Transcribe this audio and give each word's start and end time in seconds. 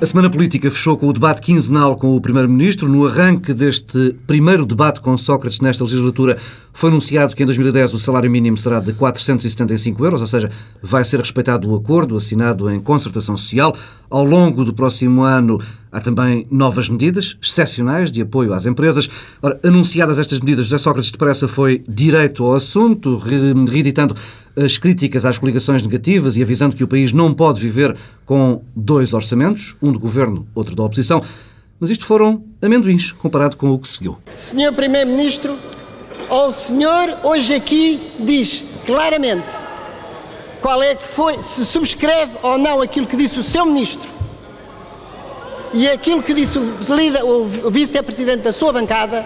A 0.00 0.06
semana 0.06 0.30
política 0.30 0.70
fechou 0.70 0.96
com 0.96 1.08
o 1.08 1.12
debate 1.12 1.42
quinzenal 1.42 1.96
com 1.96 2.14
o 2.14 2.20
Primeiro-Ministro. 2.20 2.88
No 2.88 3.04
arranque 3.04 3.52
deste 3.52 4.14
primeiro 4.28 4.64
debate 4.64 5.00
com 5.00 5.18
Sócrates 5.18 5.60
nesta 5.60 5.82
legislatura, 5.82 6.38
foi 6.72 6.88
anunciado 6.88 7.34
que 7.34 7.42
em 7.42 7.46
2010 7.46 7.94
o 7.94 7.98
salário 7.98 8.30
mínimo 8.30 8.56
será 8.56 8.78
de 8.78 8.92
475 8.92 10.04
euros, 10.04 10.20
ou 10.20 10.28
seja, 10.28 10.52
vai 10.80 11.04
ser 11.04 11.18
respeitado 11.18 11.68
o 11.68 11.74
acordo 11.74 12.16
assinado 12.16 12.70
em 12.70 12.78
concertação 12.78 13.36
social. 13.36 13.76
Ao 14.08 14.22
longo 14.22 14.64
do 14.64 14.72
próximo 14.72 15.22
ano 15.22 15.60
há 15.90 16.00
também 16.00 16.46
novas 16.50 16.88
medidas 16.88 17.36
excepcionais 17.42 18.12
de 18.12 18.22
apoio 18.22 18.52
às 18.52 18.66
empresas. 18.66 19.08
Ora, 19.42 19.58
anunciadas 19.64 20.18
estas 20.18 20.40
medidas, 20.40 20.66
José 20.66 20.78
Sócrates 20.78 21.10
depressa 21.10 21.48
foi 21.48 21.82
direito 21.88 22.44
ao 22.44 22.54
assunto, 22.54 23.16
reeditando 23.16 24.14
as 24.56 24.76
críticas 24.76 25.24
às 25.24 25.38
coligações 25.38 25.82
negativas 25.82 26.36
e 26.36 26.42
avisando 26.42 26.74
que 26.74 26.84
o 26.84 26.88
país 26.88 27.12
não 27.12 27.32
pode 27.32 27.60
viver 27.60 27.96
com 28.26 28.62
dois 28.74 29.14
orçamentos, 29.14 29.76
um 29.80 29.92
do 29.92 29.98
governo, 29.98 30.46
outro 30.54 30.74
da 30.74 30.82
oposição. 30.82 31.22
Mas 31.80 31.90
isto 31.90 32.04
foram 32.04 32.44
amendoins 32.60 33.12
comparado 33.12 33.56
com 33.56 33.70
o 33.70 33.78
que 33.78 33.86
seguiu. 33.86 34.18
Senhor 34.34 34.72
Primeiro-Ministro, 34.72 35.56
o 36.28 36.52
senhor 36.52 37.16
hoje 37.22 37.54
aqui 37.54 38.00
diz 38.18 38.64
claramente 38.84 39.50
qual 40.60 40.82
é 40.82 40.96
que 40.96 41.06
foi, 41.06 41.40
se 41.40 41.64
subscreve 41.64 42.32
ou 42.42 42.58
não 42.58 42.82
aquilo 42.82 43.06
que 43.06 43.16
disse 43.16 43.38
o 43.38 43.42
seu 43.44 43.64
ministro 43.64 44.17
e 45.74 45.88
aquilo 45.88 46.22
que 46.22 46.34
disse 46.34 46.58
o, 46.58 46.62
o 47.64 47.70
vice-presidente 47.70 48.42
da 48.42 48.52
sua 48.52 48.72
bancada, 48.72 49.24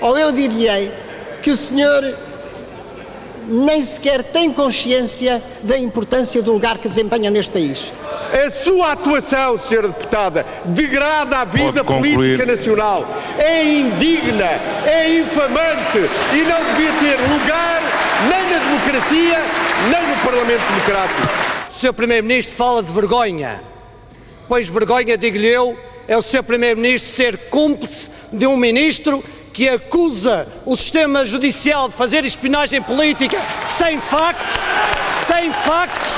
ou 0.00 0.16
eu 0.16 0.30
diria 0.32 0.92
que 1.42 1.50
o 1.50 1.56
senhor 1.56 2.14
nem 3.48 3.82
sequer 3.82 4.22
tem 4.22 4.52
consciência 4.52 5.42
da 5.62 5.78
importância 5.78 6.42
do 6.42 6.52
lugar 6.52 6.78
que 6.78 6.88
desempenha 6.88 7.30
neste 7.30 7.50
país. 7.50 7.92
A 8.30 8.50
sua 8.50 8.92
atuação, 8.92 9.56
Sra. 9.56 9.88
Deputada, 9.88 10.44
degrada 10.66 11.38
a 11.38 11.44
vida 11.46 11.82
política 11.82 12.44
nacional. 12.44 13.06
É 13.38 13.64
indigna, 13.64 14.50
é 14.86 15.16
infamante 15.16 15.98
e 16.34 16.42
não 16.42 16.62
devia 16.64 16.92
ter 17.00 17.16
lugar 17.32 17.80
nem 18.28 18.50
na 18.52 18.58
democracia, 18.58 19.38
nem 19.90 20.08
no 20.08 20.16
Parlamento 20.22 20.60
Democrático. 20.68 21.22
O 21.70 21.72
Sr. 21.72 21.92
Primeiro-Ministro 21.94 22.54
fala 22.54 22.82
de 22.82 22.92
vergonha. 22.92 23.62
Pois 24.48 24.66
vergonha, 24.66 25.18
digo-lhe 25.18 25.46
eu, 25.46 25.78
é 26.08 26.16
o 26.16 26.22
Sr. 26.22 26.42
Primeiro-Ministro 26.42 27.12
ser 27.12 27.36
cúmplice 27.50 28.10
de 28.32 28.46
um 28.46 28.56
ministro 28.56 29.22
que 29.52 29.68
acusa 29.68 30.48
o 30.64 30.74
sistema 30.74 31.24
judicial 31.26 31.88
de 31.88 31.94
fazer 31.94 32.24
espionagem 32.24 32.80
política 32.80 33.36
sem 33.68 34.00
factos, 34.00 34.56
sem 35.16 35.52
factos, 35.52 36.14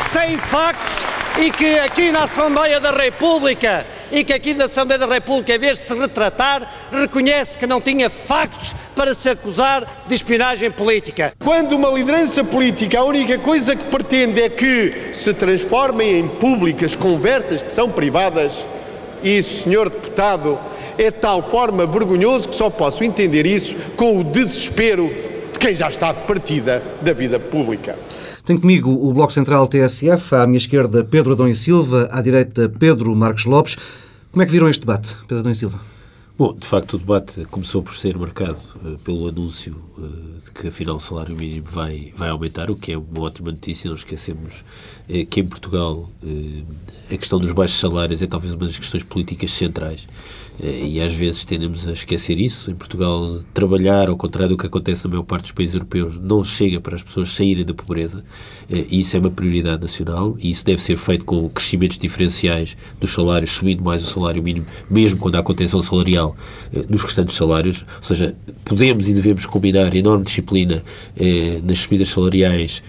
sem 0.00 0.36
factos 0.38 1.06
e 1.38 1.50
que 1.52 1.78
aqui 1.78 2.10
na 2.10 2.24
Assembleia 2.24 2.80
da 2.80 2.90
República 2.90 3.86
e 4.12 4.22
que 4.22 4.32
aqui 4.32 4.52
na 4.52 4.66
Assembleia 4.66 4.98
da 4.98 5.06
República, 5.06 5.54
em 5.54 5.58
vez 5.58 5.78
de 5.78 5.84
se 5.84 5.94
retratar, 5.94 6.70
reconhece 6.92 7.56
que 7.56 7.66
não 7.66 7.80
tinha 7.80 8.10
factos 8.10 8.76
para 8.94 9.14
se 9.14 9.30
acusar 9.30 10.04
de 10.06 10.14
espionagem 10.14 10.70
política. 10.70 11.32
Quando 11.42 11.72
uma 11.72 11.88
liderança 11.88 12.44
política 12.44 12.98
a 12.98 13.04
única 13.04 13.38
coisa 13.38 13.74
que 13.74 13.84
pretende 13.84 14.42
é 14.42 14.50
que 14.50 15.14
se 15.14 15.32
transformem 15.32 16.18
em 16.18 16.28
públicas 16.28 16.94
conversas 16.94 17.62
que 17.62 17.72
são 17.72 17.90
privadas, 17.90 18.52
isso, 19.24 19.64
senhor 19.64 19.88
deputado, 19.88 20.58
é 20.98 21.04
de 21.04 21.12
tal 21.12 21.42
forma 21.42 21.86
vergonhoso 21.86 22.50
que 22.50 22.54
só 22.54 22.68
posso 22.68 23.02
entender 23.02 23.46
isso 23.46 23.74
com 23.96 24.18
o 24.18 24.24
desespero 24.24 25.10
de 25.52 25.58
quem 25.58 25.74
já 25.74 25.88
está 25.88 26.12
de 26.12 26.20
partida 26.20 26.82
da 27.00 27.14
vida 27.14 27.40
pública. 27.40 27.96
Tenho 28.44 28.60
comigo 28.60 28.90
o 28.90 29.12
Bloco 29.12 29.32
Central 29.32 29.68
TSF, 29.68 30.34
à 30.34 30.44
minha 30.48 30.58
esquerda 30.58 31.04
Pedro 31.04 31.32
Adão 31.32 31.46
e 31.46 31.54
Silva, 31.54 32.08
à 32.10 32.20
direita 32.20 32.68
Pedro 32.68 33.14
Marcos 33.14 33.44
Lopes. 33.44 33.76
Como 34.32 34.42
é 34.42 34.46
que 34.46 34.50
viram 34.50 34.68
este 34.68 34.80
debate, 34.80 35.14
Pedro 35.28 35.38
Adão 35.38 35.52
e 35.52 35.54
Silva? 35.54 35.78
Bom, 36.36 36.52
de 36.52 36.66
facto, 36.66 36.94
o 36.94 36.98
debate 36.98 37.44
começou 37.44 37.84
por 37.84 37.94
ser 37.94 38.18
marcado 38.18 38.58
uh, 38.84 38.98
pelo 39.04 39.28
anúncio 39.28 39.76
uh, 39.96 40.40
de 40.44 40.50
que, 40.50 40.66
afinal, 40.66 40.96
o 40.96 41.00
salário 41.00 41.36
mínimo 41.36 41.68
vai, 41.70 42.12
vai 42.16 42.30
aumentar, 42.30 42.68
o 42.68 42.74
que 42.74 42.90
é 42.90 42.98
uma 42.98 43.20
ótima 43.20 43.52
notícia. 43.52 43.86
Não 43.86 43.94
esquecemos 43.94 44.64
uh, 45.08 45.26
que, 45.26 45.38
em 45.38 45.46
Portugal, 45.46 46.10
a 47.08 47.16
questão 47.16 47.38
dos 47.38 47.52
baixos 47.52 47.78
salários 47.78 48.22
é 48.22 48.26
talvez 48.26 48.54
uma 48.54 48.66
das 48.66 48.76
questões 48.76 49.04
políticas 49.04 49.52
centrais 49.52 50.08
e 50.60 51.00
às 51.00 51.12
vezes 51.12 51.44
tendemos 51.44 51.88
a 51.88 51.92
esquecer 51.92 52.38
isso. 52.38 52.70
Em 52.70 52.74
Portugal, 52.74 53.38
trabalhar, 53.54 54.08
ao 54.08 54.16
contrário 54.16 54.50
do 54.50 54.58
que 54.58 54.66
acontece 54.66 55.04
na 55.04 55.10
maior 55.10 55.24
parte 55.24 55.42
dos 55.42 55.52
países 55.52 55.74
europeus, 55.74 56.18
não 56.18 56.44
chega 56.44 56.80
para 56.80 56.94
as 56.94 57.02
pessoas 57.02 57.30
saírem 57.30 57.64
da 57.64 57.74
pobreza 57.74 58.24
eh, 58.70 58.84
e 58.90 59.00
isso 59.00 59.16
é 59.16 59.20
uma 59.20 59.30
prioridade 59.30 59.82
nacional 59.82 60.36
e 60.38 60.50
isso 60.50 60.64
deve 60.64 60.82
ser 60.82 60.96
feito 60.96 61.24
com 61.24 61.48
crescimentos 61.48 61.98
diferenciais 61.98 62.76
dos 63.00 63.10
salários, 63.10 63.50
subindo 63.50 63.82
mais 63.82 64.02
o 64.06 64.06
salário 64.06 64.42
mínimo, 64.42 64.66
mesmo 64.90 65.18
quando 65.18 65.36
há 65.36 65.42
contenção 65.42 65.82
salarial 65.82 66.36
eh, 66.72 66.84
nos 66.88 67.02
restantes 67.02 67.34
salários. 67.34 67.84
Ou 67.96 68.02
seja, 68.02 68.34
podemos 68.64 69.08
e 69.08 69.14
devemos 69.14 69.46
combinar 69.46 69.94
enorme 69.94 70.24
disciplina 70.24 70.82
nas 71.64 71.80
subidas 71.80 72.08
salariais, 72.08 72.82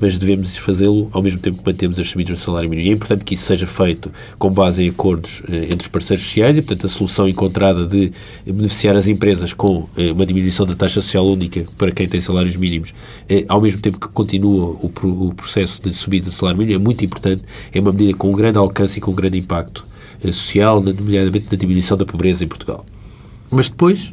mas 0.00 0.18
devemos 0.18 0.56
fazê-lo 0.56 1.08
ao 1.12 1.22
mesmo 1.22 1.40
tempo 1.40 1.58
que 1.58 1.66
mantemos 1.66 1.98
as 1.98 2.08
subidas 2.08 2.38
do 2.38 2.42
salário 2.42 2.68
mínimo. 2.68 2.88
E 2.88 2.90
é 2.90 2.94
importante 2.94 3.24
que 3.24 3.34
isso 3.34 3.44
seja 3.44 3.66
feito 3.66 4.10
com 4.38 4.50
base 4.50 4.82
em 4.82 4.88
acordos 4.88 5.42
entre 5.48 5.82
os 5.82 5.88
parceiros 5.88 6.24
sociais 6.24 6.58
e, 6.58 6.62
portanto, 6.62 6.86
a 6.86 6.88
solução 6.88 7.05
solução 7.06 7.28
encontrada 7.28 7.86
de 7.86 8.12
beneficiar 8.44 8.96
as 8.96 9.06
empresas 9.08 9.52
com 9.52 9.88
eh, 9.96 10.12
uma 10.12 10.26
diminuição 10.26 10.66
da 10.66 10.74
taxa 10.74 11.00
social 11.00 11.26
única 11.26 11.64
para 11.78 11.90
quem 11.92 12.08
tem 12.08 12.20
salários 12.20 12.56
mínimos, 12.56 12.92
eh, 13.28 13.44
ao 13.48 13.60
mesmo 13.60 13.80
tempo 13.80 13.98
que 13.98 14.08
continua 14.08 14.76
o, 14.80 15.32
processo 15.34 15.82
de 15.82 15.92
subida 15.92 16.26
do 16.26 16.32
salário 16.32 16.58
mínimo, 16.58 16.80
é 16.80 16.82
muito 16.82 17.04
importante, 17.04 17.42
é 17.72 17.80
uma 17.80 17.92
medida 17.92 18.14
com 18.14 18.30
um 18.30 18.32
grande 18.32 18.58
alcance 18.58 18.98
e 18.98 19.00
com 19.00 19.12
um 19.12 19.14
grande 19.14 19.38
impacto 19.38 19.86
eh, 20.22 20.32
social, 20.32 20.80
nomeadamente 20.80 21.46
na 21.50 21.56
diminuição 21.56 21.96
da 21.96 22.04
pobreza 22.04 22.44
em 22.44 22.48
Portugal. 22.48 22.84
Mas 23.50 23.68
depois, 23.68 24.12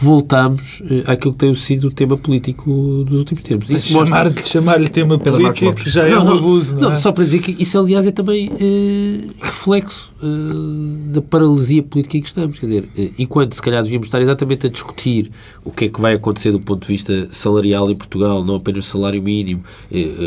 voltamos 0.00 0.80
uh, 0.80 1.10
àquilo 1.10 1.34
que 1.34 1.40
tem 1.40 1.54
sido 1.54 1.88
o 1.88 1.90
tema 1.90 2.16
político 2.16 3.04
dos 3.04 3.18
últimos 3.18 3.42
tempos. 3.42 3.68
Isso 3.68 3.88
chamar, 3.88 4.24
mostra... 4.24 4.44
Chamar-lhe 4.46 4.88
tema 4.88 5.18
político 5.18 5.74
já 5.88 6.06
é 6.06 6.10
não, 6.10 6.24
um 6.24 6.38
abuso, 6.38 6.74
não, 6.74 6.82
não, 6.82 6.92
é? 6.92 6.96
Só 6.96 7.12
para 7.12 7.24
dizer 7.24 7.40
que 7.40 7.54
isso, 7.58 7.78
aliás, 7.78 8.06
é 8.06 8.10
também 8.10 8.48
uh, 8.48 9.30
reflexo 9.40 10.10
uh, 10.22 11.12
da 11.12 11.20
paralisia 11.20 11.82
política 11.82 12.16
em 12.16 12.22
que 12.22 12.28
estamos. 12.28 12.58
Quer 12.58 12.66
dizer, 12.66 12.88
enquanto 13.18 13.52
se 13.52 13.60
calhar 13.60 13.82
devíamos 13.82 14.06
estar 14.06 14.22
exatamente 14.22 14.66
a 14.66 14.70
discutir 14.70 15.30
o 15.64 15.70
que 15.70 15.84
é 15.84 15.88
que 15.88 16.00
vai 16.00 16.14
acontecer 16.14 16.50
do 16.50 16.60
ponto 16.60 16.82
de 16.82 16.88
vista 16.88 17.28
salarial 17.30 17.90
em 17.90 17.96
Portugal, 17.96 18.42
não 18.42 18.54
apenas 18.54 18.86
o 18.86 18.88
salário 18.88 19.22
mínimo, 19.22 19.62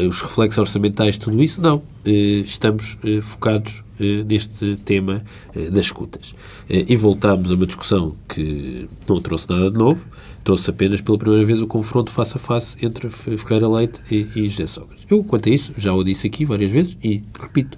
os 0.07 0.21
reflexos 0.21 0.57
orçamentais, 0.59 1.17
tudo 1.17 1.41
isso, 1.41 1.61
não. 1.61 1.81
estamos 2.05 2.97
focados 3.21 3.82
neste 3.99 4.75
tema 4.77 5.23
das 5.71 5.85
escutas. 5.85 6.33
e 6.69 6.95
voltamos 6.95 7.51
a 7.51 7.55
uma 7.55 7.65
discussão 7.65 8.15
que 8.27 8.87
não 9.07 9.21
trouxe 9.21 9.49
nada 9.49 9.69
de 9.69 9.77
novo, 9.77 10.07
trouxe 10.43 10.69
apenas 10.69 11.01
pela 11.01 11.17
primeira 11.17 11.45
vez 11.45 11.61
o 11.61 11.67
confronto 11.67 12.11
face 12.11 12.35
a 12.35 12.39
face 12.39 12.77
entre 12.81 13.09
Ferreira 13.09 13.67
Leite 13.67 14.01
e, 14.11 14.27
e 14.35 14.47
José 14.47 14.67
Sócrates. 14.67 15.05
Eu, 15.09 15.23
quanto 15.23 15.49
a 15.49 15.51
isso, 15.51 15.73
já 15.77 15.93
o 15.93 16.03
disse 16.03 16.27
aqui 16.27 16.45
várias 16.45 16.71
vezes 16.71 16.97
e 17.03 17.23
repito, 17.39 17.77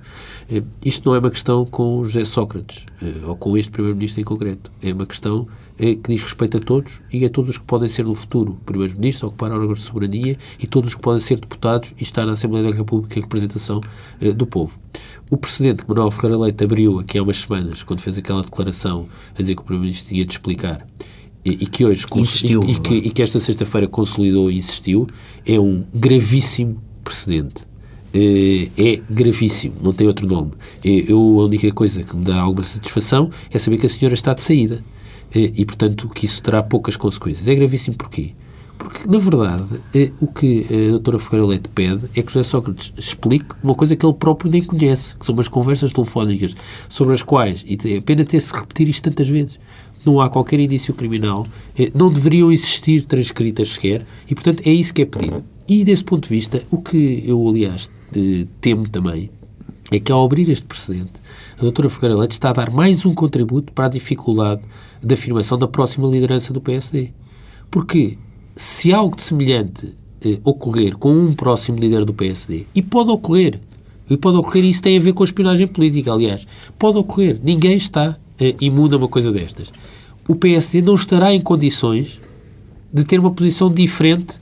isto 0.84 1.10
não 1.10 1.16
é 1.16 1.20
uma 1.20 1.32
questão 1.32 1.66
com 1.66 2.04
José 2.04 2.24
Sócrates 2.24 2.86
ou 3.26 3.36
com 3.36 3.58
este 3.58 3.72
Primeiro-Ministro 3.72 4.22
em 4.22 4.24
concreto. 4.24 4.72
É 4.82 4.94
uma 4.94 5.06
questão 5.06 5.48
que 5.78 6.00
diz 6.08 6.22
respeito 6.22 6.58
a 6.58 6.60
todos 6.60 7.02
e 7.12 7.26
a 7.26 7.30
todos 7.30 7.50
os 7.52 7.58
que 7.58 7.66
podem 7.66 7.90
ser 7.90 8.06
no 8.06 8.16
futuro 8.16 8.58
Primeiros-Ministros, 8.66 9.32
ocupar 9.32 9.52
órgãos 9.52 9.80
de 9.80 9.86
soberania 9.86 10.38
e 10.60 10.68
todos 10.68 10.90
os 10.90 10.96
que 10.96 11.02
podem 11.02 11.20
ser 11.20 11.40
deputados 11.40 11.94
e 12.00 12.04
estar 12.04 12.26
na 12.26 12.34
Assembleia 12.34 12.70
da 12.70 12.76
República 12.76 13.18
em 13.18 13.22
representação 13.22 13.82
do 14.36 14.46
povo. 14.46 14.80
O 15.30 15.38
precedente 15.38 15.84
que 15.84 15.90
Manuel 15.90 16.12
Ferreira 16.12 16.38
Leite 16.38 16.64
abriu 16.64 17.00
aqui 17.00 17.18
há 17.18 17.24
umas 17.24 17.38
semanas, 17.38 17.82
quando 17.82 18.00
fez 18.00 18.18
aquela 18.18 18.42
declaração 18.44 19.08
a 19.34 19.42
dizer 19.42 19.56
que 19.56 19.62
o 19.62 19.66
Primeiro-Ministro 19.66 20.10
tinha 20.10 20.26
de 20.26 20.32
explicar, 20.32 20.88
e, 21.44 21.52
e 21.52 21.66
que 21.66 21.86
hoje 21.86 22.06
insistiu, 22.16 22.64
e, 22.64 22.72
e, 22.72 22.80
que, 22.80 22.96
e 22.96 23.10
que 23.10 23.22
esta 23.22 23.40
sexta-feira 23.40 23.88
consolidou 23.88 24.52
e 24.52 24.58
insistiu, 24.58 25.08
é 25.46 25.60
um 25.60 25.84
gravíssimo 25.94 26.82
precedente 27.04 27.66
é, 28.16 28.70
é 28.78 29.02
gravíssimo, 29.10 29.76
não 29.82 29.92
tem 29.92 30.08
outro 30.08 30.26
nome. 30.26 30.52
É, 30.84 31.12
eu, 31.12 31.18
a 31.18 31.46
única 31.46 31.70
coisa 31.72 32.02
que 32.02 32.16
me 32.16 32.24
dá 32.24 32.40
alguma 32.40 32.64
satisfação 32.64 33.30
é 33.52 33.58
saber 33.58 33.78
que 33.78 33.86
a 33.86 33.90
senhora 33.90 34.14
está 34.14 34.34
de 34.34 34.42
saída 34.42 34.82
é, 35.34 35.52
e, 35.54 35.66
portanto, 35.66 36.08
que 36.08 36.26
isso 36.26 36.42
terá 36.42 36.64
poucas 36.64 36.96
consequências. 36.96 37.48
É 37.48 37.54
gravíssimo 37.54 37.98
porquê? 37.98 38.32
Porque, 38.78 39.08
na 39.08 39.18
verdade, 39.18 39.82
eh, 39.94 40.12
o 40.20 40.28
que 40.28 40.66
a 40.70 40.92
doutora 40.92 41.18
Ferreira 41.18 41.48
Leite 41.48 41.70
pede 41.70 42.08
é 42.14 42.22
que 42.22 42.32
José 42.32 42.44
Sócrates 42.44 42.94
explique 42.98 43.48
uma 43.64 43.74
coisa 43.74 43.96
que 43.96 44.06
ele 44.06 44.14
próprio 44.14 44.52
nem 44.52 44.62
conhece, 44.62 45.16
que 45.16 45.26
são 45.26 45.34
umas 45.34 45.48
conversas 45.48 45.94
telefónicas 45.94 46.56
sobre 46.90 47.14
as 47.14 47.24
quais, 47.24 47.66
e 47.68 47.78
é 47.96 48.02
pena 48.02 48.26
ter-se 48.26 48.54
repetir 48.54 48.90
isto 48.90 49.04
tantas 49.04 49.30
vezes, 49.30 49.60
não 50.06 50.20
há 50.20 50.30
qualquer 50.30 50.60
indício 50.60 50.94
criminal, 50.94 51.48
eh, 51.78 51.90
não 51.96 52.12
deveriam 52.12 52.52
existir 52.52 53.06
transcritas 53.06 53.70
sequer, 53.70 54.06
e, 54.30 54.36
portanto, 54.36 54.62
é 54.66 54.72
isso 54.72 54.94
que 54.94 55.04
é 55.04 55.06
pedido. 55.06 55.44
E, 55.68 55.84
desse 55.84 56.04
ponto 56.04 56.24
de 56.24 56.30
vista, 56.30 56.62
o 56.70 56.78
que 56.78 57.24
eu, 57.26 57.48
aliás, 57.48 57.90
temo 58.62 58.88
também 58.90 59.30
é 59.92 60.00
que, 60.00 60.12
ao 60.12 60.24
abrir 60.26 60.50
este 60.50 60.66
precedente, 60.66 61.14
a 61.58 61.62
doutora 61.62 61.90
Ferreira 61.90 62.18
Leite 62.18 62.32
está 62.32 62.50
a 62.50 62.54
dar 62.54 62.72
mais 62.72 63.06
um 63.06 63.14
contributo 63.14 63.72
para 63.72 63.86
a 63.86 63.90
dificuldade 63.90 64.62
da 65.02 65.14
afirmação 65.14 65.58
da 65.58 65.68
próxima 65.68 66.08
liderança 66.08 66.52
do 66.52 66.60
PSD. 66.60 67.12
Porque 67.70 68.18
se 68.56 68.94
algo 68.94 69.16
de 69.16 69.22
semelhante 69.22 69.94
eh, 70.22 70.40
ocorrer 70.44 70.98
com 70.98 71.14
um 71.14 71.34
próximo 71.34 71.78
líder 71.78 72.04
do 72.04 72.14
PSD, 72.14 72.66
e 72.74 72.82
pode 72.82 73.12
ocorrer, 73.12 73.60
E 74.10 74.18
pode 74.18 74.38
ocorrer, 74.38 74.66
isso 74.66 74.84
tem 74.84 74.98
a 74.98 75.02
ver 75.02 75.14
com 75.14 75.24
a 75.24 75.26
espionagem 75.26 75.66
política, 75.66 76.14
aliás. 76.14 76.46
Pode 76.78 76.98
ocorrer. 76.98 77.40
Ninguém 77.44 77.76
está 77.76 78.18
eh, 78.40 78.56
imune 78.62 78.94
a 78.94 78.98
uma 78.98 79.08
coisa 79.08 79.32
destas. 79.32 79.74
O 80.28 80.36
PSD 80.36 80.82
não 80.82 80.96
estará 80.96 81.34
em 81.34 81.42
condições 81.42 82.20
de 82.94 83.04
ter 83.04 83.20
uma 83.20 83.32
posição 83.32 83.72
diferente 83.72 84.40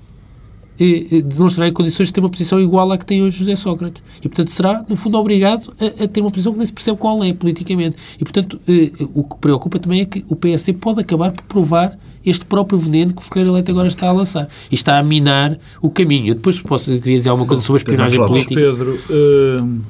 não 1.38 1.48
estará 1.48 1.68
em 1.68 1.74
condições 1.74 2.08
de 2.08 2.14
ter 2.14 2.20
uma 2.20 2.30
posição 2.30 2.60
igual 2.60 2.92
à 2.92 2.98
que 2.98 3.06
tem 3.06 3.22
hoje 3.22 3.38
José 3.38 3.56
Sócrates. 3.56 4.02
E, 4.20 4.28
portanto, 4.28 4.50
será, 4.50 4.84
no 4.88 4.96
fundo, 4.96 5.18
obrigado 5.18 5.74
a, 5.80 6.04
a 6.04 6.08
ter 6.08 6.22
uma 6.22 6.32
posição 6.32 6.52
que 6.52 6.58
nem 6.58 6.66
se 6.66 6.74
percebe 6.74 6.98
qual 6.98 7.24
é 7.24 7.34
politicamente. 7.34 7.96
E, 8.20 8.24
portanto, 8.24 8.60
eh, 8.68 8.92
o 9.14 9.24
que 9.24 9.38
preocupa 9.38 9.80
também 9.80 10.02
é 10.02 10.06
que 10.06 10.26
o 10.28 10.36
PSD 10.36 10.74
pode 10.74 11.00
acabar 11.00 11.32
por 11.32 11.44
provar 11.44 11.98
este 12.26 12.46
próprio 12.46 12.80
veneno 12.80 13.14
que 13.14 13.22
o 13.22 13.26
Ferreira 13.26 13.52
Leite 13.52 13.70
agora 13.70 13.88
está 13.88 14.08
a 14.08 14.12
lançar. 14.12 14.48
E 14.72 14.76
está 14.76 14.98
a 14.98 15.04
minar 15.04 15.60
o 15.82 15.90
caminho. 15.90 16.30
Eu 16.30 16.36
depois 16.36 16.60
posso, 16.60 16.86
queria 17.00 17.18
dizer 17.18 17.30
alguma 17.30 17.48
coisa 17.48 17.62
sobre 17.62 17.80
a 17.80 17.82
espionagem 17.82 18.26
política. 18.26 18.56
Pedro, 18.56 19.00
uh, 19.10 19.82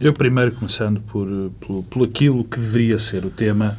eu 0.00 0.12
primeiro 0.12 0.52
começando 0.52 1.00
por, 1.00 1.28
por, 1.60 1.82
por 1.84 2.04
aquilo 2.04 2.42
que 2.42 2.58
deveria 2.58 2.98
ser 2.98 3.24
o 3.24 3.30
tema 3.30 3.76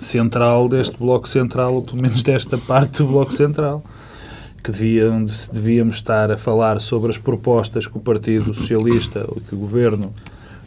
central 0.00 0.68
deste 0.68 0.96
Bloco 0.96 1.28
Central, 1.28 1.74
ou 1.74 1.82
pelo 1.82 2.02
menos 2.02 2.22
desta 2.22 2.58
parte 2.58 2.98
do 2.98 3.06
Bloco 3.06 3.32
Central 3.32 3.84
que 4.62 4.70
deviam, 4.70 5.24
devíamos 5.52 5.96
estar 5.96 6.30
a 6.30 6.36
falar 6.36 6.80
sobre 6.80 7.10
as 7.10 7.18
propostas 7.18 7.86
que 7.86 7.96
o 7.96 8.00
Partido 8.00 8.52
Socialista, 8.52 9.26
que 9.48 9.54
o 9.54 9.58
Governo 9.58 10.12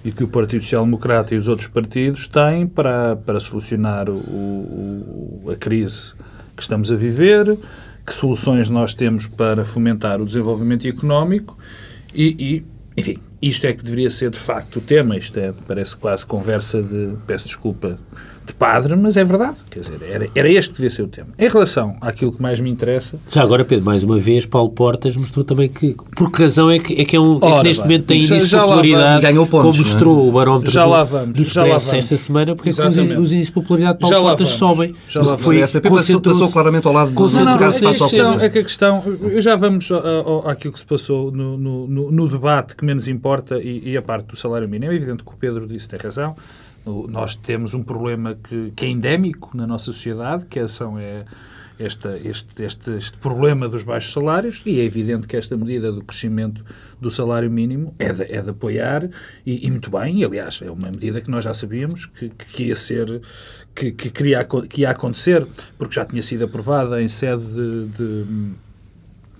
e 0.03 0.11
que 0.11 0.23
o 0.23 0.27
Partido 0.27 0.61
Social 0.61 0.83
Democrata 0.83 1.33
e 1.33 1.37
os 1.37 1.47
outros 1.47 1.67
partidos 1.67 2.27
têm 2.27 2.67
para, 2.67 3.15
para 3.15 3.39
solucionar 3.39 4.09
o, 4.09 4.15
o, 4.15 5.49
a 5.51 5.55
crise 5.55 6.13
que 6.55 6.61
estamos 6.61 6.91
a 6.91 6.95
viver, 6.95 7.57
que 8.05 8.13
soluções 8.13 8.69
nós 8.69 8.93
temos 8.93 9.27
para 9.27 9.63
fomentar 9.63 10.21
o 10.21 10.25
desenvolvimento 10.25 10.87
económico 10.87 11.57
e, 12.13 12.35
e 12.39 12.73
enfim, 12.95 13.17
isto 13.41 13.65
é 13.65 13.73
que 13.73 13.83
deveria 13.83 14.11
ser 14.11 14.29
de 14.29 14.37
facto 14.37 14.77
o 14.77 14.81
tema. 14.81 15.17
Isto 15.17 15.39
é, 15.39 15.53
parece 15.67 15.95
quase 15.97 16.25
conversa 16.25 16.81
de, 16.81 17.15
peço 17.25 17.47
desculpa, 17.47 17.97
de 18.45 18.53
padre, 18.53 18.95
mas 18.99 19.15
é 19.15 19.23
verdade. 19.23 19.55
Quer 19.69 19.79
dizer, 19.79 19.99
era, 20.03 20.27
era 20.35 20.49
este 20.49 20.71
que 20.71 20.75
devia 20.75 20.89
ser 20.89 21.03
o 21.03 21.07
tema. 21.07 21.29
Em 21.37 21.47
relação 21.47 21.95
àquilo 22.01 22.31
que 22.31 22.41
mais 22.41 22.59
me 22.59 22.69
interessa. 22.69 23.17
Já 23.29 23.41
agora, 23.41 23.63
Pedro, 23.63 23.85
mais 23.85 24.03
uma 24.03 24.19
vez, 24.19 24.45
Paulo 24.45 24.69
Portas 24.69 25.15
mostrou 25.15 25.45
também 25.45 25.69
que. 25.69 25.95
Por 26.15 26.31
que 26.31 26.43
razão 26.43 26.69
é 26.69 26.79
que 26.79 26.93
é, 27.01 27.05
que 27.05 27.15
é 27.15 27.19
um. 27.19 27.37
Ora, 27.41 27.45
é 27.45 27.57
que 27.57 27.63
neste 27.63 27.81
bem, 27.81 27.89
momento 27.89 28.05
tem 28.07 28.23
índice 28.23 28.47
de 28.47 28.55
popularidade. 28.55 29.21
Ganhou 29.21 29.47
pontos, 29.47 29.71
como 29.71 29.77
mostrou 29.77 30.25
é? 30.25 30.29
o 30.29 30.31
barómetro 30.31 30.71
já 30.71 30.85
lá 30.85 31.03
vamos, 31.03 31.37
do 31.37 31.43
já 31.43 31.61
lá 31.61 31.77
vamos. 31.77 31.93
esta 31.93 32.17
semana, 32.17 32.55
porque 32.55 32.69
é 32.69 32.71
os, 32.71 32.79
os 32.79 33.31
índices 33.31 33.47
de 33.47 33.51
popularidade 33.51 33.93
de 33.93 33.99
Paulo 33.99 34.15
já 34.15 34.21
Portas 34.21 34.49
sobem. 34.49 34.95
Já 35.07 35.21
lá 35.21 35.37
foi, 35.37 35.61
SPP 35.61 35.89
passou, 35.89 36.21
passou 36.21 36.51
claramente 36.51 36.87
ao 36.87 36.93
lado 36.93 37.11
do 37.11 37.33
não, 37.33 37.45
não, 37.45 37.57
caso 37.57 37.85
é, 37.85 37.87
questão, 37.87 38.33
é 38.39 38.49
que 38.49 38.59
a 38.59 38.63
questão. 38.63 39.03
Já 39.37 39.55
vamos 39.55 39.89
àquilo 40.45 40.73
que 40.73 40.79
se 40.79 40.85
passou 40.85 41.31
no, 41.31 41.57
no, 41.57 41.87
no, 41.87 42.11
no 42.11 42.27
debate 42.27 42.75
que 42.75 42.83
menos 42.83 43.07
importa 43.07 43.59
e, 43.61 43.91
e 43.91 43.97
a 43.97 44.01
parte 44.01 44.27
do 44.27 44.35
salário 44.35 44.67
mínimo. 44.67 44.91
É 44.91 44.95
evidente 44.95 45.23
que 45.23 45.31
o 45.31 45.35
Pedro 45.35 45.67
disse 45.67 45.87
tem 45.87 45.99
razão 45.99 46.35
nós 46.85 47.35
temos 47.35 47.73
um 47.73 47.81
problema 47.81 48.35
que, 48.35 48.71
que 48.75 48.85
é 48.85 48.89
endémico 48.89 49.55
na 49.55 49.65
nossa 49.65 49.85
sociedade, 49.85 50.45
que 50.45 50.59
é, 50.59 50.67
são, 50.67 50.99
é 50.99 51.25
esta, 51.79 52.17
este, 52.17 52.63
este, 52.63 52.91
este 52.91 53.17
problema 53.17 53.67
dos 53.67 53.83
baixos 53.83 54.13
salários 54.13 54.61
e 54.65 54.79
é 54.79 54.83
evidente 54.83 55.27
que 55.27 55.35
esta 55.35 55.57
medida 55.57 55.91
do 55.91 56.03
crescimento 56.03 56.63
do 57.01 57.09
salário 57.09 57.49
mínimo 57.49 57.93
é 57.97 58.11
de, 58.11 58.23
é 58.23 58.41
de 58.41 58.49
apoiar 58.49 59.09
e, 59.45 59.65
e, 59.65 59.71
muito 59.71 59.89
bem, 59.89 60.23
aliás 60.23 60.61
é 60.61 60.69
uma 60.69 60.89
medida 60.89 61.19
que 61.21 61.31
nós 61.31 61.43
já 61.43 61.53
sabíamos 61.53 62.05
que, 62.05 62.29
que 62.29 62.65
ia 62.65 62.75
ser, 62.75 63.21
que, 63.73 63.91
que, 63.91 64.09
queria, 64.09 64.45
que 64.45 64.81
ia 64.81 64.91
acontecer, 64.91 65.45
porque 65.77 65.95
já 65.95 66.05
tinha 66.05 66.21
sido 66.21 66.45
aprovada 66.45 67.01
em 67.01 67.07
sede 67.07 67.45
de, 67.45 67.85
de 67.87 68.25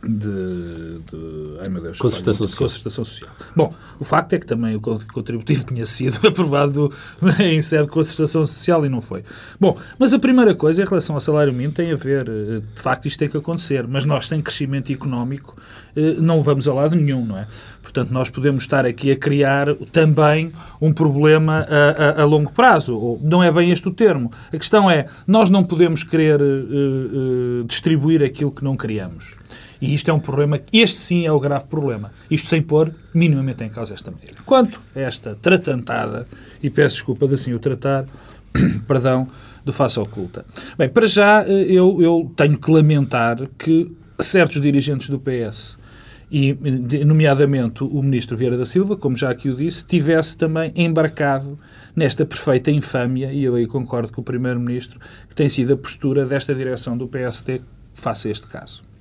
de, 0.04 1.00
de, 1.00 1.60
ai 1.62 1.70
meu 1.70 1.82
Deus, 1.82 1.98
concertação, 1.98 2.46
social. 2.48 2.68
concertação 2.68 3.06
social. 3.06 3.32
Bom, 3.56 3.74
o 4.00 4.04
facto 4.04 4.34
é 4.34 4.40
que 4.40 4.46
também 4.46 4.76
o 4.76 4.82
contributivo 4.82 5.64
tinha 5.68 5.86
sido 5.86 6.28
aprovado 6.28 6.92
em 7.40 7.62
sede 7.62 7.84
de 7.84 7.90
concertação 7.90 8.46
social 8.46 8.86
e 8.86 8.90
não 8.90 9.02
foi. 9.02 9.24
Bom, 9.60 9.78
mas 9.98 10.14
a 10.14 10.20
primeira 10.20 10.54
coisa 10.54 10.84
em 10.84 10.86
relação 10.86 11.16
ao 11.16 11.22
salário 11.22 11.54
mínimo 11.54 11.74
tem 11.74 11.92
a 11.92 11.96
ver, 11.96 12.28
eh, 12.28 12.62
de 12.76 12.82
facto 12.82 13.06
isto 13.08 13.18
tem 13.18 13.30
que 13.30 13.38
acontecer, 13.38 13.88
mas 13.88 14.04
nós 14.04 14.28
sem 14.28 14.42
crescimento 14.42 14.92
económico 14.92 15.56
eh, 15.96 16.16
não 16.20 16.42
vamos 16.42 16.68
a 16.68 16.74
lado 16.74 16.96
nenhum, 16.96 17.26
não 17.26 17.38
é? 17.38 17.48
Portanto, 17.82 18.12
nós 18.12 18.30
podemos 18.30 18.64
estar 18.64 18.86
aqui 18.86 19.12
a 19.12 19.16
criar 19.16 19.74
também 19.92 20.52
um 20.82 20.92
problema 20.92 21.66
a, 21.70 22.20
a, 22.20 22.22
a 22.24 22.26
longo 22.26 22.52
prazo. 22.52 23.20
Não 23.22 23.44
é 23.44 23.52
bem 23.52 23.72
este 23.72 23.88
o 23.88 23.92
termo. 23.92 24.32
A 24.52 24.58
questão 24.58 24.90
é, 24.90 25.06
nós 25.28 25.50
não 25.50 25.64
podemos 25.64 26.04
querer 26.04 26.42
uh, 26.42 27.62
uh, 27.62 27.64
distribuir 27.66 28.24
aquilo 28.24 28.52
que 28.52 28.64
não 28.64 28.76
criamos. 28.76 29.36
E 29.83 29.94
isto 29.94 30.09
é 30.09 30.13
um 30.13 30.19
problema, 30.19 30.62
este 30.71 30.95
sim 30.95 31.25
é 31.25 31.31
o 31.33 31.38
grave 31.38 31.65
problema. 31.65 32.09
Isto 32.31 32.47
sem 32.47 32.62
pôr 32.62 32.95
minimamente 33.13 33.65
em 33.65 33.69
causa 33.69 33.94
esta 33.94 34.09
medida. 34.09 34.38
Quanto 34.45 34.80
a 34.95 35.00
esta 35.01 35.35
tratantada, 35.35 36.25
e 36.62 36.69
peço 36.69 36.95
desculpa 36.95 37.27
de 37.27 37.33
assim 37.33 37.53
o 37.53 37.59
tratar, 37.59 38.06
perdão, 38.88 39.27
de 39.65 39.74
face 39.74 40.00
oculta. 40.00 40.45
Bem, 40.77 40.88
para 40.88 41.06
já 41.06 41.44
eh, 41.45 41.65
eu, 41.68 42.01
eu 42.01 42.31
tenho 42.33 42.57
que 42.57 42.71
lamentar 42.71 43.45
que 43.57 43.91
certos 44.21 44.62
dirigentes 44.62 45.09
do 45.09 45.19
PS 45.19 45.77
e, 46.31 46.57
nomeadamente, 47.03 47.83
o 47.83 48.01
ministro 48.01 48.38
Vieira 48.38 48.57
da 48.57 48.63
Silva, 48.63 48.95
como 48.95 49.18
já 49.18 49.31
aqui 49.31 49.50
o 49.50 49.56
disse, 49.56 49.83
tivesse 49.83 50.38
também 50.38 50.71
embarcado 50.77 51.59
nesta 51.94 52.25
perfeita 52.25 52.71
infâmia, 52.71 53.33
e 53.33 53.44
eu 53.44 53.56
aí 53.56 53.68
concordo 53.68 54.13
com 54.13 54.21
o 54.21 54.24
primeiro-ministro, 54.24 54.97
que 55.27 55.35
tem 55.35 55.50
sido 55.50 55.74
a 55.74 55.77
postura 55.77 56.25
desta 56.25 56.56
direção 56.56 56.97
do 56.97 57.06
PSD 57.06 57.59
face 57.94 58.30
a 58.30 58.31
este 58.31 58.47
caso. 58.47 58.93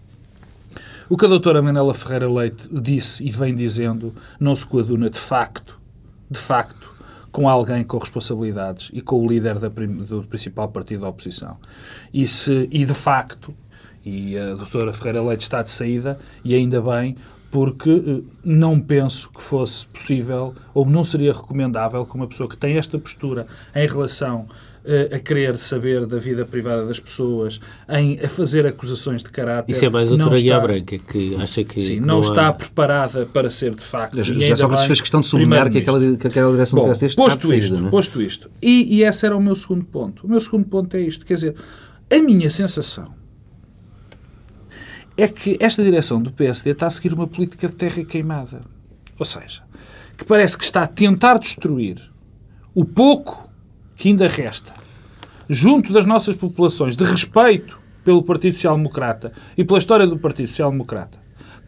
O 1.08 1.16
que 1.16 1.24
a 1.24 1.28
doutora 1.28 1.60
Manela 1.60 1.94
Ferreira 1.94 2.30
Leite 2.30 2.68
disse 2.72 3.24
e 3.24 3.30
vem 3.30 3.54
dizendo 3.54 4.14
não 4.38 4.54
se 4.54 4.66
coaduna 4.66 5.10
de 5.10 5.18
facto, 5.18 5.78
de 6.30 6.38
facto, 6.38 6.92
com 7.30 7.48
alguém 7.48 7.82
com 7.82 7.98
responsabilidades 7.98 8.90
e 8.92 9.00
com 9.00 9.24
o 9.24 9.26
líder 9.26 9.58
da, 9.58 9.68
do 9.68 10.22
principal 10.24 10.68
partido 10.68 11.00
da 11.00 11.08
oposição. 11.08 11.56
E, 12.12 12.26
se, 12.26 12.68
e 12.70 12.84
de 12.84 12.94
facto, 12.94 13.54
e 14.04 14.36
a 14.36 14.54
doutora 14.54 14.92
Ferreira 14.92 15.22
Leite 15.22 15.42
está 15.42 15.62
de 15.62 15.70
saída, 15.70 16.18
e 16.44 16.54
ainda 16.54 16.80
bem, 16.82 17.16
porque 17.50 17.90
eh, 17.90 18.20
não 18.42 18.80
penso 18.80 19.28
que 19.30 19.40
fosse 19.40 19.86
possível 19.86 20.54
ou 20.72 20.86
não 20.86 21.04
seria 21.04 21.32
recomendável 21.32 22.04
que 22.04 22.14
uma 22.14 22.26
pessoa 22.26 22.48
que 22.48 22.56
tem 22.56 22.76
esta 22.76 22.98
postura 22.98 23.46
em 23.74 23.86
relação 23.86 24.48
a 25.14 25.18
querer 25.18 25.56
saber 25.56 26.06
da 26.06 26.18
vida 26.18 26.44
privada 26.44 26.84
das 26.84 26.98
pessoas, 26.98 27.60
em, 27.88 28.18
a 28.18 28.28
fazer 28.28 28.66
acusações 28.66 29.22
de 29.22 29.30
caráter. 29.30 29.70
Isso 29.70 29.84
é 29.84 29.88
mais 29.88 30.12
a 30.12 30.16
doutora 30.16 30.40
Guia 30.40 30.58
Branca, 30.58 30.98
que 30.98 31.36
acha 31.36 31.62
que. 31.62 31.80
Sim, 31.80 32.00
não, 32.00 32.06
não 32.06 32.20
está 32.20 32.48
há... 32.48 32.52
preparada 32.52 33.26
para 33.26 33.48
ser 33.48 33.74
de 33.74 33.82
facto. 33.82 34.22
Já 34.22 34.56
Sócrates 34.56 34.86
fez 34.86 35.00
questão 35.00 35.20
de 35.20 35.28
sublinhar 35.28 35.70
que 35.70 35.78
aquela, 35.78 36.16
que 36.16 36.26
aquela 36.26 36.52
direção 36.52 36.78
Bom, 36.78 36.82
do 36.82 36.86
PSD 36.86 37.06
está 37.06 37.22
posto 37.22 37.54
isto, 37.54 37.78
não 37.78 37.88
é? 37.88 37.90
Posto 37.90 38.20
isto, 38.20 38.50
e, 38.60 38.96
e 38.96 39.04
esse 39.04 39.24
era 39.24 39.36
o 39.36 39.40
meu 39.40 39.54
segundo 39.54 39.84
ponto. 39.84 40.26
O 40.26 40.28
meu 40.28 40.40
segundo 40.40 40.64
ponto 40.64 40.96
é 40.96 41.00
isto: 41.00 41.24
quer 41.24 41.34
dizer, 41.34 41.54
a 42.10 42.18
minha 42.22 42.50
sensação 42.50 43.14
é 45.16 45.28
que 45.28 45.56
esta 45.60 45.82
direção 45.82 46.20
do 46.20 46.32
PSD 46.32 46.70
está 46.70 46.86
a 46.86 46.90
seguir 46.90 47.12
uma 47.12 47.26
política 47.26 47.68
de 47.68 47.74
terra 47.74 48.04
queimada. 48.04 48.62
Ou 49.18 49.24
seja, 49.24 49.62
que 50.16 50.24
parece 50.24 50.56
que 50.56 50.64
está 50.64 50.82
a 50.82 50.86
tentar 50.86 51.38
destruir 51.38 52.10
o 52.74 52.84
pouco 52.84 53.41
que 54.02 54.08
ainda 54.08 54.26
resta, 54.26 54.72
junto 55.48 55.92
das 55.92 56.04
nossas 56.04 56.34
populações, 56.34 56.96
de 56.96 57.04
respeito 57.04 57.78
pelo 58.04 58.20
Partido 58.20 58.52
Social 58.52 58.76
Democrata 58.76 59.30
e 59.56 59.62
pela 59.62 59.78
história 59.78 60.08
do 60.08 60.18
Partido 60.18 60.48
Social 60.48 60.72
Democrata, 60.72 61.18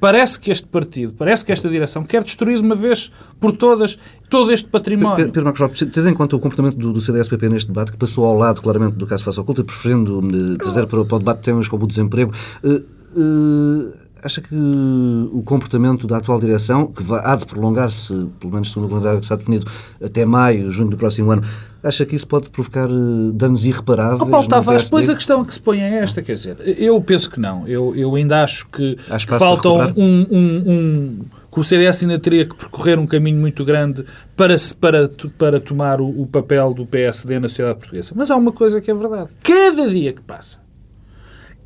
parece 0.01 0.41
que 0.41 0.51
este 0.51 0.67
partido, 0.67 1.13
parece 1.13 1.45
que 1.45 1.53
esta 1.53 1.69
direção 1.69 2.03
quer 2.03 2.25
destruir 2.25 2.59
de 2.59 2.67
uma 2.67 2.75
vez 2.75 3.09
por 3.39 3.53
todas 3.53 3.97
todo 4.29 4.51
este 4.51 4.69
património. 4.69 5.27
Pedro 5.27 5.45
Marcos 5.45 5.61
Lopes, 5.61 5.89
tendo 5.93 6.09
em 6.09 6.13
conta 6.13 6.35
o 6.35 6.41
comportamento 6.41 6.77
do, 6.77 6.93
do 6.93 7.01
CDS-PP 7.01 7.49
neste 7.51 7.69
debate, 7.69 7.93
que 7.93 7.99
passou 7.99 8.25
ao 8.25 8.37
lado 8.37 8.61
claramente 8.61 8.97
do 8.97 9.07
caso 9.07 9.23
Faça 9.23 9.41
Oculta, 9.41 9.63
preferindo 9.63 10.21
trazer 10.59 10.89
para, 10.89 11.05
para, 11.05 11.15
o 11.15 11.19
debate 11.21 11.41
temas 11.41 11.69
como 11.69 11.85
o 11.85 11.87
desemprego, 11.87 12.33
uh, 12.65 12.69
uh, 13.17 14.04
acha 14.25 14.41
que 14.41 14.55
o 14.55 15.43
comportamento 15.45 16.07
da 16.07 16.17
atual 16.17 16.41
direção, 16.41 16.87
que 16.87 17.05
há 17.23 17.37
de 17.37 17.45
prolongar-se, 17.45 18.27
pelo 18.41 18.55
menos 18.55 18.73
segundo 18.73 18.87
o 18.87 18.89
calendário 18.89 19.21
que 19.21 19.27
está 19.27 19.37
definido, 19.37 19.71
até 20.03 20.25
maio, 20.25 20.71
junho 20.71 20.89
do 20.89 20.97
próximo 20.97 21.31
ano, 21.31 21.43
acha 21.83 22.07
que 22.07 22.17
isso 22.17 22.27
pode 22.27 22.49
provocar 22.49 22.89
eh, 22.89 23.33
danos 23.35 23.67
irreparáveis? 23.67 24.23
Oh, 24.23 24.27
Paulo 24.27 24.49
Tavares, 24.49 24.85
depois 24.85 25.09
a 25.11 25.15
questão 25.15 25.45
que 25.45 25.53
se 25.53 25.61
põe 25.61 25.81
é 25.81 25.99
esta, 25.99 26.23
quer 26.23 26.33
dizer, 26.33 26.57
eu 26.65 26.99
penso 27.03 27.31
que 27.31 27.39
não. 27.39 27.69
Eu, 27.69 27.95
eu 27.95 28.15
ainda 28.15 28.43
acho 28.43 28.67
que, 28.69 28.97
que 28.97 29.39
falta 29.39 29.69
um, 29.69 29.83
um, 29.97 30.27
um, 30.33 31.19
que 31.53 31.61
o 31.61 31.65
CDS 31.65 32.03
ainda 32.03 32.19
teria 32.19 32.47
que 32.47 32.55
percorrer 32.55 32.99
um 32.99 33.07
caminho 33.07 33.39
muito 33.39 33.63
grande 33.65 34.07
para, 34.35 34.57
para, 34.81 35.11
para 35.37 35.61
tomar 35.61 36.01
o, 36.01 36.23
o 36.23 36.27
papel 36.27 36.73
do 36.73 36.87
PSD 36.87 37.39
na 37.39 37.49
sociedade 37.49 37.79
portuguesa. 37.79 38.13
Mas 38.17 38.31
há 38.31 38.37
uma 38.37 38.53
coisa 38.53 38.81
que 38.81 38.91
é 38.91 38.95
verdade. 38.95 39.29
Cada 39.43 39.87
dia 39.89 40.15
que 40.15 40.23
passa, 40.23 40.64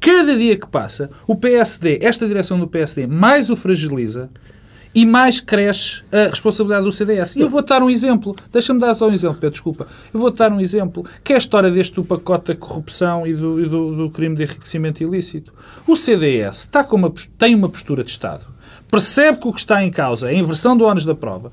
Cada 0.00 0.36
dia 0.36 0.56
que 0.56 0.66
passa, 0.66 1.10
o 1.26 1.34
PSD, 1.34 1.98
esta 2.02 2.26
direção 2.26 2.58
do 2.58 2.68
PSD, 2.68 3.06
mais 3.06 3.50
o 3.50 3.56
fragiliza 3.56 4.30
e 4.94 5.04
mais 5.04 5.40
cresce 5.40 6.02
a 6.10 6.28
responsabilidade 6.28 6.84
do 6.84 6.92
CDS. 6.92 7.36
E 7.36 7.40
eu 7.40 7.48
vou 7.48 7.62
dar 7.62 7.82
um 7.82 7.90
exemplo. 7.90 8.34
Deixa-me 8.52 8.80
dar 8.80 8.94
só 8.94 9.08
um 9.08 9.12
exemplo, 9.12 9.36
Pedro, 9.36 9.50
desculpa. 9.50 9.86
Eu 10.12 10.20
vou 10.20 10.30
dar 10.30 10.52
um 10.52 10.60
exemplo, 10.60 11.04
que 11.22 11.32
é 11.32 11.36
a 11.36 11.38
história 11.38 11.70
deste 11.70 11.94
do 11.94 12.04
pacote 12.04 12.52
da 12.52 12.56
corrupção 12.56 13.26
e 13.26 13.34
do, 13.34 13.60
e 13.60 13.68
do, 13.68 13.96
do 13.96 14.10
crime 14.10 14.34
de 14.34 14.44
enriquecimento 14.44 15.02
ilícito. 15.02 15.52
O 15.86 15.94
CDS 15.94 16.60
está 16.60 16.82
com 16.82 16.96
uma, 16.96 17.12
tem 17.36 17.54
uma 17.54 17.68
postura 17.68 18.02
de 18.02 18.10
Estado 18.10 18.57
percebe 18.90 19.38
que 19.38 19.48
o 19.48 19.52
que 19.52 19.60
está 19.60 19.84
em 19.84 19.90
causa 19.90 20.30
é 20.30 20.34
a 20.34 20.38
inversão 20.38 20.76
do 20.76 20.84
ónus 20.84 21.04
da 21.04 21.14
prova, 21.14 21.52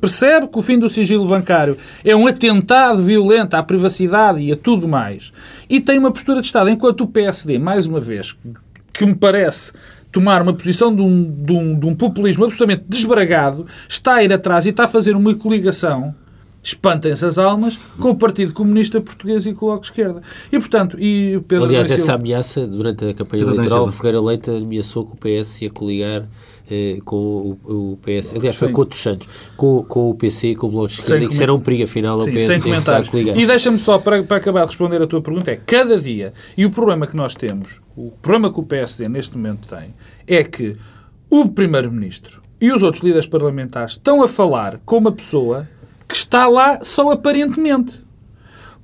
percebe 0.00 0.48
que 0.48 0.58
o 0.58 0.62
fim 0.62 0.78
do 0.78 0.88
sigilo 0.88 1.26
bancário 1.26 1.76
é 2.04 2.14
um 2.14 2.26
atentado 2.26 3.02
violento 3.02 3.54
à 3.54 3.62
privacidade 3.62 4.42
e 4.42 4.52
a 4.52 4.56
tudo 4.56 4.88
mais, 4.88 5.32
e 5.68 5.80
tem 5.80 5.98
uma 5.98 6.10
postura 6.10 6.40
de 6.40 6.46
Estado, 6.46 6.70
enquanto 6.70 7.02
o 7.02 7.06
PSD, 7.06 7.58
mais 7.58 7.86
uma 7.86 8.00
vez, 8.00 8.36
que 8.92 9.04
me 9.04 9.14
parece 9.14 9.72
tomar 10.10 10.40
uma 10.40 10.54
posição 10.54 10.94
de 10.94 11.02
um, 11.02 11.44
de 11.44 11.52
um, 11.52 11.78
de 11.78 11.86
um 11.86 11.94
populismo 11.94 12.44
absolutamente 12.44 12.84
desbragado, 12.88 13.66
está 13.88 14.14
a 14.14 14.24
ir 14.24 14.32
atrás 14.32 14.64
e 14.64 14.70
está 14.70 14.84
a 14.84 14.88
fazer 14.88 15.14
uma 15.14 15.34
coligação 15.34 16.14
espantem-se 16.66 17.24
as 17.24 17.38
almas 17.38 17.78
com 17.98 18.10
o 18.10 18.14
Partido 18.14 18.52
Comunista 18.52 19.00
Português 19.00 19.46
e 19.46 19.52
com 19.52 19.66
o 19.66 19.68
Bloco 19.68 19.82
de 19.82 19.90
Esquerda. 19.90 20.20
E, 20.50 20.58
portanto, 20.58 20.98
e 20.98 21.40
Pedro 21.46 21.66
Aliás, 21.66 21.90
essa 21.90 22.14
ameaça, 22.14 22.66
durante 22.66 23.04
a 23.04 23.14
campanha 23.14 23.44
Pedro 23.44 23.60
eleitoral, 23.60 23.90
Ferreira 23.92 24.20
Leite 24.20 24.50
ameaçou 24.50 25.06
que 25.06 25.12
o 25.12 25.16
PS 25.16 25.62
ia 25.62 25.70
coligar 25.70 26.26
eh, 26.68 26.98
com 27.04 27.16
o, 27.64 27.92
o 27.92 27.98
PS, 27.98 28.34
aliás, 28.34 28.56
foi 28.56 28.72
com 28.72 28.80
outros 28.80 29.00
Santos, 29.00 29.28
com, 29.56 29.84
com 29.84 30.10
o 30.10 30.14
PC 30.14 30.48
e 30.48 30.56
com 30.56 30.66
o 30.66 30.70
Bloco 30.70 30.88
de 30.88 31.00
Esquerda, 31.00 31.24
e 31.24 31.28
que 31.28 31.34
será 31.34 31.54
um 31.54 31.60
perigo, 31.60 31.84
afinal, 31.84 32.20
Sim, 32.20 32.30
o 32.30 32.34
PS 32.34 32.46
sem 32.46 32.60
comentários. 32.60 33.10
E 33.14 33.46
deixa-me 33.46 33.78
só, 33.78 33.98
para, 33.98 34.22
para 34.24 34.36
acabar 34.38 34.62
de 34.62 34.66
responder 34.66 35.00
a 35.00 35.06
tua 35.06 35.22
pergunta, 35.22 35.52
é 35.52 35.56
cada 35.56 36.00
dia, 36.00 36.32
e 36.56 36.66
o 36.66 36.70
problema 36.70 37.06
que 37.06 37.14
nós 37.14 37.36
temos, 37.36 37.80
o 37.96 38.10
problema 38.10 38.52
que 38.52 38.58
o 38.58 38.64
PSD 38.64 39.08
neste 39.08 39.36
momento 39.36 39.68
tem, 39.68 39.94
é 40.26 40.42
que 40.42 40.76
o 41.30 41.48
Primeiro-Ministro 41.48 42.42
e 42.60 42.72
os 42.72 42.82
outros 42.82 43.04
líderes 43.04 43.26
parlamentares 43.26 43.92
estão 43.92 44.22
a 44.22 44.28
falar 44.28 44.80
com 44.84 44.96
uma 44.98 45.12
pessoa 45.12 45.68
que 46.08 46.14
está 46.14 46.46
lá 46.46 46.80
só 46.82 47.10
aparentemente. 47.10 48.02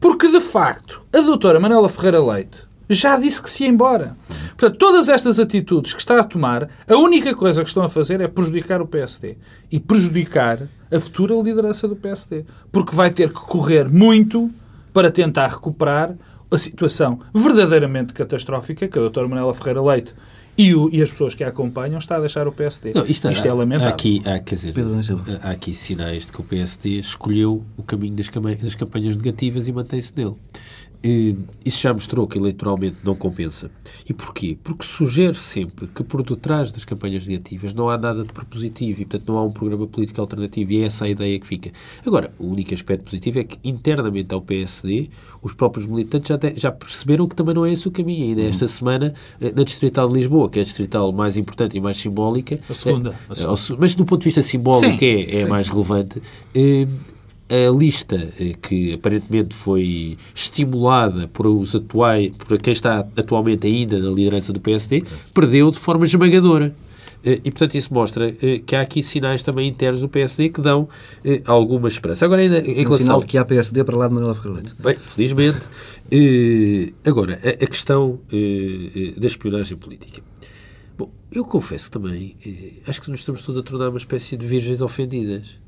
Porque, 0.00 0.28
de 0.28 0.40
facto, 0.40 1.02
a 1.12 1.20
doutora 1.20 1.60
Manuela 1.60 1.88
Ferreira 1.88 2.20
Leite 2.20 2.66
já 2.88 3.16
disse 3.16 3.40
que 3.40 3.48
se 3.48 3.64
ia 3.64 3.70
embora. 3.70 4.16
Portanto, 4.56 4.76
todas 4.76 5.08
estas 5.08 5.40
atitudes 5.40 5.94
que 5.94 6.00
está 6.00 6.18
a 6.18 6.24
tomar, 6.24 6.68
a 6.88 6.96
única 6.96 7.34
coisa 7.34 7.62
que 7.62 7.68
estão 7.68 7.84
a 7.84 7.88
fazer 7.88 8.20
é 8.20 8.28
prejudicar 8.28 8.82
o 8.82 8.86
PSD. 8.86 9.36
E 9.70 9.80
prejudicar 9.80 10.60
a 10.90 11.00
futura 11.00 11.34
liderança 11.36 11.88
do 11.88 11.96
PSD. 11.96 12.44
Porque 12.70 12.94
vai 12.94 13.10
ter 13.10 13.28
que 13.28 13.40
correr 13.40 13.88
muito 13.88 14.50
para 14.92 15.10
tentar 15.10 15.48
recuperar 15.48 16.14
a 16.50 16.58
situação 16.58 17.18
verdadeiramente 17.34 18.12
catastrófica 18.12 18.86
que 18.86 18.98
a 18.98 19.00
doutora 19.00 19.26
Manuela 19.26 19.54
Ferreira 19.54 19.82
Leite 19.82 20.14
e, 20.56 20.74
o, 20.74 20.90
e, 20.92 21.00
as 21.00 21.10
pessoas 21.10 21.34
que 21.34 21.42
a 21.42 21.48
acompanham 21.48 21.98
está 21.98 22.16
a 22.16 22.20
deixar 22.20 22.46
o 22.46 22.52
PSD. 22.52 22.92
Não, 22.94 23.06
isto, 23.06 23.30
isto 23.30 23.46
é, 23.46 23.48
é 23.48 23.52
lamentável. 23.52 23.88
Há 23.88 23.94
aqui, 23.94 24.22
há, 24.24 24.38
quer 24.38 24.54
dizer, 24.54 24.74
há 25.42 25.50
aqui 25.50 25.72
sinais 25.72 26.26
de 26.26 26.32
que 26.32 26.40
o 26.40 26.44
PSD 26.44 26.98
escolheu 26.98 27.64
o 27.76 27.82
caminho 27.82 28.14
das, 28.14 28.28
das 28.60 28.74
campanhas 28.74 29.16
negativas 29.16 29.66
e 29.66 29.72
mantém-se 29.72 30.12
nele. 30.16 30.34
Isso 31.64 31.80
já 31.80 31.92
mostrou 31.92 32.26
que 32.28 32.38
eleitoralmente 32.38 32.98
não 33.02 33.16
compensa. 33.16 33.70
E 34.08 34.12
porquê? 34.12 34.56
Porque 34.62 34.84
sugere 34.84 35.34
sempre 35.34 35.88
que 35.88 36.04
por 36.04 36.22
detrás 36.22 36.70
das 36.70 36.84
campanhas 36.84 37.26
negativas 37.26 37.74
não 37.74 37.90
há 37.90 37.98
nada 37.98 38.22
de 38.22 38.32
propositivo 38.32 39.02
e, 39.02 39.04
portanto, 39.04 39.28
não 39.28 39.38
há 39.38 39.44
um 39.44 39.50
programa 39.50 39.86
político 39.86 40.20
alternativo. 40.20 40.72
E 40.72 40.82
é 40.82 40.86
essa 40.86 41.04
a 41.04 41.08
ideia 41.08 41.38
que 41.40 41.46
fica. 41.46 41.72
Agora, 42.06 42.32
o 42.38 42.46
único 42.46 42.72
aspecto 42.72 43.04
positivo 43.04 43.40
é 43.40 43.44
que, 43.44 43.58
internamente 43.64 44.32
ao 44.32 44.40
PSD, 44.40 45.10
os 45.42 45.54
próprios 45.54 45.86
militantes 45.86 46.28
já, 46.28 46.38
já 46.54 46.70
perceberam 46.70 47.26
que 47.26 47.34
também 47.34 47.54
não 47.54 47.66
é 47.66 47.72
esse 47.72 47.88
o 47.88 47.90
caminho. 47.90 48.24
Ainda 48.28 48.42
esta 48.42 48.68
semana, 48.68 49.12
eh, 49.40 49.52
na 49.54 49.64
Distrital 49.64 50.08
de 50.08 50.14
Lisboa, 50.14 50.48
que 50.48 50.60
é 50.60 50.62
a 50.62 50.64
Distrital 50.64 51.12
mais 51.12 51.36
importante 51.36 51.76
e 51.76 51.80
mais 51.80 51.96
simbólica. 51.96 52.60
A 52.68 52.74
segunda. 52.74 53.10
É, 53.10 53.32
a 53.32 53.56
segunda. 53.56 53.80
Mas, 53.80 53.94
do 53.94 54.04
ponto 54.04 54.20
de 54.20 54.26
vista 54.26 54.42
simbólico, 54.42 54.98
sim, 54.98 55.06
é, 55.06 55.40
é 55.40 55.46
mais 55.46 55.68
relevante. 55.68 56.22
Eh, 56.54 56.86
a 57.48 57.70
lista 57.70 58.32
eh, 58.38 58.54
que 58.60 58.94
aparentemente 58.94 59.54
foi 59.54 60.16
estimulada 60.34 61.28
por 61.28 61.46
os 61.46 61.74
atuais, 61.74 62.32
por 62.36 62.58
quem 62.58 62.72
está 62.72 63.00
atualmente 63.16 63.66
ainda 63.66 63.98
na 63.98 64.10
liderança 64.10 64.52
do 64.52 64.60
PSD, 64.60 65.04
perdeu 65.34 65.70
de 65.70 65.78
forma 65.78 66.04
esmagadora. 66.04 66.74
Eh, 67.24 67.40
e, 67.44 67.50
portanto, 67.50 67.74
isso 67.74 67.92
mostra 67.92 68.34
eh, 68.42 68.60
que 68.64 68.74
há 68.74 68.80
aqui 68.80 69.02
sinais 69.02 69.42
também 69.42 69.68
internos 69.68 70.00
do 70.00 70.08
PSD 70.08 70.48
que 70.48 70.60
dão 70.60 70.88
alguma 71.44 71.88
esperança. 71.88 72.24
Agora, 72.24 72.40
ainda 72.40 72.58
em 72.58 72.82
relação... 72.82 72.94
Um 72.94 72.98
sinal 72.98 73.20
de 73.20 73.26
que 73.26 73.36
há 73.36 73.44
PSD 73.44 73.84
para 73.84 73.96
lá 73.96 74.08
de 74.08 74.14
Manuel 74.14 74.34
Ferreira 74.34 74.72
Bem, 74.78 74.96
felizmente. 74.96 75.60
agora, 77.04 77.38
a, 77.44 77.66
questão 77.66 78.18
da 79.16 79.26
espionagem 79.26 79.76
política. 79.76 80.22
Bom, 80.96 81.10
eu 81.30 81.44
confesso 81.44 81.90
também, 81.90 82.36
acho 82.86 83.00
que 83.00 83.10
nos 83.10 83.20
estamos 83.20 83.42
todos 83.42 83.60
a 83.60 83.62
tornar 83.62 83.90
uma 83.90 83.98
espécie 83.98 84.36
de 84.36 84.46
virgens 84.46 84.80
ofendidas. 84.80 85.61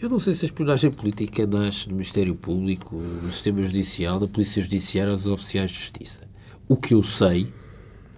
Eu 0.00 0.08
não 0.08 0.18
sei 0.18 0.34
se 0.34 0.44
a 0.44 0.46
espionagem 0.46 0.90
política 0.90 1.46
nasce 1.46 1.88
no 1.88 1.94
Ministério 1.94 2.34
Público, 2.34 2.96
no 2.96 3.30
sistema 3.30 3.62
judicial, 3.62 4.20
na 4.20 4.28
Polícia 4.28 4.62
Judiciária 4.62 5.12
ou 5.12 5.16
dos 5.16 5.26
oficiais 5.26 5.70
de 5.70 5.78
justiça. 5.78 6.20
O 6.68 6.76
que 6.76 6.94
eu 6.94 7.02
sei 7.02 7.52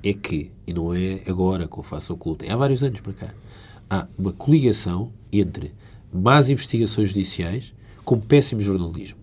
é 0.03 0.13
que, 0.13 0.51
e 0.67 0.73
não 0.73 0.95
é 0.95 1.21
agora 1.27 1.67
que 1.67 1.79
eu 1.79 1.83
faço 1.83 2.13
oculta, 2.13 2.47
é 2.47 2.51
há 2.51 2.57
vários 2.57 2.83
anos 2.83 3.01
para 3.01 3.13
cá, 3.13 3.35
há 3.91 4.07
uma 4.19 4.33
coligação 4.33 5.13
entre 5.33 5.73
más 6.13 6.49
investigações 6.49 7.11
judiciais 7.11 7.75
com 8.05 8.19
péssimo 8.19 8.61
jornalismo. 8.61 9.19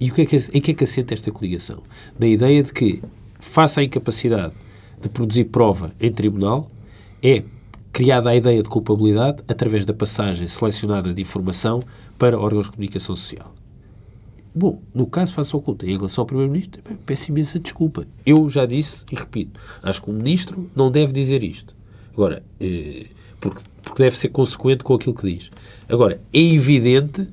E 0.00 0.10
o 0.10 0.14
que 0.14 0.22
é 0.22 0.26
que, 0.26 0.36
em 0.36 0.60
que 0.60 0.70
é 0.70 0.74
que 0.74 0.84
assenta 0.84 1.12
esta 1.12 1.30
coligação? 1.32 1.82
Na 2.18 2.26
ideia 2.26 2.62
de 2.62 2.72
que, 2.72 3.02
face 3.40 3.80
à 3.80 3.82
incapacidade 3.82 4.54
de 5.00 5.08
produzir 5.08 5.44
prova 5.46 5.92
em 6.00 6.12
tribunal, 6.12 6.70
é 7.22 7.42
criada 7.92 8.30
a 8.30 8.36
ideia 8.36 8.62
de 8.62 8.68
culpabilidade 8.68 9.42
através 9.48 9.84
da 9.84 9.92
passagem 9.92 10.46
selecionada 10.46 11.12
de 11.12 11.22
informação 11.22 11.80
para 12.18 12.38
órgãos 12.38 12.66
de 12.66 12.72
comunicação 12.72 13.16
social. 13.16 13.54
Bom, 14.54 14.82
no 14.92 15.06
caso 15.06 15.32
faço 15.32 15.56
oculta, 15.56 15.86
em 15.86 15.96
relação 15.96 16.22
ao 16.22 16.26
Primeiro-Ministro, 16.26 16.82
peço 17.06 17.30
imensa 17.30 17.60
desculpa. 17.60 18.06
Eu 18.26 18.48
já 18.48 18.66
disse 18.66 19.04
e 19.10 19.14
repito, 19.14 19.60
acho 19.82 20.02
que 20.02 20.10
o 20.10 20.12
Ministro 20.12 20.68
não 20.74 20.90
deve 20.90 21.12
dizer 21.12 21.44
isto. 21.44 21.76
Agora, 22.12 22.42
eh, 22.58 23.06
porque, 23.38 23.60
porque 23.82 24.02
deve 24.02 24.16
ser 24.16 24.30
consequente 24.30 24.82
com 24.82 24.94
aquilo 24.94 25.14
que 25.14 25.32
diz. 25.32 25.50
Agora, 25.88 26.20
é 26.32 26.40
evidente 26.40 27.28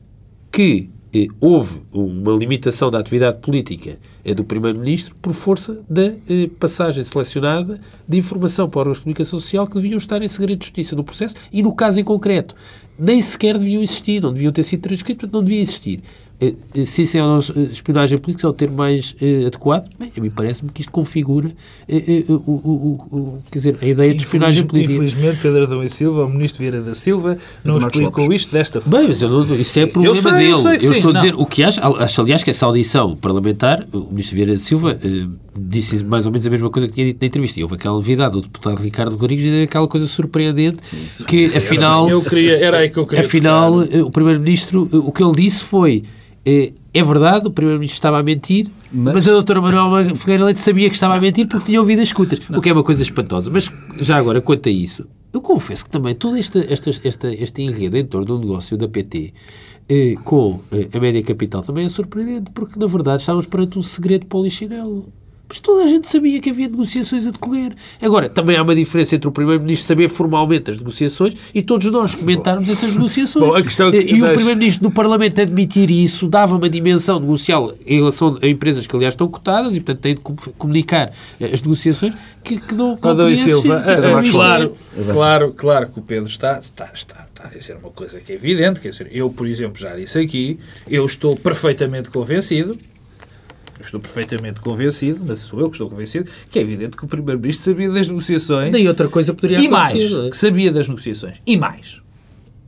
que 0.52 0.90
eh, 1.14 1.28
houve 1.40 1.82
uma 1.92 2.32
limitação 2.34 2.92
da 2.92 3.00
atividade 3.00 3.38
política 3.38 3.98
eh, 4.26 4.34
do 4.34 4.44
Primeiro-Ministro 4.44 5.16
por 5.22 5.34
força 5.34 5.80
da 5.88 6.14
eh, 6.28 6.50
passagem 6.60 7.04
selecionada 7.04 7.80
de 8.08 8.18
informação 8.18 8.68
para 8.68 8.80
órgãos 8.80 8.98
de 8.98 9.04
comunicação 9.04 9.40
social 9.40 9.68
que 9.68 9.76
deviam 9.76 9.98
estar 9.98 10.22
em 10.22 10.28
segredo 10.28 10.60
de 10.60 10.66
justiça 10.66 10.96
no 10.96 11.04
processo 11.04 11.36
e, 11.54 11.62
no 11.62 11.74
caso 11.74 12.00
em 12.00 12.04
concreto, 12.04 12.56
nem 12.98 13.22
sequer 13.22 13.58
deviam 13.58 13.84
existir, 13.84 14.22
não 14.22 14.34
deviam 14.34 14.52
ter 14.52 14.64
sido 14.64 14.82
transcritos, 14.82 15.32
não 15.32 15.44
devia 15.44 15.62
existir. 15.62 16.02
Eh, 16.40 16.54
eh, 16.76 16.86
se 16.86 17.04
isso 17.04 17.18
é 17.18 17.22
a 17.22 17.38
espionagem 17.72 18.18
política, 18.18 18.46
é 18.46 18.50
o 18.50 18.54
termo 18.54 18.76
mais 18.76 19.16
uh, 19.22 19.48
adequado, 19.48 19.88
bem, 19.98 20.12
a 20.16 20.20
mim 20.20 20.30
parece-me 20.30 20.70
que 20.70 20.82
isto 20.82 20.92
configura 20.92 21.48
uh, 21.48 22.34
uh, 22.34 22.36
o, 22.36 23.38
quer 23.50 23.58
dizer, 23.58 23.78
a 23.82 23.86
ideia 23.86 24.14
de 24.14 24.20
espionagem 24.24 24.66
política. 24.66 24.96
Infelizmente, 24.96 25.40
Pedro 25.42 25.64
Adão 25.64 25.82
e 25.82 25.90
Silva, 25.90 26.26
o 26.26 26.30
ministro 26.30 26.60
Vieira 26.60 26.82
da 26.82 26.94
Silva, 26.94 27.38
não 27.64 27.78
explicou 27.78 28.34
isto 28.34 28.52
desta 28.52 28.82
forma. 28.82 29.00
Bem, 29.00 29.08
mas 29.08 29.22
não, 29.22 29.56
isso 29.56 29.80
é 29.80 29.86
problema 29.86 30.18
eu 30.18 30.22
sei, 30.22 30.32
dele. 30.34 30.52
Eu, 30.52 30.58
sei 30.58 30.76
eu 30.76 30.92
estou 30.92 31.14
não. 31.14 31.20
a 31.20 31.24
dizer 31.24 31.36
o 31.36 31.46
que 31.46 31.64
acho, 31.64 31.80
acho, 31.80 32.22
aliás, 32.22 32.44
que 32.44 32.50
essa 32.50 32.66
audição 32.66 33.16
parlamentar, 33.16 33.88
o 33.94 34.15
ministro 34.16 34.36
Vieira 34.36 34.54
da 34.54 34.60
Silva 34.60 35.00
disse 35.56 36.04
mais 36.04 36.26
ou 36.26 36.32
menos 36.32 36.48
a 36.48 36.50
mesma 36.50 36.70
coisa 36.70 36.88
que 36.88 36.94
tinha 36.94 37.06
dito 37.06 37.22
na 37.22 37.28
entrevista. 37.28 37.60
E 37.60 37.64
houve 37.64 37.76
aquela 37.76 37.96
novidade 37.96 38.34
do 38.34 38.42
deputado 38.42 38.82
Ricardo 38.82 39.16
Rodrigues 39.16 39.46
dizer 39.46 39.64
aquela 39.64 39.88
coisa 39.88 40.08
surpreendente 40.08 40.78
que, 41.28 41.46
afinal, 41.56 42.10
eu 42.10 42.22
queria, 42.22 42.58
era 42.58 42.78
aí 42.78 42.90
que 42.90 42.98
eu 42.98 43.06
queria 43.06 43.26
afinal, 43.26 43.80
o 43.80 44.12
primeiro-ministro, 44.12 44.90
o 44.92 45.12
que 45.12 45.24
ele 45.24 45.34
disse 45.34 45.64
foi 45.64 46.04
é, 46.46 47.04
verdade, 47.04 47.48
o 47.48 47.52
Primeiro-Ministro 47.52 47.98
estava 47.98 48.20
a 48.20 48.24
mentir, 48.24 48.68
mas... 48.92 49.16
mas, 49.16 49.28
a 49.28 49.32
doutora 49.32 49.60
Manuela 49.60 50.16
Ferreira 50.16 50.46
Leite 50.46 50.60
sabia 50.60 50.88
que 50.90 50.96
estava 50.96 51.16
a 51.16 51.20
mentir 51.20 51.48
porque 51.48 51.66
tinha 51.66 51.80
ouvido 51.80 52.02
as 52.02 52.10
escutas, 52.10 52.40
o 52.50 52.62
que 52.62 52.70
é 52.70 52.74
uma 52.74 52.84
coisa 52.84 53.02
espantosa. 53.02 53.50
Mas 53.50 53.70
já 54.00 54.16
agora, 54.18 54.40
quanto 54.40 54.70
a 54.70 54.72
isso, 54.72 55.08
eu 55.34 55.42
confesso 55.42 55.84
que 55.84 55.90
também 55.90 56.14
todo 56.14 56.38
este, 56.38 56.60
este, 56.70 57.02
este, 57.04 57.28
este 57.28 57.62
enredo 57.64 57.98
em 57.98 58.06
torno 58.06 58.26
do 58.26 58.40
negócio 58.40 58.78
da 58.78 58.88
PT 58.88 59.34
eh, 59.90 60.16
com 60.24 60.60
eh, 60.72 60.90
a 60.92 61.00
média 61.00 61.22
capital 61.24 61.62
também 61.62 61.86
é 61.86 61.90
surpreendente, 61.90 62.52
porque 62.52 62.80
na 62.80 62.88
verdade 62.88 63.22
estávamos 63.22 63.46
perante 63.46 63.78
um 63.78 63.84
segredo 63.84 64.26
polichinelo. 64.26 65.12
Mas 65.48 65.60
toda 65.60 65.84
a 65.84 65.88
gente 65.88 66.10
sabia 66.10 66.40
que 66.42 66.50
havia 66.50 66.68
negociações 66.68 67.28
a 67.28 67.32
decorrer. 67.32 67.74
Agora, 68.02 68.28
também 68.28 68.58
há 68.58 68.64
uma 68.64 68.76
diferença 68.76 69.16
entre 69.16 69.28
o 69.28 69.32
Primeiro-Ministro 69.32 69.88
saber 69.88 70.10
formalmente 70.10 70.72
as 70.72 70.78
negociações 70.80 71.36
e 71.54 71.62
todos 71.62 71.90
nós 71.92 72.16
comentarmos 72.16 72.68
essas 72.68 72.94
negociações. 72.94 73.46
Bom, 73.46 73.54
que 73.92 74.12
e 74.12 74.22
o 74.24 74.34
Primeiro-Ministro 74.34 74.84
no 74.84 74.92
Parlamento 74.92 75.40
admitir 75.42 75.92
isso 75.92 76.28
dava 76.28 76.56
uma 76.56 76.70
dimensão 76.70 77.20
negocial 77.20 77.76
em 77.86 77.98
relação 77.98 78.40
a 78.42 78.48
empresas 78.48 78.88
que, 78.88 78.96
aliás, 78.96 79.14
estão 79.14 79.28
cotadas 79.28 79.76
e, 79.76 79.80
portanto, 79.80 80.02
têm 80.02 80.16
de 80.16 80.22
comunicar 80.58 81.12
eh, 81.40 81.52
as 81.54 81.62
negociações 81.62 82.14
que, 82.44 82.60
que 82.60 82.74
não, 82.74 82.98
não 83.02 83.12
Adão 83.12 83.36
Silva, 83.36 83.84
é, 83.86 83.94
é, 83.94 84.32
claro, 84.32 84.78
claro, 85.12 85.54
claro 85.54 85.90
que 85.90 86.00
o 86.00 86.02
Pedro 86.02 86.28
está, 86.28 86.60
está, 86.60 86.90
está, 86.94 87.26
está 87.28 87.46
a 87.46 87.48
dizer 87.48 87.78
uma 87.78 87.92
coisa 87.92 88.20
que 88.20 88.32
é 88.32 88.36
evidente. 88.36 88.82
Quer 88.82 88.90
dizer, 88.90 89.10
eu, 89.12 89.30
por 89.30 89.48
exemplo, 89.48 89.78
já 89.78 89.96
disse 89.96 90.20
aqui, 90.20 90.60
eu 90.88 91.06
estou 91.06 91.36
perfeitamente 91.36 92.10
convencido 92.10 92.78
estou 93.80 94.00
perfeitamente 94.00 94.60
convencido, 94.60 95.24
mas 95.26 95.40
sou 95.40 95.60
eu 95.60 95.70
que 95.70 95.76
estou 95.76 95.90
convencido, 95.90 96.30
que 96.50 96.60
é 96.60 96.62
evidente 96.62 96.96
que 96.96 97.06
o 97.06 97.08
Primeiro-Ministro 97.08 97.74
sabia 97.74 97.90
das 97.90 98.08
negociações. 98.08 98.72
Nem 98.72 98.88
outra 98.88 99.08
coisa 99.08 99.34
poderia 99.34 99.60
e 99.60 99.68
acontecer. 99.68 99.98
E 99.98 100.10
mais, 100.10 100.26
é? 100.26 100.30
que 100.30 100.38
sabia 100.38 100.72
das 100.72 100.88
negociações. 100.88 101.42
E 101.46 101.58
mais. 101.58 102.02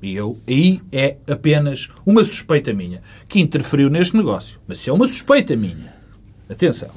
E 0.01 0.15
eu, 0.15 0.37
aí 0.47 0.81
é 0.91 1.15
apenas 1.27 1.89
uma 2.05 2.23
suspeita 2.23 2.73
minha, 2.73 3.01
que 3.27 3.39
interferiu 3.39 3.89
neste 3.89 4.15
negócio. 4.15 4.59
Mas 4.67 4.79
se 4.79 4.89
é 4.89 4.93
uma 4.93 5.07
suspeita 5.07 5.55
minha, 5.55 5.93
atenção, 6.49 6.91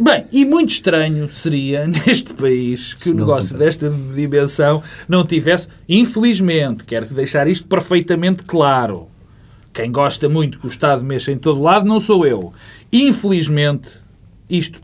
Bem, 0.00 0.24
e 0.32 0.46
muito 0.46 0.70
estranho 0.70 1.28
seria 1.28 1.84
neste 2.06 2.32
país 2.32 2.94
que 2.94 3.10
o 3.10 3.14
negócio 3.14 3.58
desta 3.58 3.90
dimensão 3.90 4.82
não 5.08 5.26
tivesse, 5.26 5.68
infelizmente, 5.88 6.84
quero 6.84 7.06
deixar 7.06 7.46
isto 7.48 7.66
perfeitamente 7.66 8.44
claro. 8.44 9.08
Quem 9.72 9.92
gosta 9.92 10.28
muito 10.28 10.58
que 10.58 10.66
o 10.66 10.68
Estado 10.68 11.04
mexa 11.04 11.30
em 11.30 11.38
todo 11.38 11.60
lado 11.60 11.84
não 11.84 12.00
sou 12.00 12.26
eu. 12.26 12.52
Infelizmente, 12.92 13.88
isto 14.48 14.80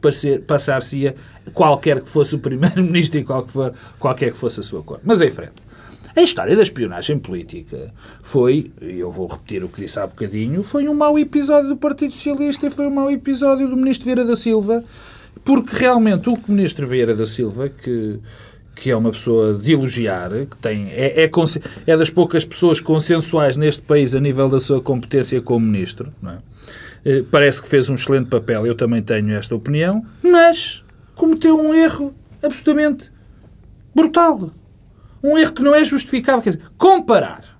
passar-se-ia 0.46 1.14
qualquer 1.52 2.00
que 2.00 2.08
fosse 2.08 2.36
o 2.36 2.38
Primeiro-Ministro 2.38 3.20
e 3.20 3.24
qualquer, 3.24 3.72
qualquer 3.98 4.32
que 4.32 4.38
fosse 4.38 4.60
a 4.60 4.62
sua 4.62 4.82
cor. 4.82 5.00
Mas 5.04 5.20
em 5.20 5.30
frente. 5.30 5.66
A 6.14 6.22
história 6.22 6.56
da 6.56 6.62
espionagem 6.62 7.18
política 7.18 7.92
foi, 8.22 8.70
e 8.80 8.98
eu 8.98 9.12
vou 9.12 9.26
repetir 9.26 9.62
o 9.62 9.68
que 9.68 9.82
disse 9.82 10.00
há 10.00 10.06
bocadinho, 10.06 10.62
foi 10.62 10.88
um 10.88 10.94
mau 10.94 11.18
episódio 11.18 11.68
do 11.68 11.76
Partido 11.76 12.14
Socialista 12.14 12.66
e 12.66 12.70
foi 12.70 12.86
um 12.86 12.90
mau 12.90 13.10
episódio 13.10 13.68
do 13.68 13.76
Ministro 13.76 14.06
Vieira 14.06 14.24
da 14.24 14.34
Silva, 14.34 14.82
porque 15.44 15.76
realmente 15.76 16.30
o 16.30 16.38
Ministro 16.48 16.86
Vieira 16.86 17.14
da 17.14 17.26
Silva, 17.26 17.68
que, 17.68 18.18
que 18.74 18.90
é 18.90 18.96
uma 18.96 19.10
pessoa 19.10 19.58
de 19.58 19.74
elogiar, 19.74 20.30
que 20.30 20.56
tem, 20.56 20.88
é, 20.88 21.22
é, 21.22 21.30
é 21.86 21.96
das 21.98 22.08
poucas 22.08 22.46
pessoas 22.46 22.80
consensuais 22.80 23.58
neste 23.58 23.82
país 23.82 24.14
a 24.14 24.20
nível 24.20 24.48
da 24.48 24.58
sua 24.58 24.80
competência 24.80 25.42
como 25.42 25.66
Ministro, 25.66 26.10
é? 26.24 26.38
Eh, 27.08 27.22
parece 27.30 27.62
que 27.62 27.68
fez 27.68 27.88
um 27.88 27.94
excelente 27.94 28.28
papel, 28.28 28.66
eu 28.66 28.74
também 28.74 29.00
tenho 29.00 29.32
esta 29.36 29.54
opinião, 29.54 30.04
mas 30.20 30.82
cometeu 31.14 31.56
um 31.56 31.72
erro 31.72 32.12
absolutamente 32.42 33.12
brutal. 33.94 34.50
Um 35.22 35.38
erro 35.38 35.52
que 35.52 35.62
não 35.62 35.72
é 35.72 35.84
justificável. 35.84 36.42
Quer 36.42 36.50
dizer, 36.50 36.64
comparar 36.76 37.56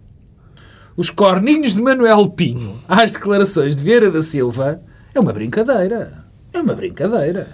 os 0.96 1.10
corninhos 1.10 1.76
de 1.76 1.80
Manuel 1.80 2.28
Pinho 2.30 2.80
às 2.88 3.12
declarações 3.12 3.76
de 3.76 3.84
Vieira 3.84 4.10
da 4.10 4.20
Silva 4.20 4.80
é 5.14 5.20
uma 5.20 5.32
brincadeira. 5.32 6.24
É 6.52 6.60
uma 6.60 6.74
brincadeira. 6.74 7.48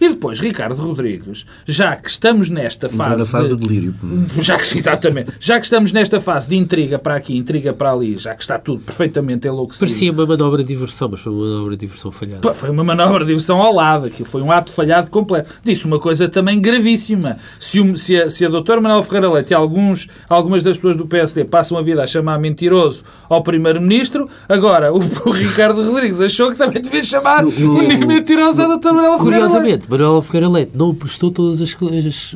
E 0.00 0.08
depois, 0.08 0.38
Ricardo 0.38 0.80
Rodrigues, 0.80 1.44
já 1.66 1.96
que 1.96 2.08
estamos 2.08 2.48
nesta 2.48 2.88
fase. 2.88 3.22
na 3.22 3.26
fase 3.26 3.48
de, 3.48 3.56
do 3.56 3.66
delírio. 3.66 3.94
Já 4.40 4.56
que, 4.56 4.78
exatamente. 4.78 5.32
Já 5.40 5.58
que 5.58 5.64
estamos 5.64 5.92
nesta 5.92 6.20
fase 6.20 6.48
de 6.48 6.56
intriga 6.56 6.98
para 6.98 7.16
aqui, 7.16 7.36
intriga 7.36 7.72
para 7.72 7.92
ali, 7.92 8.16
já 8.16 8.34
que 8.34 8.42
está 8.42 8.58
tudo 8.58 8.80
perfeitamente 8.82 9.48
enlouquecido. 9.48 9.86
Parecia 9.86 10.12
uma 10.12 10.26
manobra 10.26 10.62
de 10.62 10.68
diversão, 10.68 11.08
mas 11.08 11.20
foi 11.20 11.32
uma 11.32 11.46
manobra 11.46 11.76
de 11.76 11.80
diversão 11.80 12.12
falhada. 12.12 12.54
Foi 12.54 12.70
uma 12.70 12.84
manobra 12.84 13.20
de 13.20 13.26
diversão 13.26 13.60
ao 13.60 13.72
lado, 13.72 14.06
aquilo 14.06 14.28
foi 14.28 14.42
um 14.42 14.52
ato 14.52 14.70
falhado 14.70 15.10
completo. 15.10 15.50
Disse 15.64 15.86
uma 15.86 15.98
coisa 15.98 16.28
também 16.28 16.60
gravíssima. 16.60 17.38
Se, 17.58 17.80
o, 17.80 17.96
se, 17.96 18.16
a, 18.16 18.30
se 18.30 18.44
a 18.44 18.48
doutora 18.48 18.80
Manuel 18.80 19.02
Ferreira 19.02 19.30
Leite 19.30 19.50
e 19.50 19.54
alguns, 19.54 20.08
algumas 20.28 20.62
das 20.62 20.76
pessoas 20.76 20.96
do 20.96 21.06
PSD 21.06 21.44
passam 21.44 21.76
a 21.78 21.82
vida 21.82 22.02
a 22.02 22.06
chamar 22.06 22.38
mentiroso 22.38 23.02
ao 23.28 23.42
Primeiro-Ministro, 23.42 24.28
agora 24.48 24.92
o, 24.92 24.98
o, 25.26 25.30
Ricardo 25.30 25.82
Rodrigues 25.82 26.20
achou 26.20 26.50
que 26.52 26.58
também 26.58 26.82
devia 26.82 27.02
chamar 27.02 27.42
no, 27.42 27.50
no, 27.50 28.06
mentiroso 28.06 28.62
à 28.62 28.66
doutora 28.66 28.94
Manuel 28.94 29.18
Ferreira 29.18 29.38
Leite. 29.38 29.48
Curiosamente, 29.48 29.87
Manuel 29.88 30.20
Ferreira 30.20 30.48
Leite 30.48 30.72
não 30.76 30.94
prestou 30.94 31.30
todos 31.30 31.60
os 31.60 31.76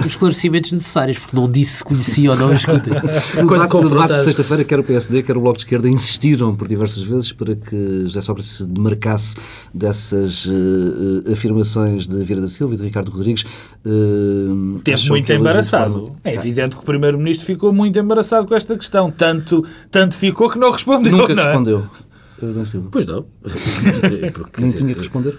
esclarecimentos 0.06 0.73
necessários, 0.73 1.18
porque 1.18 1.37
não 1.37 1.50
disse 1.50 1.78
se 1.78 1.85
conhecia 1.85 2.30
ou 2.30 2.37
não 2.37 2.50
as 2.50 2.64
coisas. 2.64 2.87
no 3.37 3.47
debate, 3.47 3.75
no 3.75 3.88
debate 3.88 4.14
de 4.14 4.25
sexta-feira, 4.25 4.64
quer 4.64 4.78
o 4.80 4.85
PSD, 4.85 5.23
quer 5.23 5.37
o 5.37 5.40
Bloco 5.40 5.59
de 5.59 5.64
Esquerda 5.64 5.88
insistiram 5.88 6.54
por 6.56 6.66
diversas 6.66 7.02
vezes 7.02 7.32
para 7.32 7.54
que 7.54 8.02
José 8.04 8.23
Sócrates 8.23 8.52
se 8.52 8.64
demarcasse 8.64 9.37
dessas 9.73 10.47
uh, 10.47 11.32
afirmações 11.32 12.06
de 12.06 12.16
Vieira 12.25 12.40
da 12.40 12.49
Silva 12.49 12.75
e 12.75 12.76
de 12.78 12.85
Ricardo 12.85 13.11
Rodrigues. 13.11 13.44
Uh, 13.85 14.80
Teve 14.82 15.09
muito 15.11 15.30
embaraçado. 15.32 15.94
Forma... 15.94 16.16
É 16.25 16.35
evidente 16.35 16.76
que 16.76 16.82
o 16.82 16.87
Primeiro-Ministro 16.87 17.44
ficou 17.44 17.73
muito 17.73 17.99
embaraçado 17.99 18.47
com 18.47 18.54
esta 18.54 18.76
questão. 18.76 19.11
Tanto, 19.11 19.64
tanto 19.90 20.14
ficou 20.14 20.49
que 20.49 20.59
não 20.59 20.71
respondeu. 20.71 21.12
Nunca 21.12 21.35
não 21.35 21.42
é? 21.42 21.47
respondeu. 21.47 21.87
Pois 22.90 23.06
não. 23.06 23.25
Porque, 24.33 24.61
Nem 24.61 24.70
dizer, 24.70 24.79
tinha 24.79 24.94
que 24.94 25.00
responder. 25.00 25.35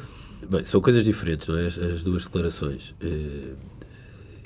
Bem, 0.50 0.66
são 0.66 0.82
coisas 0.82 1.04
diferentes, 1.04 1.48
não 1.48 1.58
é? 1.58 1.66
As, 1.66 1.78
as 1.78 2.04
duas 2.04 2.26
declarações. 2.26 2.94
Uh, 3.02 3.56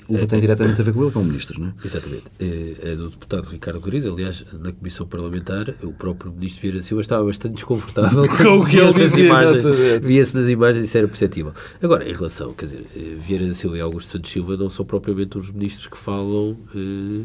uma 0.08 0.26
tem 0.26 0.40
diretamente 0.40 0.80
a 0.80 0.84
ver 0.84 0.94
com 0.94 1.02
ele, 1.02 1.12
com 1.12 1.20
o 1.20 1.24
Ministro, 1.24 1.60
não 1.60 1.68
é? 1.68 1.72
Exatamente. 1.84 2.24
É, 2.40 2.94
do 2.94 3.10
deputado 3.10 3.44
Ricardo 3.44 3.78
Rodrigues. 3.78 4.06
Aliás, 4.06 4.44
na 4.58 4.72
Comissão 4.72 5.06
Parlamentar, 5.06 5.74
o 5.82 5.92
próprio 5.92 6.32
Ministro 6.32 6.62
Vieira 6.62 6.80
Silva 6.80 7.02
estava 7.02 7.24
bastante 7.24 7.56
desconfortável 7.56 8.24
com 8.36 8.58
o 8.58 8.66
que 8.66 8.78
ele 8.78 8.90
dizia. 8.90 9.26
Imagens, 9.26 9.62
via-se 10.00 10.34
nas 10.34 10.48
imagens 10.48 10.82
e 10.84 10.86
isso 10.86 10.96
era 10.96 11.06
perceptível. 11.06 11.52
Agora, 11.82 12.08
em 12.08 12.12
relação, 12.14 12.54
quer 12.54 12.64
dizer, 12.64 12.86
eh, 12.96 13.16
Vieira 13.18 13.52
Silva 13.54 13.76
e 13.76 13.80
Augusto 13.82 14.08
Santos 14.08 14.30
Silva 14.30 14.56
não 14.56 14.70
são 14.70 14.86
propriamente 14.86 15.36
os 15.36 15.50
ministros 15.50 15.86
que 15.86 15.98
falam. 15.98 16.56
Eh, 16.74 17.24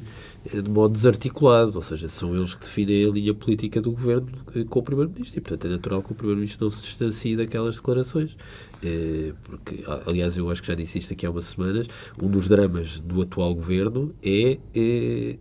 de 0.51 0.69
modo 0.69 0.91
desarticulado, 0.91 1.73
ou 1.75 1.81
seja, 1.81 2.07
são 2.07 2.35
eles 2.35 2.53
que 2.53 2.61
definem 2.61 3.05
a 3.05 3.09
linha 3.09 3.33
política 3.33 3.81
do 3.81 3.91
governo 3.91 4.27
eh, 4.55 4.63
com 4.63 4.79
o 4.79 4.83
Primeiro-Ministro 4.83 5.39
e, 5.39 5.41
portanto, 5.41 5.65
é 5.65 5.69
natural 5.69 6.03
que 6.03 6.11
o 6.11 6.15
Primeiro-Ministro 6.15 6.65
não 6.65 6.71
se 6.71 6.81
distancie 6.81 7.35
daquelas 7.35 7.75
declarações. 7.75 8.37
É, 8.83 9.33
porque, 9.43 9.83
aliás, 10.05 10.37
eu 10.37 10.49
acho 10.49 10.61
que 10.61 10.67
já 10.67 10.75
disse 10.75 10.99
isto 10.99 11.13
aqui 11.13 11.25
há 11.25 11.31
umas 11.31 11.45
semanas, 11.45 11.87
um 12.21 12.29
dos 12.29 12.47
dramas 12.47 12.99
do 12.99 13.21
atual 13.21 13.53
governo 13.53 14.13
é, 14.21 14.59
é 14.75 15.37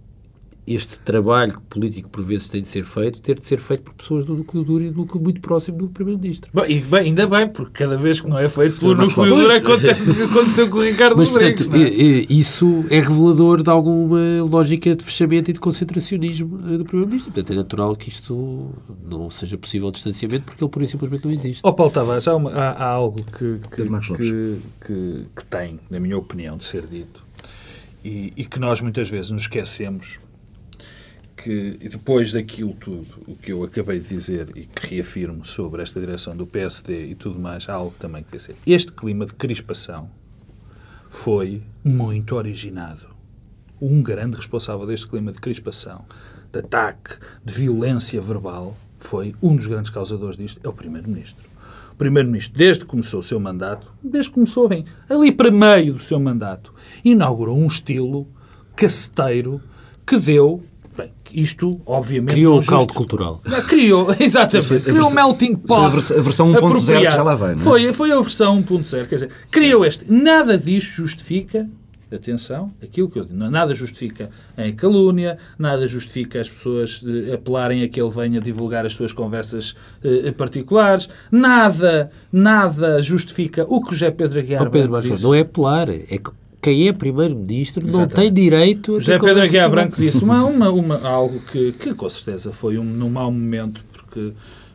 este 0.66 1.00
trabalho 1.00 1.60
político 1.68 2.08
por 2.08 2.22
vezes 2.24 2.48
tem 2.48 2.62
de 2.62 2.68
ser 2.68 2.84
feito, 2.84 3.20
ter 3.20 3.34
de 3.34 3.44
ser 3.44 3.58
feito 3.58 3.82
por 3.82 3.94
pessoas 3.94 4.24
do 4.24 4.34
núcleo 4.34 4.62
duro 4.62 4.84
e 4.84 4.90
do 4.90 4.98
núcleo 4.98 5.22
muito 5.22 5.40
próximo 5.40 5.78
do 5.78 5.88
Primeiro-Ministro. 5.88 6.50
E 6.68 6.80
bem, 6.80 7.00
ainda 7.00 7.26
bem, 7.26 7.48
porque 7.48 7.84
cada 7.84 7.96
vez 7.96 8.20
que 8.20 8.28
não 8.28 8.38
é 8.38 8.48
feito 8.48 8.78
pelo 8.78 8.94
núcleo 8.94 9.34
duro 9.34 9.52
acontece 9.52 10.12
o 10.12 10.14
que 10.14 10.22
aconteceu 10.22 10.68
com 10.68 10.78
o 10.78 10.82
Ricardo 10.82 11.16
Mas, 11.16 11.28
Rodrigues. 11.28 11.66
Portanto, 11.66 11.84
é? 11.84 12.32
isso 12.32 12.84
é 12.90 13.00
revelador 13.00 13.62
de 13.62 13.70
alguma 13.70 14.42
lógica 14.48 14.94
de 14.94 15.04
fechamento 15.04 15.50
e 15.50 15.54
de 15.54 15.60
concentracionismo 15.60 16.60
eh, 16.68 16.78
do 16.78 16.84
Primeiro-Ministro. 16.84 17.32
Portanto, 17.32 17.52
é 17.52 17.56
natural 17.56 17.96
que 17.96 18.08
isto 18.08 18.70
não 19.10 19.30
seja 19.30 19.58
possível 19.58 19.88
o 19.88 19.92
distanciamento, 19.92 20.44
porque 20.44 20.62
ele 20.62 20.70
por 20.70 20.82
isso 20.82 20.92
simplesmente 20.92 21.24
não 21.24 21.32
existe. 21.32 21.60
Ó 21.64 21.70
oh, 21.70 21.72
Paulo 21.72 21.92
Tavares, 21.92 22.28
há, 22.28 22.32
há, 22.32 22.70
há 22.70 22.88
algo 22.88 23.22
que 23.24 23.52
que, 23.70 23.88
que, 23.88 24.60
que, 24.86 25.26
que, 25.34 25.44
tem, 25.44 25.78
na 25.90 25.98
minha 25.98 26.16
opinião, 26.16 26.56
de 26.56 26.64
ser 26.64 26.86
dito 26.86 27.24
e, 28.04 28.32
e 28.36 28.44
que 28.44 28.58
nós 28.58 28.80
muitas 28.80 29.08
vezes 29.08 29.30
nos 29.30 29.42
esquecemos 29.42 30.18
que 31.42 31.76
depois 31.88 32.32
daquilo 32.32 32.72
tudo, 32.74 33.22
o 33.26 33.34
que 33.34 33.52
eu 33.52 33.64
acabei 33.64 33.98
de 33.98 34.08
dizer 34.08 34.48
e 34.54 34.64
que 34.64 34.94
reafirmo 34.94 35.44
sobre 35.44 35.82
esta 35.82 36.00
direção 36.00 36.36
do 36.36 36.46
PSD 36.46 37.06
e 37.06 37.14
tudo 37.16 37.38
mais, 37.40 37.68
há 37.68 37.74
algo 37.74 37.94
também 37.98 38.22
que 38.22 38.36
dizer. 38.36 38.54
Este 38.64 38.92
clima 38.92 39.26
de 39.26 39.34
crispação 39.34 40.08
foi 41.10 41.62
muito 41.82 42.36
originado. 42.36 43.08
Um 43.80 44.02
grande 44.02 44.36
responsável 44.36 44.86
deste 44.86 45.08
clima 45.08 45.32
de 45.32 45.38
crispação, 45.38 46.04
de 46.52 46.60
ataque, 46.60 47.16
de 47.44 47.52
violência 47.52 48.20
verbal, 48.20 48.76
foi 49.00 49.34
um 49.42 49.56
dos 49.56 49.66
grandes 49.66 49.90
causadores 49.90 50.36
disto, 50.36 50.60
é 50.62 50.68
o 50.68 50.72
Primeiro-Ministro. 50.72 51.50
O 51.92 51.96
Primeiro-Ministro, 51.96 52.56
desde 52.56 52.84
que 52.84 52.90
começou 52.90 53.18
o 53.18 53.22
seu 53.22 53.40
mandato, 53.40 53.92
desde 54.02 54.30
que 54.30 54.34
começou, 54.34 54.68
vem 54.68 54.84
ali 55.10 55.32
para 55.32 55.50
meio 55.50 55.94
do 55.94 56.02
seu 56.02 56.20
mandato, 56.20 56.72
inaugurou 57.04 57.58
um 57.58 57.66
estilo 57.66 58.28
caceteiro 58.76 59.60
que 60.06 60.16
deu 60.18 60.62
isto, 61.34 61.80
obviamente. 61.86 62.30
Criou 62.30 62.58
o 62.58 62.66
caldo 62.66 62.92
cultural. 62.92 63.40
Criou, 63.68 64.08
exatamente. 64.18 64.80
Criou 64.80 65.08
o 65.08 65.14
melting 65.14 65.54
pot. 65.56 65.86
A 65.86 66.20
versão 66.20 66.52
1.0 66.52 67.10
já 67.10 67.22
lá 67.22 67.34
vem, 67.34 67.56
não 67.56 67.60
é? 67.60 67.64
Foi, 67.64 67.92
foi 67.92 68.12
a 68.12 68.20
versão 68.20 68.62
1.0. 68.62 69.06
Quer 69.06 69.14
dizer, 69.14 69.30
criou 69.50 69.84
este. 69.84 70.04
Nada 70.10 70.58
disto 70.58 70.96
justifica 70.96 71.68
atenção, 72.14 72.72
aquilo 72.82 73.08
que 73.08 73.18
eu 73.18 73.24
digo, 73.24 73.38
nada 73.50 73.74
justifica 73.74 74.30
a 74.56 74.70
calúnia, 74.72 75.38
nada 75.58 75.86
justifica 75.86 76.40
as 76.40 76.48
pessoas 76.48 77.02
eh, 77.06 77.34
apelarem 77.34 77.82
a 77.82 77.88
que 77.88 78.00
ele 78.00 78.10
venha 78.10 78.40
divulgar 78.40 78.84
as 78.84 78.92
suas 78.92 79.12
conversas 79.12 79.74
eh, 80.04 80.30
particulares, 80.32 81.08
nada, 81.30 82.10
nada 82.30 83.00
justifica 83.00 83.64
o 83.68 83.82
que 83.82 83.88
o 83.88 83.92
José 83.92 84.10
Pedro 84.10 84.38
Aguiar 84.38 84.66
oh, 84.66 84.70
Pedro 84.70 85.00
disse. 85.00 85.22
Não 85.22 85.34
é 85.34 85.40
apelar, 85.40 85.88
é 85.88 86.18
que 86.18 86.30
quem 86.62 86.86
é 86.86 86.92
primeiro-ministro 86.92 87.84
não 87.84 88.06
tem 88.06 88.32
direito 88.32 88.92
a 88.92 89.00
José 89.00 89.18
Pedro 89.18 89.42
Aguiar 89.42 89.68
Branco 89.68 90.00
disse 90.00 90.22
uma, 90.22 90.44
uma, 90.44 90.70
uma, 90.70 91.06
algo 91.06 91.40
que, 91.40 91.72
que 91.72 91.92
com 91.92 92.08
certeza 92.08 92.52
foi 92.52 92.78
um, 92.78 92.84
num 92.84 93.10
mau 93.10 93.32
momento, 93.32 93.84
porque 93.92 94.32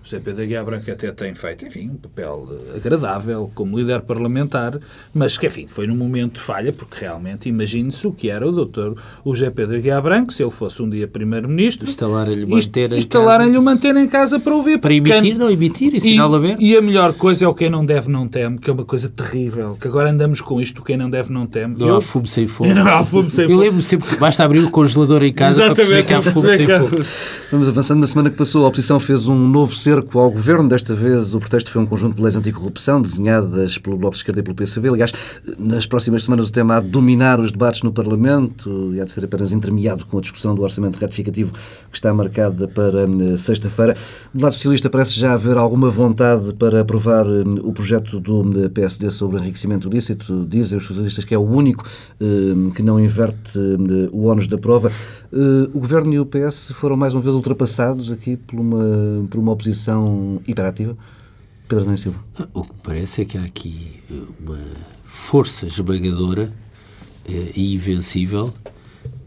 José 0.08 0.22
Pedro 0.24 0.44
Aguiar 0.44 0.64
Branco 0.64 0.90
até 0.90 1.12
tem 1.12 1.36
feito, 1.36 1.66
enfim, 1.66 1.90
um 1.90 1.98
papel 1.98 2.48
agradável 2.74 3.52
como 3.54 3.78
líder 3.78 4.00
parlamentar, 4.04 4.80
mas 5.14 5.38
que, 5.38 5.48
enfim, 5.48 5.68
foi 5.68 5.86
num 5.86 5.98
momento 5.98 6.36
de 6.36 6.40
falha, 6.40 6.72
porque 6.72 7.02
realmente 7.02 7.50
imagine-se 7.50 8.08
o 8.08 8.14
que 8.14 8.30
era 8.30 8.48
o 8.48 8.52
doutor 8.54 8.96
o 9.26 9.36
José 9.36 9.50
Pedro 9.50 9.76
Aguiar 9.76 10.02
Branco, 10.02 10.32
se 10.32 10.42
ele 10.42 10.50
fosse 10.50 10.82
um 10.82 10.90
dia 10.90 11.10
primeiro-ministro... 11.10 11.90
Instalarem-lhe 11.90 12.46
manter 12.46 12.94
em 12.94 12.98
Instalarem-lhe 12.98 13.60
manter 13.60 13.98
em 13.98 14.08
casa 14.08 14.40
para 14.40 14.56
ouvir. 14.56 14.80
Para 14.80 14.94
emitir, 14.94 15.22
quem... 15.22 15.34
não 15.34 15.50
emitir, 15.50 15.94
e 15.94 16.00
sinal 16.00 16.34
a 16.34 16.40
ver. 16.40 16.56
E 16.58 16.78
a 16.78 16.82
melhor 16.82 17.12
coisa 17.14 17.44
é 17.44 17.48
o 17.50 17.54
quem 17.54 17.70
não 17.70 17.86
deve 17.86 18.10
não 18.10 18.30
teme, 18.30 18.60
que 18.60 18.70
é 18.70 18.74
uma 18.74 18.86
coisa 18.86 19.10
terrível, 19.10 19.78
que 19.78 19.90
agora 19.90 20.10
andamos 20.10 20.40
com 20.40 20.62
isto, 20.62 20.82
quem 20.84 20.96
não 20.96 21.10
deve 21.10 21.34
não 21.34 21.46
teme. 21.46 21.76
Não 21.78 21.90
Eu... 21.90 21.96
há 21.98 22.02
fumo 22.02 22.28
sem 22.28 22.48
fogo. 22.48 22.74
Não 22.74 22.88
há 22.88 23.04
fumo 23.04 23.30
sem 23.30 23.46
fogo. 23.46 23.60
Eu 23.60 23.60
lembro 23.60 23.82
sempre 23.82 24.08
que 24.08 24.16
basta 24.16 24.42
abrir 24.42 24.60
o 24.60 24.72
congelador 24.72 25.22
em 25.22 25.34
casa 25.34 25.66
Exatamente, 25.66 25.76
para 25.76 25.86
perceber 25.86 26.08
que 26.08 26.14
há 26.14 26.32
fumo 26.32 26.48
sem 26.48 26.66
fogo. 26.66 27.04
Vamos 27.52 27.68
avançando. 27.68 28.00
Na 28.00 28.08
semana 28.08 28.30
que 28.30 28.38
passou, 28.38 28.64
a 28.64 28.70
oposição 28.70 29.02
fez 29.02 29.28
um 29.28 29.36
novo 29.36 29.76
cerco 29.76 29.97
cerco 29.98 30.20
ao 30.20 30.30
governo. 30.30 30.70
Desta 30.70 30.94
vez 30.94 31.34
o 31.34 31.40
pretexto 31.40 31.72
foi 31.72 31.82
um 31.82 31.86
conjunto 31.86 32.16
de 32.16 32.22
leis 32.22 32.36
anticorrupção 32.36 33.02
desenhadas 33.02 33.80
pelo 33.80 33.98
Bloco 33.98 34.14
de 34.14 34.20
Esquerda 34.20 34.42
e 34.42 34.44
pelo 34.44 34.56
PCB. 34.56 34.90
Aliás, 34.90 35.12
nas 35.58 35.88
próximas 35.88 36.24
semanas 36.24 36.50
o 36.50 36.52
tema 36.52 36.78
há 36.78 36.80
de 36.80 36.90
dominar 36.90 37.40
os 37.40 37.52
debates 37.52 37.82
no 37.82 37.92
Parlamento 37.92 38.94
e 38.94 39.02
há 39.02 39.06
de 39.06 39.12
ser 39.12 39.26
apenas 39.26 39.52
entremeado 39.52 40.06
com 40.06 40.20
a 40.20 40.22
discussão 40.22 40.54
do 40.54 40.62
orçamento 40.62 40.98
retificativo 40.98 41.52
que 41.54 41.96
está 41.96 42.14
marcada 42.14 42.68
para 42.68 43.04
eh, 43.04 43.38
sexta-feira. 43.38 43.96
Do 44.34 44.44
lado 44.44 44.54
socialista 44.54 44.88
parece 44.88 45.20
já 45.20 45.34
haver 45.34 45.58
alguma 45.58 45.90
vontade 45.90 46.54
para 46.54 46.82
aprovar 46.82 47.26
eh, 47.26 47.44
o 47.64 47.74
projeto 47.74 48.20
do 48.20 48.66
eh, 48.66 48.70
PSD 48.70 49.10
sobre 49.10 49.40
enriquecimento 49.40 49.88
ilícito. 49.88 50.46
Dizem 50.48 50.78
os 50.78 50.86
socialistas 50.86 51.26
que 51.26 51.34
é 51.34 51.38
o 51.38 51.48
único 51.48 51.84
que 52.76 52.84
não 52.84 53.00
inverte 53.00 53.60
o 54.12 54.26
ónus 54.26 54.48
da 54.48 54.58
prova. 54.58 54.92
O 55.74 55.80
Governo 55.80 56.14
e 56.14 56.20
o 56.20 56.26
PS 56.26 56.72
foram 56.74 56.98
mais 56.98 57.14
uma 57.14 57.22
vez 57.22 57.36
ultrapassados 57.36 58.12
aqui 58.12 58.36
por 58.36 58.60
uma, 58.60 59.26
por 59.30 59.40
uma 59.40 59.52
oposição 59.52 59.87
hiperativa? 60.48 60.98
Pedro 61.68 61.84
Adão 61.84 61.98
Silva. 61.98 62.20
O 62.54 62.64
que 62.64 62.74
me 62.74 62.80
parece 62.82 63.22
é 63.22 63.26
que 63.26 63.38
há 63.38 63.44
aqui 63.44 64.02
uma 64.40 64.60
força 65.04 65.68
esmagadora 65.68 66.52
e 67.28 67.76
invencível 67.76 68.54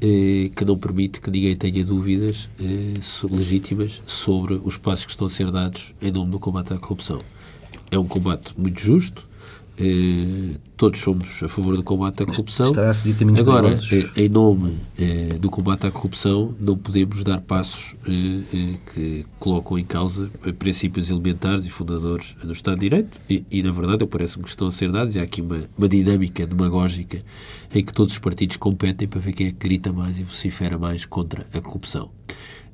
eh, 0.01 0.51
que 0.57 0.65
não 0.65 0.79
permite 0.79 1.21
que 1.21 1.31
ninguém 1.31 1.55
tenha 1.55 1.85
dúvidas 1.85 2.49
eh, 2.59 2.99
legítimas 3.31 4.03
sobre 4.07 4.55
os 4.65 4.79
passos 4.79 5.05
que 5.05 5.11
estão 5.11 5.27
a 5.27 5.31
ser 5.31 5.51
dados 5.51 5.95
em 6.01 6.11
nome 6.11 6.31
do 6.31 6.39
combate 6.39 6.73
à 6.73 6.79
corrupção. 6.79 7.21
É 7.91 7.99
um 7.99 8.07
combate 8.07 8.55
muito 8.57 8.81
justo, 8.81 9.29
eh, 9.81 10.57
todos 10.77 11.01
somos 11.01 11.43
a 11.43 11.49
favor 11.49 11.77
do 11.77 11.83
combate 11.83 12.23
à 12.23 12.27
corrupção. 12.27 12.73
Agora, 13.41 13.79
em 14.17 14.29
nome 14.29 14.77
do 15.41 15.51
combate 15.51 15.87
à 15.87 15.91
corrupção, 15.91 16.55
não 16.61 16.77
podemos 16.77 17.23
dar 17.25 17.41
passos 17.41 17.95
que 18.93 19.25
colocam 19.39 19.79
em 19.79 19.85
causa 19.85 20.31
princípios 20.59 21.11
elementares 21.11 21.65
e 21.65 21.71
fundadores 21.71 22.37
do 22.43 22.53
Estado 22.53 22.77
de 22.77 22.83
Direito 22.83 23.21
e, 23.29 23.45
e 23.51 23.63
na 23.63 23.71
verdade, 23.71 24.05
parece-me 24.07 24.45
que 24.45 24.51
estão 24.51 24.69
a 24.69 24.73
ser 24.73 24.91
dados 24.91 25.15
e 25.15 25.19
há 25.19 25.23
aqui 25.23 25.41
uma, 25.41 25.61
uma 25.77 25.89
dinâmica 25.89 26.47
demagógica 26.47 27.23
em 27.75 27.85
que 27.85 27.93
todos 27.93 28.15
os 28.15 28.19
partidos 28.19 28.57
competem 28.57 29.07
para 29.07 29.21
ver 29.21 29.33
quem 29.33 29.47
é 29.47 29.51
que 29.51 29.57
grita 29.59 29.93
mais 29.93 30.19
e 30.19 30.25
vocifera 30.25 30.77
mais 30.79 31.05
contra 31.05 31.47
a 31.53 31.61
corrupção. 31.61 32.11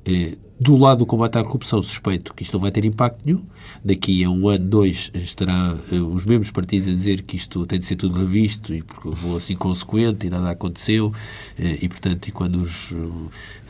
Eh, 0.06 0.36
do 0.58 0.74
lado 0.74 1.00
do 1.00 1.06
combate 1.06 1.36
à 1.36 1.44
corrupção, 1.44 1.82
suspeito 1.82 2.32
que 2.32 2.42
isto 2.42 2.54
não 2.54 2.60
vai 2.60 2.70
ter 2.70 2.84
impacto 2.84 3.20
nenhum. 3.26 3.44
Daqui 3.84 4.24
a 4.24 4.30
um 4.30 4.48
ano, 4.48 4.64
dois, 4.66 5.10
estará 5.12 5.76
eh, 5.92 5.96
os 5.96 6.24
mesmos 6.24 6.50
partidos 6.50 6.88
a 6.88 6.92
dizer 6.92 7.22
que 7.22 7.36
isto 7.36 7.66
tem 7.66 7.78
de 7.78 7.84
ser 7.84 7.96
tudo 7.96 8.18
revisto 8.18 8.72
e 8.72 8.82
porque 8.82 9.10
vou 9.10 9.36
assim 9.36 9.54
consequente 9.54 10.26
e 10.26 10.30
nada 10.30 10.50
aconteceu. 10.50 11.12
Eh, 11.58 11.80
e, 11.82 11.88
portanto, 11.88 12.28
e 12.28 12.32
quando 12.32 12.60
os, 12.60 12.94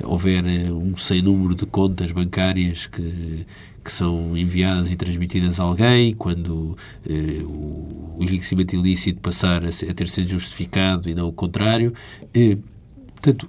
houver 0.05 0.45
um 0.71 0.97
sem 0.97 1.23
número 1.23 1.55
de 1.57 1.67
contas 1.67 2.13
bancárias 2.13 2.87
que, 2.87 3.47
que 3.83 3.91
são 3.91 4.37
enviadas 4.37 4.93
e 4.93 4.97
transmitidas 4.97 5.59
a 5.59 5.65
alguém, 5.65 6.15
quando 6.15 6.77
o 7.09 8.19
enriquecimento 8.21 8.77
ilícito 8.77 9.21
passar 9.21 9.65
a, 9.65 9.69
a, 9.69 9.95
ter 9.95 10.09
sido 10.09 10.29
justificado 10.29 11.09
e 11.09 11.15
não 11.15 11.29
o 11.29 11.33
contrário. 11.33 11.93
Portanto, 13.15 13.49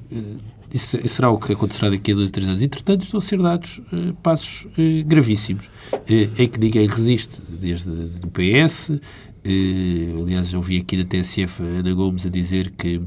isso, 0.73 0.97
isso, 0.97 1.15
será 1.15 1.29
o 1.29 1.37
que 1.37 1.53
acontecerá 1.53 1.89
daqui 1.89 2.11
a 2.11 2.15
dois 2.15 2.27
ou 2.27 2.31
três 2.31 2.47
anos. 2.47 2.61
Entretanto, 2.61 3.03
estão 3.03 3.17
a 3.17 3.21
ser 3.21 3.41
dados 3.41 3.81
eh, 3.91 4.13
passos 4.21 4.67
eh, 4.77 5.03
gravíssimos, 5.03 5.69
eh, 6.07 6.29
em 6.37 6.47
que 6.47 6.59
ninguém 6.59 6.87
resiste, 6.87 7.41
desde 7.49 7.89
o 7.89 8.27
PS. 8.27 8.91
aliás, 10.23 10.53
eu 10.53 10.61
vi 10.61 10.77
aqui 10.77 10.97
na 10.97 11.05
TSF 11.05 11.63
Ana 11.63 11.93
Gomes 11.93 12.25
a 12.25 12.29
dizer 12.29 12.71
que 12.71 13.01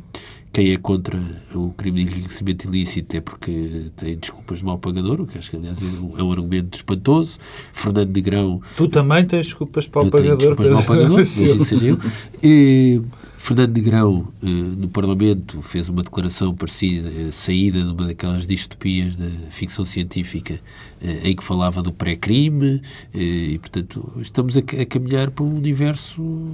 quem 0.52 0.72
é 0.72 0.76
contra 0.76 1.16
o 1.54 1.72
crime 1.72 2.04
de 2.04 2.10
enriquecimento 2.10 2.66
ilícito 2.66 3.16
é 3.16 3.20
porque 3.20 3.86
tem 3.96 4.18
desculpas 4.18 4.58
de 4.58 4.64
mau 4.64 4.78
pagador, 4.78 5.20
o 5.20 5.26
que 5.26 5.38
acho 5.38 5.48
que, 5.50 5.56
aliás, 5.56 5.80
é 5.80 5.84
um 6.22 6.30
é 6.30 6.32
argumento 6.32 6.74
espantoso. 6.74 7.38
Fernando 7.72 8.12
Negrão... 8.12 8.60
Tu 8.76 8.88
também 8.88 9.24
tens 9.24 9.46
desculpas 9.46 9.84
de 9.84 9.90
mau 9.94 10.10
pagador. 10.10 10.36
desculpas 10.36 10.66
de 10.66 10.72
mau 10.72 10.82
pagador, 10.82 11.20
imagino 11.20 11.64
seja 11.64 11.86
eu. 11.86 11.98
E, 12.42 13.00
Fernando 13.36 13.76
Negrão, 13.76 14.28
eh, 14.42 14.46
no 14.46 14.88
Parlamento, 14.88 15.62
fez 15.62 15.88
uma 15.88 16.02
declaração 16.02 16.54
parecida, 16.54 17.08
eh, 17.08 17.30
saída 17.30 17.82
de 17.82 17.90
uma 17.92 18.06
daquelas 18.08 18.46
distopias 18.46 19.14
da 19.14 19.30
ficção 19.50 19.84
científica, 19.84 20.60
eh, 21.00 21.20
em 21.24 21.36
que 21.36 21.44
falava 21.44 21.80
do 21.80 21.92
pré-crime, 21.92 22.82
e, 23.14 23.56
portanto, 23.60 24.12
estamos 24.20 24.56
a 24.56 24.62
caminhar 24.62 25.30
para 25.30 25.44
um 25.44 25.54
universo 25.54 26.50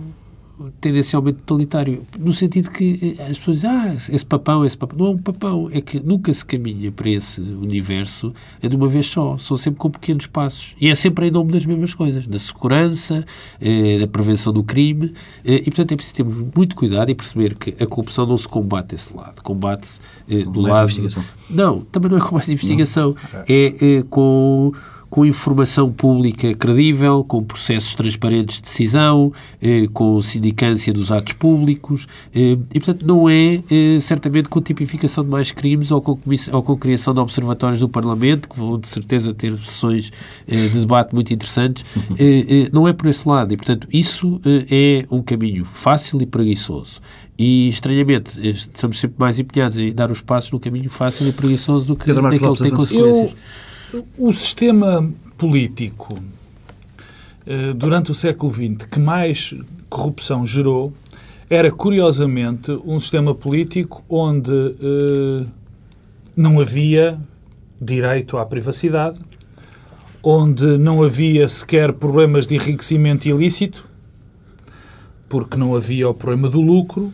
tendencialmente 0.81 1.39
totalitário, 1.41 2.07
no 2.19 2.33
sentido 2.33 2.71
que 2.71 3.17
eh, 3.19 3.23
as 3.31 3.39
pessoas 3.39 3.57
dizem, 3.57 3.71
ah, 3.71 3.95
esse 3.95 4.25
papão, 4.25 4.65
esse 4.65 4.77
papão. 4.77 4.99
Não 4.99 5.07
é 5.07 5.11
um 5.11 5.19
papão, 5.19 5.69
é 5.73 5.81
que 5.81 6.01
nunca 6.01 6.33
se 6.33 6.45
caminha 6.45 6.91
para 6.91 7.11
esse 7.11 7.41
universo 7.41 8.33
é 8.63 8.69
de 8.69 8.75
uma 8.75 8.89
vez 8.89 9.07
só, 9.07 9.37
são 9.39 9.57
sempre 9.57 9.79
com 9.79 9.91
pequenos 9.91 10.27
passos. 10.27 10.75
E 10.81 10.89
é 10.89 10.95
sempre 10.95 11.29
em 11.29 11.31
nome 11.31 11.53
das 11.53 11.67
mesmas 11.67 11.93
coisas, 11.93 12.27
da 12.27 12.39
segurança, 12.39 13.25
eh, 13.61 13.99
da 13.99 14.07
prevenção 14.07 14.53
do 14.53 14.65
crime, 14.65 15.13
eh, 15.45 15.57
e 15.61 15.65
portanto 15.65 15.93
é 15.93 15.97
preciso 15.97 16.17
termos 16.17 16.53
muito 16.55 16.75
cuidado 16.75 17.11
e 17.11 17.15
perceber 17.15 17.55
que 17.55 17.75
a 17.83 17.87
corrupção 17.87 18.27
não 18.27 18.39
se 18.39 18.49
combate 18.49 18.89
desse 18.89 19.15
lado, 19.15 19.43
combate-se 19.43 20.01
eh, 20.29 20.45
do 20.45 20.61
lado... 20.61 20.85
Investigação. 20.85 21.25
Não, 21.51 21.81
também 21.81 22.11
não 22.11 22.19
é 22.19 22.21
com 22.21 22.35
mais 22.35 22.49
investigação, 22.49 23.15
não. 23.33 23.41
é, 23.49 23.99
é 23.99 24.03
com 24.09 24.73
com 25.09 25.25
informação 25.25 25.91
pública 25.93 26.53
credível, 26.55 27.25
com 27.25 27.43
processos 27.43 27.95
transparentes 27.95 28.57
de 28.57 28.63
decisão, 28.63 29.33
eh, 29.63 29.87
com 29.93 30.21
sindicância 30.21 30.93
dos 30.93 31.13
atos 31.13 31.33
públicos, 31.33 32.07
eh, 32.35 32.59
e, 32.75 32.81
portanto, 32.81 33.07
não 33.07 33.29
é 33.29 33.61
eh, 33.71 33.99
certamente 34.01 34.49
com 34.49 34.61
tipificação 34.61 35.25
de 35.25 35.31
mais 35.31 35.53
crimes 35.53 35.91
ou 35.91 36.01
com, 36.01 36.19
ou 36.53 36.63
com 36.63 36.77
criação 36.77 37.15
de 37.15 37.21
observatórios 37.21 37.81
do 37.81 37.89
Parlamento, 37.89 38.49
que 38.49 38.59
vão 38.59 38.79
de 38.79 38.89
certeza 38.89 39.33
ter 39.33 39.57
sessões 39.59 40.11
eh, 40.47 40.69
de 40.69 40.81
debate 40.81 41.15
muito 41.15 41.33
interessantes, 41.33 41.85
uhum. 41.95 42.17
eh, 42.19 42.65
eh, 42.65 42.71
não 42.73 42.89
é 42.89 42.93
por 42.93 43.07
esse 43.07 43.29
lado, 43.29 43.53
e, 43.53 43.57
portanto, 43.57 43.89
isso 43.93 44.41
é 44.45 45.05
um 45.11 45.23
caminho 45.23 45.65
fácil 45.65 46.21
e 46.21 46.27
preguiçoso. 46.27 47.01
E, 47.39 47.69
estranhamente, 47.69 48.41
estamos 48.49 48.99
sempre 48.99 49.17
mais 49.19 49.39
empenhados 49.39 49.77
em 49.77 49.93
dar 49.93 50.11
os 50.11 50.21
passos 50.21 50.51
no 50.51 50.59
caminho 50.59 50.89
fácil 50.89 51.29
e 51.29 51.33
preguiçoso 51.33 51.87
do 51.87 51.97
que 51.97 52.13
naquele 52.13 52.39
que 52.39 52.63
tem 52.63 52.71
consequências. 52.71 53.31
Eu 53.31 53.66
o 54.19 54.33
sistema 54.33 55.13
político 55.37 56.19
eh, 57.47 57.73
durante 57.75 58.11
o 58.11 58.15
século 58.15 58.53
XX 58.53 58.87
que 58.91 58.99
mais 58.99 59.55
corrupção 59.89 60.47
gerou 60.47 60.93
era, 61.49 61.71
curiosamente, 61.71 62.73
um 62.85 62.99
sistema 62.99 63.35
político 63.35 64.05
onde 64.09 64.51
eh, 64.53 65.47
não 66.37 66.61
havia 66.61 67.19
direito 67.81 68.37
à 68.37 68.45
privacidade, 68.45 69.21
onde 70.23 70.77
não 70.77 71.03
havia 71.05 71.49
sequer 71.49 71.95
problemas 71.95 72.47
de 72.47 72.57
enriquecimento 72.57 73.29
ilícito, 73.29 73.89
porque 75.29 75.57
não 75.57 75.77
havia 75.77 76.09
o 76.09 76.15
problema 76.15 76.49
do 76.49 76.61
lucro, 76.61 77.13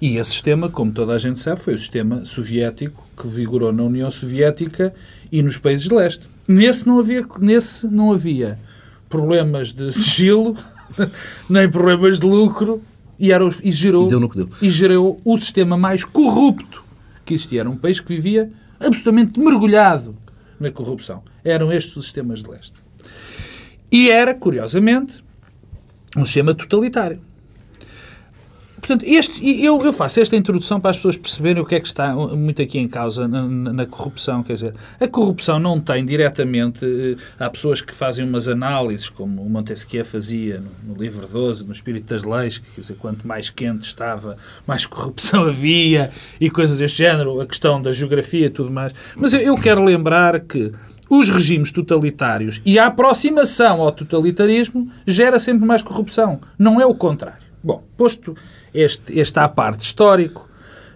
e 0.00 0.16
esse 0.16 0.30
sistema, 0.30 0.70
como 0.70 0.92
toda 0.92 1.14
a 1.14 1.18
gente 1.18 1.38
sabe, 1.38 1.60
foi 1.60 1.74
o 1.74 1.78
sistema 1.78 2.24
soviético 2.24 3.02
que 3.16 3.26
vigorou 3.26 3.72
na 3.72 3.82
União 3.82 4.10
Soviética 4.10 4.94
e 5.30 5.42
nos 5.42 5.58
países 5.58 5.88
de 5.88 5.94
leste. 5.94 6.26
Nesse 6.46 6.86
não 6.86 6.98
havia, 6.98 7.26
nesse 7.40 7.86
não 7.86 8.12
havia 8.12 8.58
problemas 9.08 9.72
de 9.72 9.90
sigilo, 9.92 10.56
nem 11.48 11.68
problemas 11.68 12.18
de 12.18 12.26
lucro, 12.26 12.82
e, 13.18 13.32
era, 13.32 13.44
e, 13.62 13.72
gerou, 13.72 14.08
e, 14.60 14.66
e 14.66 14.70
gerou 14.70 15.16
o 15.24 15.38
sistema 15.38 15.76
mais 15.76 16.04
corrupto 16.04 16.84
que 17.24 17.34
existia. 17.34 17.60
Era 17.60 17.70
um 17.70 17.76
país 17.76 17.98
que 17.98 18.08
vivia 18.08 18.50
absolutamente 18.78 19.40
mergulhado 19.40 20.16
na 20.60 20.70
corrupção. 20.70 21.22
Eram 21.44 21.72
estes 21.72 21.96
os 21.96 22.04
sistemas 22.04 22.42
de 22.42 22.50
leste. 22.50 22.74
E 23.90 24.10
era, 24.10 24.34
curiosamente, 24.34 25.24
um 26.16 26.24
sistema 26.24 26.54
totalitário. 26.54 27.20
Portanto, 28.86 29.04
este, 29.04 29.64
eu, 29.64 29.84
eu 29.84 29.92
faço 29.92 30.20
esta 30.20 30.36
introdução 30.36 30.80
para 30.80 30.90
as 30.90 30.96
pessoas 30.96 31.16
perceberem 31.16 31.60
o 31.60 31.66
que 31.66 31.74
é 31.74 31.80
que 31.80 31.88
está 31.88 32.14
muito 32.14 32.62
aqui 32.62 32.78
em 32.78 32.86
causa 32.86 33.26
na, 33.26 33.42
na 33.42 33.84
corrupção. 33.84 34.44
Quer 34.44 34.52
dizer, 34.52 34.74
a 35.00 35.08
corrupção 35.08 35.58
não 35.58 35.80
tem 35.80 36.06
diretamente. 36.06 36.84
Eh, 36.84 37.16
há 37.36 37.50
pessoas 37.50 37.80
que 37.80 37.92
fazem 37.92 38.24
umas 38.24 38.46
análises, 38.46 39.08
como 39.08 39.42
o 39.42 39.50
Montesquieu 39.50 40.04
fazia 40.04 40.60
no, 40.60 40.94
no 40.94 41.02
livro 41.02 41.26
12, 41.26 41.64
no 41.64 41.72
Espírito 41.72 42.06
das 42.14 42.22
Leis, 42.22 42.58
que 42.58 42.70
quer 42.76 42.80
dizer, 42.80 42.94
quanto 42.94 43.26
mais 43.26 43.50
quente 43.50 43.84
estava, 43.84 44.36
mais 44.64 44.86
corrupção 44.86 45.42
havia 45.42 46.12
e 46.40 46.48
coisas 46.48 46.78
deste 46.78 46.98
género, 46.98 47.40
a 47.40 47.46
questão 47.46 47.82
da 47.82 47.90
geografia 47.90 48.46
e 48.46 48.50
tudo 48.50 48.70
mais. 48.70 48.94
Mas 49.16 49.34
eu, 49.34 49.40
eu 49.40 49.56
quero 49.56 49.82
lembrar 49.82 50.38
que 50.38 50.70
os 51.10 51.28
regimes 51.28 51.72
totalitários 51.72 52.62
e 52.64 52.78
a 52.78 52.86
aproximação 52.86 53.80
ao 53.80 53.90
totalitarismo 53.90 54.88
gera 55.04 55.40
sempre 55.40 55.66
mais 55.66 55.82
corrupção. 55.82 56.40
Não 56.56 56.80
é 56.80 56.86
o 56.86 56.94
contrário. 56.94 57.45
Bom, 57.66 57.82
posto 57.96 58.36
este, 58.72 59.18
este 59.18 59.40
à 59.40 59.48
parte 59.48 59.84
histórico 59.84 60.48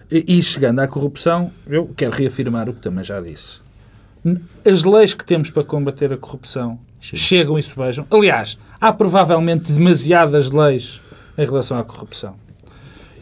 e, 0.09 0.41
chegando 0.41 0.79
à 0.79 0.87
corrupção, 0.87 1.51
eu 1.67 1.91
quero 1.97 2.15
reafirmar 2.15 2.69
o 2.69 2.73
que 2.73 2.79
também 2.79 3.03
já 3.03 3.19
disse. 3.19 3.59
As 4.65 4.85
leis 4.85 5.13
que 5.13 5.25
temos 5.25 5.49
para 5.49 5.65
combater 5.65 6.13
a 6.13 6.17
corrupção 6.17 6.79
Sim. 7.01 7.17
chegam 7.17 7.59
e 7.59 7.63
subejam. 7.63 8.07
Aliás, 8.09 8.57
há 8.79 8.93
provavelmente 8.93 9.69
demasiadas 9.69 10.49
leis 10.49 11.01
em 11.37 11.43
relação 11.43 11.77
à 11.77 11.83
corrupção. 11.83 12.35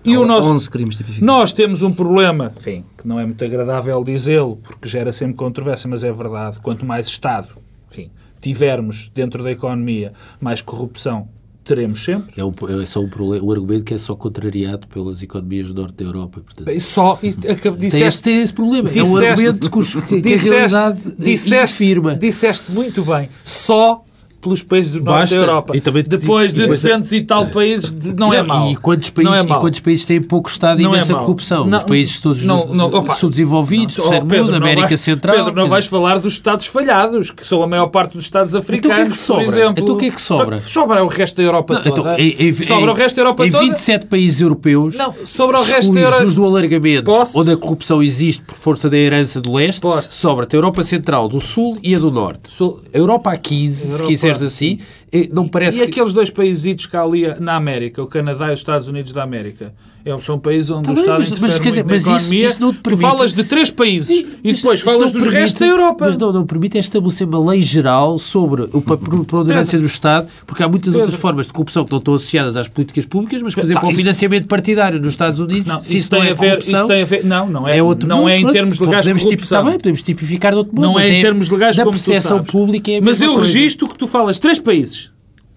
E 0.05 0.15
o 0.15 0.27
nosso, 0.27 0.53
11 0.53 0.69
crimes 0.69 0.97
tipificados. 0.97 1.25
Nós 1.25 1.51
temos 1.51 1.81
um 1.81 1.91
problema, 1.91 2.53
enfim, 2.55 2.85
que 2.95 3.07
não 3.07 3.19
é 3.19 3.25
muito 3.25 3.43
agradável 3.43 4.03
dizê-lo, 4.03 4.57
porque 4.57 4.87
gera 4.87 5.11
sempre 5.11 5.35
controvérsia, 5.35 5.89
mas 5.89 6.03
é 6.03 6.11
verdade. 6.11 6.59
Quanto 6.59 6.85
mais 6.85 7.07
Estado, 7.07 7.49
enfim, 7.89 8.11
tivermos 8.39 9.09
dentro 9.15 9.43
da 9.43 9.49
economia 9.49 10.13
mais 10.39 10.61
corrupção, 10.61 11.27
teremos 11.69 12.03
sempre. 12.03 12.33
É, 12.35 12.43
um, 12.43 12.51
é 12.81 12.85
só 12.85 12.99
um, 13.01 13.07
problema, 13.07 13.45
um 13.45 13.51
argumento 13.51 13.83
que 13.83 13.93
é 13.93 13.97
só 13.97 14.15
contrariado 14.15 14.87
pelas 14.87 15.21
economias 15.21 15.67
do 15.67 15.81
norte 15.81 15.93
da 15.95 16.03
Europa. 16.03 16.41
Portanto, 16.43 16.79
só, 16.81 17.19
e, 17.21 17.29
acab- 17.29 17.77
tem, 17.77 17.89
disseste, 17.89 18.03
esse, 18.07 18.21
tem 18.23 18.41
esse 18.41 18.53
problema. 18.53 18.89
é 18.89 18.91
um 18.91 19.03
disseste- 19.03 19.25
argumento 19.25 19.69
que, 19.69 19.79
que, 20.01 20.01
que 20.07 20.15
a 20.15 20.21
disseste, 20.21 20.49
realidade 20.49 20.99
disseste, 21.19 21.75
infirma. 21.83 22.15
disseste 22.15 22.71
muito 22.71 23.03
bem. 23.03 23.29
Só 23.43 24.03
pelos 24.41 24.61
países 24.63 24.91
do 24.93 24.99
norte 25.03 25.19
Basta. 25.19 25.35
da 25.35 25.41
Europa. 25.41 25.75
E 25.77 25.81
também 25.81 26.03
Depois 26.03 26.53
de 26.53 26.59
e 26.59 26.61
depois- 26.61 26.81
200 26.81 27.11
e 27.11 27.21
tal 27.21 27.45
países, 27.47 27.91
não, 28.15 28.33
é 28.33 28.41
mau. 28.41 28.71
E 28.71 28.75
quantos 28.75 29.09
Não 29.09 29.13
países, 29.31 29.45
é 29.45 29.53
e 29.55 29.59
quantos 29.59 29.79
países 29.79 30.05
têm 30.05 30.21
pouco 30.21 30.49
Estado 30.49 30.79
e 30.79 30.83
Não 30.83 30.93
é 30.93 30.97
imensa 30.97 31.13
mau. 31.13 31.21
corrupção? 31.21 31.65
Não, 31.65 31.77
Os 31.77 31.83
países 31.83 32.19
todos 32.19 32.43
não, 32.43 32.67
não, 32.67 32.89
subdesenvolvidos, 33.11 33.97
Oh, 33.97 34.01
terceiro 34.01 34.25
Pedro, 34.25 34.45
mundo, 34.45 34.51
não 34.51 34.57
América 34.65 34.87
vais- 34.89 34.99
Central. 35.01 35.35
Pedro, 35.35 35.53
não 35.55 35.67
vais 35.67 35.85
falar 35.87 36.19
dos 36.19 36.33
Estados 36.33 36.65
falhados, 36.65 37.31
que 37.31 37.45
são 37.47 37.61
a 37.63 37.67
maior 37.67 37.87
parte 37.87 38.13
dos 38.13 38.23
Estados 38.23 38.55
africanos, 38.55 38.85
Então 38.85 39.05
que 39.05 39.09
é 39.09 39.11
que 39.11 39.17
sobra? 39.17 39.45
por 39.45 39.51
exemplo. 39.53 39.83
Então 39.83 39.95
o 39.95 39.97
que 39.97 40.05
é 40.05 40.09
que 40.11 40.21
sobra? 40.21 40.59
Sobra 40.59 41.03
o 41.03 41.07
resto 41.07 41.35
da 41.37 41.43
Europa 41.43 41.73
Não, 41.75 41.81
toda. 41.83 41.99
então, 41.99 42.17
em, 42.17 42.35
em, 42.49 42.53
sobra 42.53 42.91
o 42.91 42.95
em- 42.95 42.97
resto 42.97 43.15
da 43.15 43.21
Europa 43.21 43.45
em 43.47 43.51
toda. 43.51 43.63
27 43.65 44.05
países 44.07 44.41
europeus, 44.41 44.95
Não, 44.95 45.13
sobre 45.25 45.57
o 45.57 45.63
resto 45.63 45.93
da 45.93 45.99
Europa- 45.99 46.25
do 46.25 46.45
alargamento, 46.45 47.03
Posso? 47.05 47.39
onde 47.39 47.51
a 47.51 47.57
corrupção 47.57 48.01
existe 48.01 48.41
por 48.43 48.55
força 48.55 48.89
da 48.89 48.97
herança 48.97 49.41
do 49.41 49.53
leste, 49.53 49.81
sobra-te 50.03 50.55
a 50.55 50.57
Europa 50.57 50.83
Central, 50.83 51.27
do 51.27 51.39
Sul 51.39 51.77
e 51.83 51.93
a 51.95 51.99
do 51.99 52.11
Norte. 52.11 52.49
Sul- 52.51 52.79
A 52.93 52.97
Europa 52.97 53.31
a 53.31 53.37
15, 53.37 53.75
se 53.87 53.91
Europa- 53.93 54.07
quiseres 54.33 54.53
assim, 54.53 54.79
eh, 55.11 55.29
não 55.31 55.47
parece 55.47 55.77
E 55.77 55.81
que... 55.85 55.91
aqueles 55.91 56.13
dois 56.13 56.29
países 56.29 56.85
que 56.85 56.95
há 56.97 57.01
ali 57.01 57.23
na 57.39 57.55
América, 57.55 58.01
o 58.03 58.07
Canadá 58.07 58.49
e 58.49 58.53
os 58.53 58.59
Estados 58.59 58.87
Unidos 58.87 59.11
da 59.11 59.23
América, 59.23 59.73
é, 60.05 60.17
são 60.19 60.39
países 60.39 60.71
onde 60.71 60.85
Tá 60.85 60.91
o 60.91 60.93
bem, 60.95 61.03
Estado 61.03 61.19
mas- 61.19 61.27
interfere 61.27 61.51
mas, 61.51 61.59
quer 61.61 61.69
dizer, 61.69 61.85
mas 61.85 62.01
isso- 62.01 62.09
economia. 62.11 62.45
isso 62.47 62.61
não 62.61 62.71
te 62.73 62.77
tu 62.77 62.81
permite- 62.83 63.01
falas 63.01 63.33
de 63.33 63.43
três 63.43 63.69
países 63.69 64.09
e 64.09 64.23
Mas 64.43 64.57
depois 64.57 64.79
isso 64.79 64.85
falas 64.89 65.11
não 65.13 65.19
dos 65.19 65.21
permite- 65.23 65.39
restos 65.41 65.59
da 65.59 65.65
Europa. 65.67 66.05
Mas 66.07 66.17
não, 66.17 66.31
não 66.33 66.45
permite 66.45 66.77
é 66.77 66.79
estabelecer 66.79 67.27
uma 67.27 67.51
lei 67.51 67.61
geral 67.61 68.17
sobre 68.17 68.63
o 68.71 68.81
preponderância 68.81 69.77
do 69.79 69.85
Estado, 69.85 70.27
porque 70.47 70.63
há 70.63 70.69
muitas 70.69 70.93
outras 70.93 71.11
Pedro. 71.11 71.21
formas 71.21 71.47
de 71.47 71.53
corrupção 71.53 71.83
que 71.85 71.91
não 71.91 71.99
estão 71.99 72.13
associadas 72.13 72.55
às 72.55 72.67
políticas 72.67 73.05
públicas, 73.05 73.41
mas, 73.41 73.53
por 73.53 73.61
Tá, 73.61 73.65
exemplo, 73.67 73.85
ao 73.85 73.91
isso- 73.91 73.99
financiamento 73.99 74.47
partidário 74.47 74.99
nos 74.99 75.09
Estados 75.09 75.39
Unidos, 75.39 75.71
Não, 75.73 75.81
se 75.81 75.97
isso, 75.97 76.09
não 76.11 76.19
tem 76.19 76.27
é 76.29 76.31
a 76.31 76.33
ver, 76.35 76.49
corrupção, 76.51 76.79
isso 76.79 76.87
tem 76.87 77.01
a 77.01 77.05
ver. 77.05 77.25
Não, 77.25 77.47
não 77.49 77.67
é, 77.67 77.77
é 77.77 77.83
outro 77.83 78.07
não 78.07 78.27
é 78.29 78.39
em 78.39 78.47
termos 78.51 78.79
legais 78.79 79.03
de 79.05 79.11
podemos 79.11 79.21
tipi- 79.23 79.35
corrupção. 79.35 79.63
tá 79.63 79.69
bem, 79.69 79.77
podemos 79.77 80.01
tipificar 80.01 80.51
de 80.53 80.57
outro 80.59 80.75
modo, 80.75 80.87
Não 80.87 80.99
é 80.99 81.09
em 81.09 81.21
termos 81.21 81.49
legais 81.49 81.77
como 81.77 81.91
tu 81.91 81.97
sabes. 81.99 82.49
pública 82.51 82.91
é 82.91 83.01
Mas 83.01 83.21
eu 83.21 83.35
registro 83.35 83.87
que 83.87 83.97
tu 83.97 84.07
falas 84.07 84.39
três 84.39 84.59
países. 84.59 84.98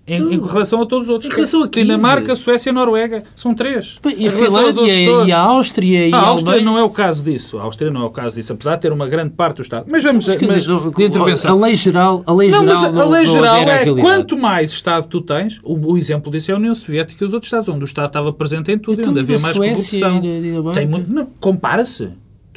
Em, 0.04 0.34
em 0.34 0.40
relação 0.40 0.82
a 0.82 0.86
todos 0.86 1.04
os 1.06 1.10
outros. 1.10 1.30
Em 1.30 1.34
relação 1.34 1.62
a 1.62 1.68
15. 1.68 1.86
Dinamarca, 1.86 2.34
Suécia, 2.34 2.72
Noruega. 2.72 3.22
São 3.36 3.54
três. 3.54 3.98
Bem, 4.02 4.16
E 4.18 4.26
a 4.26 4.30
Finlândia, 4.32 4.92
e 5.26 5.30
a 5.32 5.38
Áustria, 5.40 6.08
e 6.08 6.12
A 6.12 6.16
a 6.18 6.20
Áustria 6.26 6.60
não 6.60 6.76
é 6.76 6.82
o 6.82 6.90
caso 6.90 7.22
disso. 7.22 7.56
A 7.58 7.62
Áustria 7.62 7.88
não 7.88 8.02
é 8.02 8.04
o 8.06 8.10
caso 8.10 8.34
disso, 8.34 8.52
apesar 8.52 8.74
de 8.74 8.82
ter 8.82 8.92
uma 8.92 9.06
grande 9.06 9.30
parte 9.30 9.56
do 9.58 9.62
Estado. 9.62 9.86
Mas 9.88 10.02
vamos 10.02 10.26
Mas, 10.26 10.36
quer 10.36 10.46
mas, 10.46 10.56
dizer, 10.64 10.70
não, 10.72 10.90
de 10.90 11.04
intervenção. 11.04 11.56
A 11.56 11.64
lei 11.66 11.74
geral, 11.76 12.22
a 12.26 12.32
lei 12.32 12.50
Não, 12.50 12.60
geral 12.64 12.82
mas 12.82 12.98
a- 12.98 13.02
a 13.02 13.04
lei 13.08 13.24
geral 13.26 13.56
é 13.56 13.84
quanto 14.00 14.36
mais 14.36 14.72
Estado 14.72 15.06
tu 15.06 15.20
tens, 15.20 15.60
o, 15.62 15.92
o 15.92 15.96
exemplo 15.96 16.32
disso 16.32 16.50
é 16.50 16.54
a 16.54 16.56
União 16.56 16.74
Soviética 16.74 17.22
e 17.22 17.26
os 17.26 17.32
outros 17.32 17.46
Estados, 17.46 17.68
onde 17.68 17.84
o 17.84 17.86
Estado 17.86 18.08
estava 18.08 18.32
presente 18.32 18.72
em 18.72 18.78
tudo 18.78 18.98
e 18.98 19.00
Então, 19.02 19.12
onde 19.12 19.20
havia 19.20 19.38
mais 19.38 19.56
Suécia 19.56 20.00
corrupção. 20.10 20.70
e? 20.70 20.74
Tem 20.74 20.86
muito, 20.86 21.14
não, 21.14 21.26
compara-se. 21.38 22.10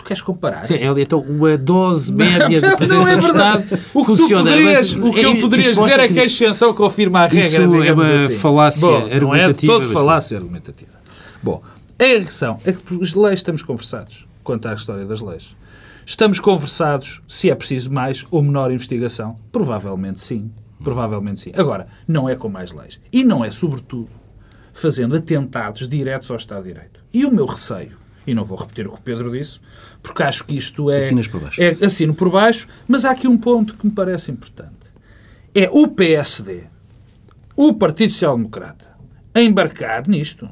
Queres 0.05 0.21
comparar? 0.21 0.63
Sim, 0.65 0.75
é, 0.75 1.01
então, 1.01 1.19
uma 1.19 1.57
dose 1.57 2.13
média 2.13 2.47
de 2.47 2.67
Não, 2.67 2.77
presença 2.77 3.11
é 3.11 3.15
do. 3.15 3.25
Estado 3.25 3.63
O 3.93 4.01
que, 4.01 4.05
funciona. 4.05 4.43
poderias, 4.51 4.93
mas 4.93 5.03
o 5.03 5.13
que 5.13 5.19
é- 5.19 5.25
eu 5.25 5.39
poderias 5.41 5.69
isso 5.71 5.81
dizer 5.83 5.99
é 5.99 6.07
que 6.07 6.19
a 6.19 6.23
exceção 6.25 6.73
confirma 6.73 7.19
a 7.21 7.25
regra, 7.25 7.39
Isso 7.47 7.83
é 7.83 7.93
uma 7.93 8.13
assim. 8.13 8.35
falácia 8.37 8.81
Bom, 8.81 8.99
Não 8.99 9.07
é 9.07 9.13
argumentativa, 9.15 9.73
todo 9.73 9.85
falácia 9.91 10.37
argumentativa. 10.37 10.91
Bom, 11.41 11.61
a 11.97 12.03
questão 12.03 12.59
é 12.65 12.71
que 12.71 12.83
por 12.83 13.01
as 13.01 13.13
leis 13.13 13.39
estamos 13.39 13.63
conversados 13.63 14.27
quanto 14.43 14.67
à 14.67 14.73
história 14.75 15.05
das 15.05 15.21
leis. 15.21 15.55
Estamos 16.05 16.39
conversados 16.39 17.19
se 17.27 17.49
é 17.49 17.55
preciso 17.55 17.91
mais 17.91 18.25
ou 18.29 18.43
menor 18.43 18.71
investigação? 18.71 19.35
Provavelmente 19.51 20.21
sim. 20.21 20.51
Provavelmente 20.83 21.39
sim. 21.41 21.51
Agora, 21.55 21.87
não 22.07 22.29
é 22.29 22.35
com 22.35 22.47
mais 22.47 22.71
leis. 22.71 22.99
E 23.11 23.23
não 23.23 23.43
é, 23.43 23.49
sobretudo, 23.49 24.09
fazendo 24.71 25.15
atentados 25.15 25.87
diretos 25.87 26.29
ao 26.29 26.37
Estado 26.37 26.61
de 26.63 26.73
Direito. 26.73 26.99
E 27.11 27.25
o 27.25 27.31
meu 27.33 27.45
receio, 27.47 27.97
e 28.27 28.35
não 28.35 28.43
vou 28.43 28.57
repetir 28.57 28.85
o 28.87 28.91
que 28.91 28.99
o 28.99 29.01
Pedro 29.01 29.31
disse, 29.31 29.59
porque 30.05 30.21
acho 30.21 30.45
que 30.45 30.55
isto 30.55 30.91
é... 30.91 30.97
Assinas 30.97 31.27
por 31.27 31.41
baixo. 31.41 31.61
É, 31.61 31.69
assino 31.83 32.13
por 32.13 32.29
baixo, 32.29 32.67
mas 32.87 33.03
há 33.03 33.11
aqui 33.11 33.27
um 33.27 33.37
ponto 33.37 33.73
que 33.75 33.85
me 33.85 33.91
parece 33.91 34.31
importante. 34.31 34.75
É 35.53 35.67
o 35.71 35.87
PSD, 35.87 36.63
o 37.55 37.73
Partido 37.73 38.13
Social 38.13 38.37
Democrata, 38.37 38.85
a 39.33 39.41
embarcar 39.41 40.07
nisto. 40.07 40.47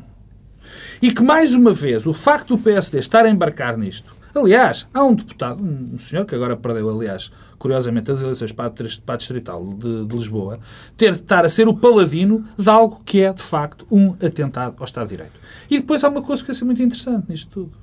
E 1.02 1.13
que, 1.13 1.22
mais 1.22 1.54
uma 1.54 1.72
vez, 1.72 2.08
o 2.08 2.13
facto 2.13 2.56
do 2.56 2.63
PSD 2.63 2.98
estar 2.98 3.26
a 3.26 3.30
embarcar 3.30 3.78
nisto. 3.78 4.16
Aliás, 4.34 4.88
há 4.92 5.04
um 5.04 5.13
deputado, 5.13 5.63
um 5.63 5.98
senhor 6.00 6.26
que 6.26 6.34
agora 6.34 6.58
perdeu, 6.58 6.89
aliás, 6.89 7.32
curiosamente, 7.60 8.10
as 8.10 8.24
eleições 8.24 8.52
para 8.52 8.74
a 9.08 9.16
Distrital 9.16 9.63
de, 9.76 10.06
de 10.06 10.16
Lisboa, 10.16 10.60
ter 10.98 11.12
de 11.12 11.20
estar 11.20 11.46
a 11.46 11.50
ser 11.50 11.68
o 11.68 11.76
paladino 11.76 12.44
de 12.58 12.68
algo 12.68 13.02
que 13.06 13.22
é, 13.22 13.32
de 13.32 13.44
facto, 13.44 13.86
um 13.92 14.13
atentado 14.13 14.76
ao 14.80 14.86
Estado 14.86 15.10
de 15.10 15.18
Direito. 15.18 15.39
E 15.70 15.78
depois 15.78 16.04
há 16.04 16.10
uma 16.10 16.22
é 16.22 16.66
muito 16.66 16.82
interessante 16.82 17.30
nisto 17.30 17.52
tudo, 17.52 17.83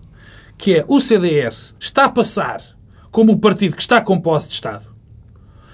que 0.60 0.76
é 0.76 0.84
o 0.86 1.00
CDS 1.00 1.74
está 1.80 2.04
a 2.04 2.08
passar 2.10 2.60
como 3.10 3.32
o 3.32 3.38
partido 3.38 3.74
que 3.74 3.80
está 3.80 4.02
com 4.02 4.20
posse 4.20 4.48
de 4.48 4.54
Estado, 4.54 4.84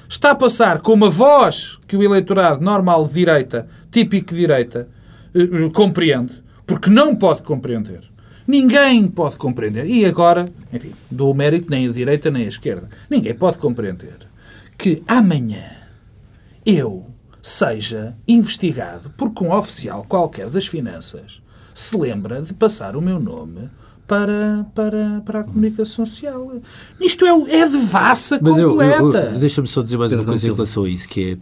está 0.09 0.31
a 0.31 0.35
passar 0.37 0.81
como 0.81 1.07
a 1.07 1.11
voz 1.11 1.77
que 1.89 1.97
o 1.97 2.05
eleitorado 2.05 2.65
normal 2.65 3.05
de 3.09 3.15
direita, 3.15 3.69
típico 3.91 4.31
de 4.31 4.37
direita, 4.37 4.89
eh, 5.35 5.43
eh, 5.43 5.71
compreende, 5.75 6.41
porque 6.65 6.89
não 6.89 7.17
pode 7.17 7.43
compreender. 7.43 8.03
Ninguém 8.47 9.09
pode 9.09 9.37
compreender. 9.37 9.87
E 9.87 10.05
agora, 10.05 10.47
enfim, 10.73 10.93
dou 11.11 11.33
o 11.33 11.35
mérito 11.35 11.69
nem 11.69 11.89
a 11.89 11.91
direita 11.91 12.31
nem 12.31 12.45
a 12.45 12.49
esquerda. 12.49 12.89
Ninguém 13.11 13.35
pode 13.35 13.59
compreender 13.59 14.19
que 14.79 15.03
amanhã 15.09 15.69
eu 16.65 17.07
seja 17.43 18.17
investigado 18.27 19.13
porque 19.17 19.43
um 19.43 19.53
oficial 19.53 20.05
qualquer 20.09 20.49
das 20.49 20.69
finanças 20.69 21.43
se 21.75 21.97
lembra 21.97 22.41
de 22.41 22.55
passar 22.55 22.95
o 22.95 23.03
meu 23.03 23.19
nome 23.19 23.69
para, 24.07 24.67
para, 24.75 25.21
para 25.25 25.41
a 25.41 25.45
comunicação 25.45 26.07
social. 26.07 26.53
Isto 27.01 27.25
é, 27.27 27.33
o- 27.35 27.47
é 27.49 27.69
de 27.69 27.79
vassa 27.79 28.39
Mas 28.41 28.57
completa. 28.61 29.31
deixa-me 29.39 29.67
só 29.69 29.83
dizer 29.83 29.97
mais 29.99 30.13
uma 30.13 30.19
Pedro 30.19 30.33
coisa 30.33 30.49
em 30.49 30.53
relação 30.53 30.85
a 30.85 30.89
isso, 30.89 31.09
que 31.09 31.39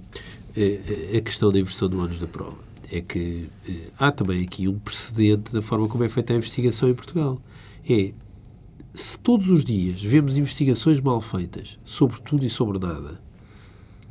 é 0.57 0.61
eh, 0.61 1.17
a 1.19 1.21
questão 1.21 1.53
da 1.53 1.59
inversão 1.59 1.89
do 1.89 1.99
ônus 2.01 2.19
da 2.19 2.27
prova. 2.27 2.57
É 2.91 3.01
que 3.01 3.49
eh, 3.69 3.73
há 3.99 4.11
também 4.11 4.43
aqui 4.43 4.67
um 4.69 4.79
precedente 4.79 5.53
da 5.53 5.61
forma 5.61 5.89
como 5.89 6.05
é 6.05 6.09
feita 6.09 6.33
a 6.33 6.37
investigação 6.37 6.89
em 6.89 6.95
Portugal. 6.95 7.41
É, 7.89 8.13
se 8.95 9.19
todos 9.19 9.51
os 9.51 9.65
dias 9.65 10.01
vemos 10.03 10.37
investigações 10.39 11.01
mal 11.01 11.21
feitas, 11.21 11.79
sobre 11.85 12.21
tudo 12.21 12.47
e 12.47 12.49
sobre 12.51 12.79
nada, 12.79 13.21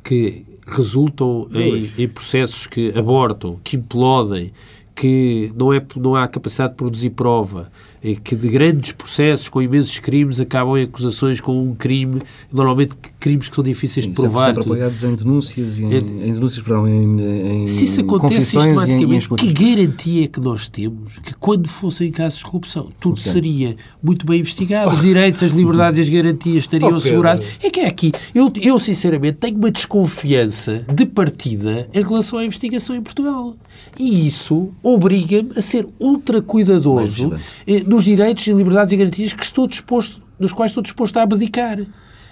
que 0.02 0.44
resultam 0.66 1.48
em, 1.52 1.90
em 1.98 2.06
processos 2.08 2.66
que 2.66 2.90
abortam, 2.96 3.58
que 3.64 3.76
implodem, 3.76 4.52
que 4.94 5.52
não, 5.56 5.72
é, 5.72 5.84
não 5.96 6.14
há 6.14 6.28
capacidade 6.28 6.72
de 6.72 6.76
produzir 6.76 7.10
prova, 7.10 7.70
que 8.22 8.36
de 8.36 8.48
grandes 8.48 8.92
processos 8.92 9.48
com 9.48 9.60
imensos 9.60 9.98
crimes 9.98 10.38
acabam 10.38 10.76
em 10.76 10.84
acusações 10.84 11.40
com 11.40 11.60
um 11.60 11.74
crime, 11.74 12.22
normalmente 12.52 12.94
crimes 13.24 13.48
que 13.48 13.54
são 13.54 13.64
difíceis 13.64 14.04
de 14.06 14.10
Sempre, 14.10 14.22
provar. 14.22 14.46
sempre 14.48 14.62
apoiados 14.62 15.02
em 15.02 15.14
denúncias, 15.14 15.78
e 15.78 15.82
em, 15.84 15.94
É- 15.94 15.98
em 15.98 16.32
denúncias, 16.34 16.62
perdão, 16.62 16.86
em, 16.86 17.62
em 17.62 17.66
Se 17.66 17.84
isso 17.84 18.02
acontece 18.02 18.34
em- 18.36 18.60
sistematicamente, 18.60 19.28
que 19.30 19.52
garantia 19.52 20.24
é 20.24 20.28
que 20.28 20.40
nós 20.40 20.68
temos 20.68 21.18
que 21.20 21.32
quando 21.34 21.66
fossem 21.68 22.12
casos 22.12 22.40
de 22.40 22.44
corrupção, 22.44 22.88
tudo 23.00 23.18
Sim. 23.18 23.30
seria 23.30 23.76
muito 24.02 24.26
bem 24.26 24.40
investigado, 24.40 24.94
os 24.94 25.00
direitos, 25.00 25.42
as 25.42 25.50
liberdades 25.52 25.98
e 25.98 26.02
as 26.02 26.08
garantias 26.10 26.64
estariam 26.64 26.92
Oh, 26.92 26.96
assegurados. 26.96 27.46
É 27.62 27.70
que 27.70 27.80
é 27.80 27.86
aqui, 27.86 28.12
eu, 28.34 28.52
eu 28.60 28.78
sinceramente 28.78 29.38
tenho 29.38 29.56
uma 29.56 29.70
desconfiança 29.70 30.84
de 30.94 31.06
partida 31.06 31.88
em 31.94 32.02
relação 32.02 32.38
à 32.38 32.44
investigação 32.44 32.94
em 32.94 33.00
Portugal. 33.02 33.56
E 33.98 34.26
isso 34.26 34.68
obriga-me 34.82 35.52
a 35.56 35.62
ser 35.62 35.86
ultra 35.98 36.42
cuidadoso 36.42 37.32
eh, 37.66 37.82
nos 37.86 38.04
direitos 38.04 38.46
e 38.46 38.52
liberdades 38.52 38.92
e 38.92 38.96
garantias 38.96 39.32
que 39.32 39.42
estou 39.44 39.66
disposto, 39.66 40.20
dos 40.38 40.52
quais 40.52 40.70
estou 40.72 40.82
disposto 40.82 41.16
a 41.16 41.22
abdicar. 41.22 41.78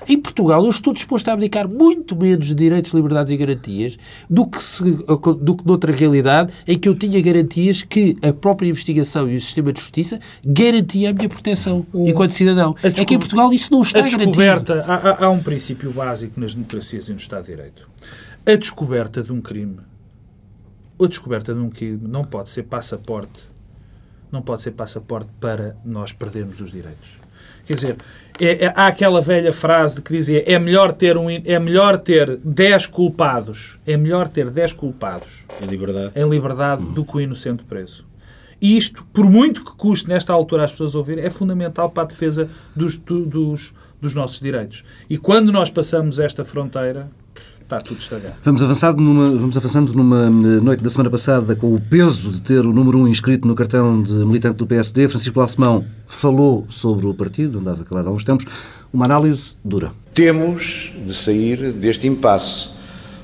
Em 0.09 0.19
Portugal, 0.21 0.63
eu 0.65 0.71
estou 0.71 0.93
disposto 0.93 1.29
a 1.29 1.33
abdicar 1.33 1.69
muito 1.69 2.17
menos 2.17 2.47
de 2.49 2.55
direitos, 2.55 2.93
liberdades 2.93 3.33
e 3.33 3.37
garantias 3.37 3.97
do 4.29 4.47
que, 4.47 4.63
se, 4.63 4.83
do 4.83 5.57
que 5.57 5.67
noutra 5.67 5.93
realidade 5.93 6.53
em 6.67 6.79
que 6.79 6.89
eu 6.89 6.95
tinha 6.95 7.21
garantias 7.21 7.83
que 7.83 8.17
a 8.23 8.33
própria 8.33 8.69
investigação 8.69 9.29
e 9.31 9.37
o 9.37 9.41
sistema 9.41 9.73
de 9.73 9.81
justiça 9.81 10.19
garantia 10.45 11.11
a 11.11 11.13
minha 11.13 11.29
proteção 11.29 11.87
enquanto 11.95 12.33
cidadão. 12.33 12.75
É 12.83 12.91
que 12.91 13.15
em 13.15 13.19
Portugal 13.19 13.53
isso 13.53 13.69
não 13.73 13.83
está 13.83 14.01
a 14.01 14.03
garantido. 14.03 14.27
descoberta, 14.33 14.85
há, 14.87 14.95
há- 14.95 15.25
há 15.27 15.31
um 15.31 15.43
princípio 15.43 15.93
básico 15.93 16.39
nas 16.41 16.55
democracias 16.55 17.09
e 17.09 17.13
no 17.13 17.19
Estado 17.19 17.45
de 17.47 17.53
Direito. 17.55 17.89
A 18.45 18.55
descoberta 18.57 19.23
de 19.23 19.33
um 19.33 19.41
crime, 19.41 19.77
a 21.01 21.07
descoberta 21.07 21.55
de 21.55 21.61
um 21.61 21.71
crime 21.71 22.01
não 22.09 22.25
pode 22.25 22.51
ser 22.51 22.65
passaporte, 22.65 23.41
não 24.33 24.43
pode 24.43 24.63
ser 24.63 24.73
passaporte 24.73 25.31
para 25.41 25.77
nós 25.85 26.13
perdermos 26.13 26.61
os 26.61 26.73
direitos. 26.73 27.09
Quer 27.67 27.75
dizer, 27.75 27.97
é- 28.41 28.67
é- 28.67 28.73
há 28.75 28.87
aquela 28.87 29.21
velha 29.21 29.53
frase 29.53 29.97
de 29.97 30.03
que 30.03 30.13
dizia 30.13 30.43
é 30.47 30.59
melhor 30.59 30.93
ter 30.93 31.17
um, 31.17 31.29
é 31.31 31.59
melhor 31.59 31.99
ter 32.01 32.37
10 32.39 32.87
culpados, 32.87 33.79
é 33.87 33.97
melhor 33.97 34.29
ter 34.29 34.51
10 34.51 34.73
culpados 34.73 35.45
Em 35.61 35.67
liberdade. 35.67 36.13
em 36.19 36.29
liberdade 36.29 36.83
do 36.85 37.05
que 37.05 37.17
o 37.17 37.21
inocente 37.21 37.63
preso. 37.65 38.05
E 38.61 38.77
isto, 38.77 39.05
por 39.13 39.29
muito 39.29 39.65
que 39.65 39.73
custe 39.77 40.09
nesta 40.09 40.33
altura 40.33 40.65
as 40.65 40.71
pessoas 40.71 40.95
ouvirem, 40.95 41.25
é 41.25 41.31
fundamental 41.31 41.91
para 41.91 42.05
a 42.05 42.07
defesa 42.07 42.49
dos, 42.77 42.97
do- 42.97 43.27
dos, 43.27 43.75
dos 44.01 44.15
nossos 44.15 44.39
direitos. 44.39 44.85
E 45.11 45.19
quando 45.19 45.51
nós 45.51 45.69
passamos 45.69 46.21
esta 46.21 46.45
fronteira, 46.45 47.09
está 47.73 47.79
tudo 47.79 48.01
estragado. 48.01 48.35
Vamos 48.45 48.63
avançando, 48.63 49.01
numa, 49.01 49.31
vamos 49.31 49.57
avançando 49.57 49.95
numa 49.95 50.27
eh, 50.27 50.61
noite 50.61 50.83
da 50.83 50.91
semana 50.91 51.09
passada 51.09 51.57
com 51.57 51.75
o 51.75 51.81
peso 51.81 52.31
de 52.31 52.43
ter 52.43 52.61
o 52.61 52.73
número 52.73 52.99
1 52.99 53.03
um 53.03 53.09
inscrito 53.09 53.49
no 53.49 53.55
cartão 53.55 54.03
de 54.03 54.13
militante 54.13 54.59
do 54.59 54.67
PSD. 54.67 55.09
Francisco 55.09 55.35
Balsemão 55.35 55.85
falou 56.07 56.67
sobre 56.69 57.07
o 57.07 57.15
partido, 57.15 57.59
andava 57.59 57.83
calado 57.85 58.11
há 58.11 58.13
uns 58.13 58.25
tempos. 58.25 58.45
Uma 58.93 59.07
análise 59.07 59.57
dura. 59.65 59.93
Temos 60.13 60.93
de 61.05 61.15
sair 61.15 61.73
deste 61.73 62.07
impasse, 62.07 62.71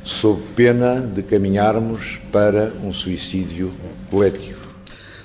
sob 0.02 0.40
pena 0.56 1.00
de 1.00 1.22
caminharmos 1.22 2.18
para 2.32 2.72
um 2.82 2.90
suicídio 2.90 3.70
coletivo. 4.10 4.57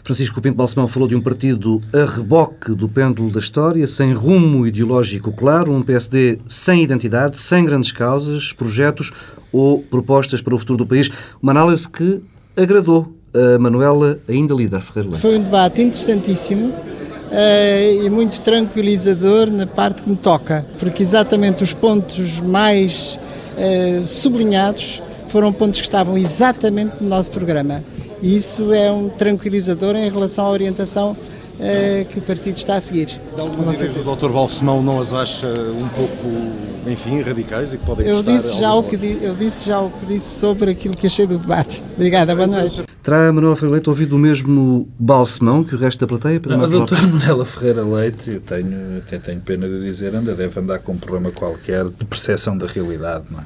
Francisco 0.03 0.41
Pinto 0.41 0.57
Balsemão 0.57 0.85
falou 0.85 1.07
de 1.07 1.15
um 1.15 1.21
partido 1.21 1.81
a 1.93 2.03
reboque 2.03 2.75
do 2.75 2.89
pêndulo 2.89 3.31
da 3.31 3.39
história, 3.39 3.87
sem 3.87 4.13
rumo 4.13 4.67
ideológico 4.67 5.31
claro, 5.31 5.71
um 5.71 5.81
PSD 5.81 6.39
sem 6.45 6.83
identidade, 6.83 7.39
sem 7.39 7.63
grandes 7.63 7.93
causas, 7.93 8.51
projetos 8.51 9.13
ou 9.51 9.79
propostas 9.81 10.41
para 10.41 10.53
o 10.53 10.59
futuro 10.59 10.79
do 10.79 10.85
país. 10.85 11.09
Uma 11.41 11.53
análise 11.53 11.87
que 11.87 12.21
agradou 12.57 13.15
a 13.33 13.57
Manuela, 13.57 14.19
ainda 14.27 14.53
líder 14.53 14.81
Ferreira 14.81 15.09
Leite. 15.09 15.21
Foi 15.21 15.37
um 15.37 15.43
debate 15.43 15.81
interessantíssimo. 15.81 16.67
Uh, 16.67 18.05
e 18.05 18.09
muito 18.11 18.41
tranquilizador 18.41 19.49
na 19.49 19.65
parte 19.65 20.03
que 20.03 20.09
me 20.09 20.15
toca, 20.15 20.67
porque 20.77 21.01
exatamente 21.01 21.63
os 21.63 21.73
pontos 21.73 22.39
mais 22.39 23.17
uh, 23.57 24.05
sublinhados 24.05 25.01
foram 25.29 25.51
pontos 25.51 25.79
que 25.79 25.85
estavam 25.87 26.15
exatamente 26.15 27.01
no 27.01 27.09
nosso 27.09 27.31
programa. 27.31 27.83
E 28.23 28.37
isso 28.37 28.71
é 28.71 28.89
um 28.89 29.09
tranquilizador 29.09 29.97
em 29.97 30.09
relação 30.09 30.45
à 30.45 30.49
orientação 30.49 31.11
uh, 31.11 32.05
que 32.05 32.19
o 32.19 32.21
partido 32.21 32.55
está 32.55 32.75
a 32.75 32.79
seguir. 32.79 33.07
De 33.35 33.41
algumas 33.41 33.75
ideias 33.75 33.93
do 33.95 34.15
Dr. 34.15 34.29
Balsemão 34.29 34.81
não 34.81 35.01
as 35.01 35.11
acha 35.11 35.49
um 35.49 35.89
pouco, 35.89 36.89
enfim, 36.89 37.21
radicais 37.21 37.73
e 37.73 37.77
que 37.77 37.85
podem 37.85 38.07
eu 38.07 38.23
disse 38.23 38.57
já 38.57 38.73
o 38.73 38.81
que 38.81 38.95
Eu 39.21 39.35
disse 39.35 39.67
já 39.67 39.81
o 39.81 39.89
que 39.89 40.05
disse 40.05 40.39
sobre 40.39 40.71
aquilo 40.71 40.95
que 40.95 41.05
achei 41.05 41.27
do 41.27 41.37
debate. 41.37 41.83
Obrigada, 41.97 42.33
boa 42.33 42.47
noite. 42.47 42.85
Terá 43.03 43.27
a 43.27 43.33
Manuela 43.33 43.57
Ferreira 43.57 43.73
Leite 43.73 43.89
ouvido 43.89 44.15
o 44.15 44.19
mesmo 44.19 44.87
Balsemão 44.97 45.61
que 45.61 45.75
o 45.75 45.77
resto 45.77 45.99
da 45.99 46.07
plateia? 46.07 46.39
Não, 46.45 46.63
a 46.63 46.67
doutora 46.67 47.01
Manuela 47.01 47.43
Ferreira 47.43 47.83
Leite, 47.83 48.31
eu 48.31 48.39
tenho, 48.39 48.99
até 48.99 49.19
tenho 49.19 49.41
pena 49.41 49.67
de 49.67 49.83
dizer, 49.83 50.15
anda, 50.15 50.33
deve 50.33 50.57
andar 50.61 50.79
com 50.79 50.93
um 50.93 50.97
problema 50.97 51.29
qualquer 51.29 51.89
de 51.89 52.05
percepção 52.05 52.57
da 52.57 52.67
realidade. 52.67 53.25
Não 53.29 53.39
é? 53.39 53.43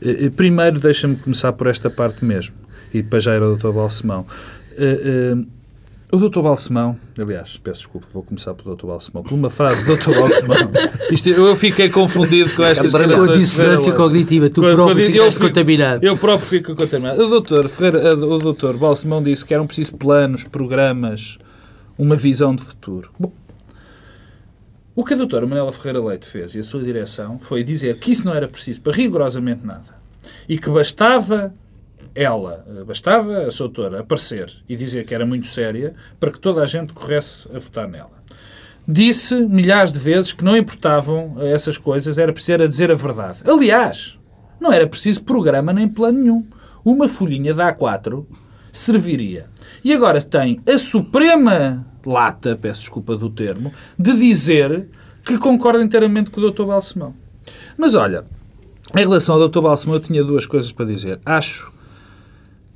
Eh, 0.00 0.24
eh, 0.24 0.30
primeiro, 0.30 0.80
deixa-me 0.80 1.16
começar 1.16 1.52
por 1.52 1.66
esta 1.66 1.90
parte 1.90 2.24
mesmo 2.24 2.54
e 2.98 3.02
depois 3.02 3.22
já 3.22 3.34
era 3.34 3.48
o 3.48 3.56
Dr. 3.56 3.72
Balsemão. 3.72 4.26
Uh, 4.78 5.36
uh, 5.36 5.46
o 6.12 6.28
Dr. 6.28 6.40
Balsemão, 6.40 6.96
aliás, 7.18 7.56
peço 7.56 7.80
desculpa, 7.80 8.06
vou 8.12 8.22
começar 8.22 8.54
pelo 8.54 8.74
Dr. 8.74 8.86
Balsemão, 8.86 9.22
por 9.22 9.34
uma 9.34 9.50
frase 9.50 9.84
do 9.84 9.96
Dr. 9.96 10.14
Balsemão. 10.14 10.72
Isto, 11.10 11.28
eu 11.28 11.56
fiquei 11.56 11.90
confundido 11.90 12.48
com 12.54 12.62
estas 12.62 12.92
declarações. 12.92 13.26
Com 13.26 13.32
a 13.32 13.36
dissonância 13.36 13.92
cognitiva, 13.92 14.48
tu 14.48 14.62
com, 14.62 14.72
próprio 14.72 15.06
ficaste 15.06 15.40
contaminado. 15.40 16.04
Eu 16.04 16.16
próprio 16.16 16.48
fico 16.48 16.74
contaminado. 16.74 17.20
O 17.22 17.40
Dr. 17.40 17.68
Ferreira, 17.68 18.14
o 18.14 18.52
Dr. 18.52 18.76
Balsemão 18.78 19.22
disse 19.22 19.44
que 19.44 19.52
eram 19.52 19.66
precisos 19.66 19.90
planos, 19.90 20.44
programas, 20.44 21.38
uma 21.98 22.16
visão 22.16 22.54
de 22.54 22.62
futuro. 22.62 23.10
Bom, 23.18 23.32
o 24.94 25.04
que 25.04 25.12
a 25.12 25.16
doutora 25.16 25.46
Manela 25.46 25.72
Ferreira 25.72 26.00
Leite 26.00 26.24
fez 26.24 26.54
e 26.54 26.60
a 26.60 26.64
sua 26.64 26.82
direção 26.82 27.38
foi 27.40 27.62
dizer 27.62 27.98
que 27.98 28.12
isso 28.12 28.24
não 28.24 28.32
era 28.32 28.48
preciso 28.48 28.80
para 28.80 28.94
rigorosamente 28.94 29.66
nada 29.66 29.94
e 30.48 30.56
que 30.56 30.70
bastava 30.70 31.52
ela, 32.16 32.64
eh, 32.66 32.84
bastava 32.84 33.46
a 33.46 33.50
sua 33.50 33.66
autora 33.66 34.00
aparecer 34.00 34.50
e 34.66 34.74
dizer 34.74 35.04
que 35.04 35.14
era 35.14 35.26
muito 35.26 35.46
séria 35.46 35.94
para 36.18 36.30
que 36.30 36.40
toda 36.40 36.62
a 36.62 36.66
gente 36.66 36.94
corresse 36.94 37.46
a 37.54 37.58
votar 37.58 37.86
nela. 37.86 38.16
Disse 38.88 39.36
milhares 39.36 39.92
de 39.92 39.98
vezes 39.98 40.32
que 40.32 40.42
não 40.42 40.56
importavam 40.56 41.36
essas 41.40 41.76
coisas, 41.76 42.16
era 42.16 42.32
preciso 42.32 42.52
era 42.52 42.68
dizer 42.68 42.90
a 42.90 42.94
verdade. 42.94 43.40
Aliás, 43.46 44.18
não 44.58 44.72
era 44.72 44.86
preciso 44.86 45.22
programa 45.24 45.72
nem 45.72 45.88
plano 45.88 46.18
nenhum. 46.18 46.46
Uma 46.84 47.08
folhinha 47.08 47.52
da 47.52 47.74
A4 47.74 48.24
serviria. 48.72 49.46
E 49.84 49.92
agora 49.92 50.22
tem 50.22 50.60
a 50.66 50.78
suprema 50.78 51.84
lata, 52.04 52.56
peço 52.56 52.82
desculpa 52.82 53.16
do 53.16 53.28
termo, 53.28 53.72
de 53.98 54.12
dizer 54.12 54.88
que 55.24 55.36
concorda 55.36 55.82
inteiramente 55.82 56.30
com 56.30 56.40
o 56.40 56.50
Dr. 56.50 56.64
Balsemão. 56.64 57.14
Mas 57.76 57.94
olha, 57.94 58.24
em 58.94 59.00
relação 59.00 59.34
ao 59.34 59.48
Dr. 59.48 59.60
Balsemão, 59.60 59.96
eu 59.96 60.00
tinha 60.00 60.22
duas 60.22 60.46
coisas 60.46 60.70
para 60.70 60.86
dizer. 60.86 61.18
Acho 61.26 61.72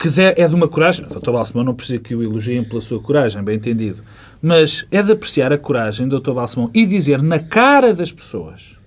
que 0.01 0.09
é 0.19 0.49
de 0.49 0.55
uma 0.55 0.67
coragem. 0.67 1.05
Dr. 1.05 1.31
Balsemão 1.31 1.63
não 1.63 1.75
precisa 1.75 1.99
que 1.99 2.15
o 2.15 2.23
elogiem 2.23 2.65
pela 2.65 2.81
sua 2.81 2.99
coragem, 2.99 3.45
bem 3.45 3.57
entendido. 3.57 4.03
Mas 4.41 4.87
é 4.91 5.03
de 5.03 5.13
apreciar 5.13 5.53
a 5.53 5.59
coragem 5.59 6.09
do 6.09 6.19
Dr. 6.19 6.33
Balsemão 6.33 6.71
e 6.73 6.87
dizer 6.87 7.21
na 7.21 7.39
cara 7.39 7.95
das 7.95 8.11
pessoas 8.11 8.79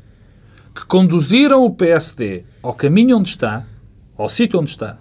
que 0.73 0.83
conduziram 0.87 1.63
o 1.63 1.69
PSD 1.69 2.45
ao 2.63 2.73
caminho 2.73 3.19
onde 3.19 3.29
está, 3.29 3.63
ao 4.17 4.27
sítio 4.27 4.59
onde 4.59 4.71
está, 4.71 4.97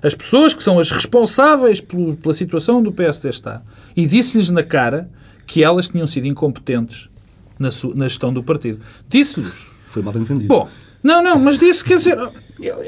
as 0.00 0.14
pessoas 0.14 0.54
que 0.54 0.62
são 0.62 0.78
as 0.78 0.92
responsáveis 0.92 1.80
pela 1.80 2.32
situação 2.32 2.78
onde 2.78 2.90
o 2.90 2.92
PSD 2.92 3.28
está, 3.28 3.60
e 3.96 4.06
disse-lhes 4.06 4.50
na 4.50 4.62
cara 4.62 5.10
que 5.44 5.64
elas 5.64 5.88
tinham 5.88 6.06
sido 6.06 6.28
incompetentes 6.28 7.10
na, 7.58 7.68
na 7.96 8.06
gestão 8.06 8.32
do 8.32 8.44
partido. 8.44 8.80
Disse-lhes. 9.08 9.66
Foi 9.88 10.02
mal 10.02 10.16
entendido. 10.16 10.46
Bom, 10.46 10.68
não, 11.02 11.20
não, 11.20 11.36
mas 11.36 11.58
disse, 11.58 11.84
quer 11.84 11.96
dizer, 11.96 12.16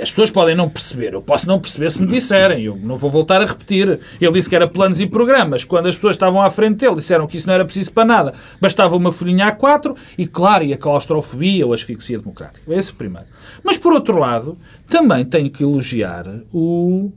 as 0.03 0.11
pessoas 0.11 0.31
podem 0.31 0.55
não 0.55 0.69
perceber. 0.69 1.15
Eu 1.15 1.23
posso 1.23 1.47
não 1.47 1.61
perceber 1.61 1.91
se 1.91 2.03
me 2.03 2.09
disserem. 2.09 2.65
Eu 2.65 2.77
não 2.77 2.97
vou 2.97 3.11
voltar 3.11 3.41
a 3.41 3.47
repetir. 3.47 4.01
Ele 4.21 4.33
disse 4.33 4.49
que 4.49 4.57
era 4.57 4.67
planos 4.67 5.01
e 5.01 5.07
programas. 5.07 5.65
Quando 5.65 5.87
as 5.87 5.95
pessoas 5.95 6.17
estavam 6.17 6.43
à 6.43 6.51
frente 6.51 6.79
dele, 6.79 6.97
disseram 6.97 7.27
que 7.27 7.37
isso 7.37 7.47
não 7.47 7.55
era 7.55 7.65
preciso 7.65 7.93
para 7.93 8.05
nada. 8.05 8.35
Bastava 8.61 8.97
uma 8.97 9.13
folhinha 9.13 9.51
A4 9.53 9.97
e, 10.19 10.27
claro, 10.27 10.65
e 10.65 10.73
a 10.73 10.77
claustrofobia 10.77 11.65
ou 11.65 11.73
a 11.73 11.77
asfixia 11.77 12.19
democrática. 12.19 12.75
Esse 12.75 12.91
é 12.91 12.93
o 12.93 12.97
primeiro. 12.97 13.27
Mas, 13.63 13.79
por 13.79 13.93
outro 13.93 14.19
lado, 14.19 14.59
também 14.89 15.25
tenho 15.25 15.51
que 15.51 15.63
elogiar 15.63 16.27
o, 16.53 17.13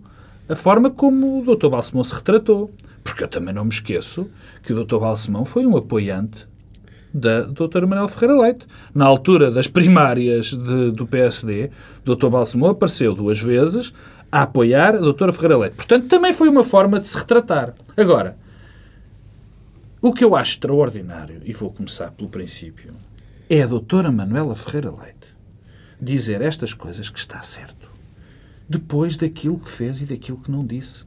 a 0.47 0.55
forma 0.55 0.91
como 0.91 1.39
o 1.39 1.55
Dr. 1.55 1.69
Balsemão 1.69 2.03
se 2.03 2.13
retratou. 2.13 2.71
Porque 3.03 3.23
eu 3.23 3.27
também 3.27 3.53
não 3.53 3.65
me 3.65 3.71
esqueço 3.71 4.29
que 4.61 4.71
o 4.71 4.83
Dr. 4.83 4.97
Balsemão 4.97 5.43
foi 5.43 5.65
um 5.65 5.75
apoiante 5.75 6.47
da 7.13 7.41
doutora 7.41 7.85
Manuel 7.85 8.07
Ferreira 8.07 8.41
Leite. 8.41 8.65
Na 8.93 9.05
altura 9.05 9.51
das 9.51 9.67
primárias 9.67 10.47
de, 10.47 10.91
do 10.91 11.05
PSD, 11.05 11.69
Dr. 12.03 12.27
Balsemão 12.29 12.71
apareceu 12.71 13.13
duas 13.13 13.39
vezes 13.39 13.93
a 14.31 14.41
apoiar 14.41 14.95
a 14.95 14.99
doutora 14.99 15.31
Ferreira 15.31 15.57
Leite. 15.57 15.75
Portanto, 15.75 16.07
também 16.07 16.33
foi 16.33 16.49
uma 16.49 16.63
forma 16.63 16.99
de 16.99 17.05
se 17.05 17.17
retratar. 17.17 17.73
Agora, 17.95 18.37
o 20.01 20.11
que 20.11 20.23
eu 20.23 20.35
acho 20.35 20.53
extraordinário, 20.53 21.41
e 21.45 21.53
vou 21.53 21.71
começar 21.71 22.11
pelo 22.11 22.29
princípio, 22.29 22.93
é 23.49 23.61
a 23.61 23.67
doutora 23.67 24.11
Manuela 24.11 24.55
Ferreira 24.55 24.91
Leite 24.91 25.33
dizer 26.01 26.41
estas 26.41 26.73
coisas 26.73 27.09
que 27.09 27.19
está 27.19 27.41
certo. 27.41 27.89
Depois 28.67 29.17
daquilo 29.17 29.59
que 29.59 29.69
fez 29.69 30.01
e 30.01 30.05
daquilo 30.05 30.37
que 30.37 30.51
não 30.51 30.65
disse. 30.65 31.05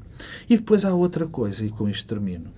E 0.49 0.57
depois 0.57 0.85
há 0.85 0.95
outra 0.95 1.27
coisa, 1.27 1.65
e 1.65 1.69
com 1.69 1.89
isto 1.89 2.07
termino. 2.07 2.51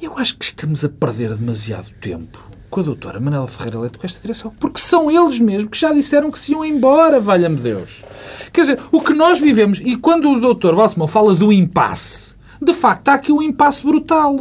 Eu 0.00 0.18
acho 0.18 0.36
que 0.36 0.44
estamos 0.44 0.84
a 0.84 0.88
perder 0.88 1.34
demasiado 1.34 1.90
tempo 2.00 2.44
com 2.68 2.80
a 2.80 2.82
doutora 2.82 3.18
Manela 3.18 3.46
Ferreira 3.48 3.78
Leite 3.78 3.96
com 3.96 4.06
esta 4.06 4.20
direção, 4.20 4.52
porque 4.60 4.80
são 4.80 5.10
eles 5.10 5.38
mesmos 5.40 5.70
que 5.70 5.78
já 5.78 5.92
disseram 5.92 6.30
que 6.30 6.38
se 6.38 6.52
iam 6.52 6.64
embora, 6.64 7.18
valha-me 7.18 7.56
Deus. 7.56 8.04
Quer 8.52 8.60
dizer, 8.62 8.80
o 8.92 9.00
que 9.00 9.14
nós 9.14 9.40
vivemos, 9.40 9.80
e 9.82 9.96
quando 9.96 10.30
o 10.30 10.40
doutor 10.40 10.76
Balsemão 10.76 11.08
fala 11.08 11.34
do 11.34 11.52
impasse, 11.52 12.34
de 12.60 12.74
facto 12.74 13.08
há 13.08 13.14
aqui 13.14 13.32
um 13.32 13.40
impasse 13.42 13.84
brutal. 13.84 14.36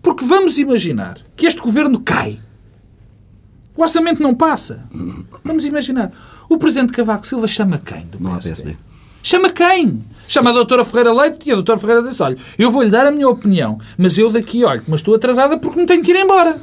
Porque 0.00 0.24
vamos 0.24 0.58
imaginar 0.58 1.18
que 1.36 1.46
este 1.46 1.60
governo 1.60 2.00
cai. 2.00 2.40
O 3.76 3.82
orçamento 3.82 4.22
não 4.22 4.34
passa. 4.34 4.84
Vamos 5.44 5.64
imaginar. 5.64 6.12
O 6.48 6.58
presidente 6.58 6.92
Cavaco 6.92 7.26
Silva 7.26 7.46
chama 7.46 7.78
quem 7.78 8.06
do 8.06 8.18
PSD? 8.18 8.76
Chama 9.22 9.50
quem? 9.50 10.02
Chama 10.26 10.50
a 10.50 10.52
doutora 10.52 10.84
Ferreira 10.84 11.12
Leite 11.12 11.48
e 11.48 11.52
a 11.52 11.54
doutora 11.54 11.78
Ferreira 11.78 12.02
disse, 12.02 12.22
olha, 12.22 12.36
eu 12.58 12.70
vou-lhe 12.70 12.90
dar 12.90 13.06
a 13.06 13.10
minha 13.10 13.28
opinião, 13.28 13.78
mas 13.98 14.16
eu 14.16 14.30
daqui, 14.30 14.64
olha, 14.64 14.82
mas 14.88 15.00
estou 15.00 15.14
atrasada 15.14 15.58
porque 15.58 15.78
me 15.78 15.86
tenho 15.86 16.02
que 16.02 16.10
ir 16.10 16.16
embora. 16.16 16.58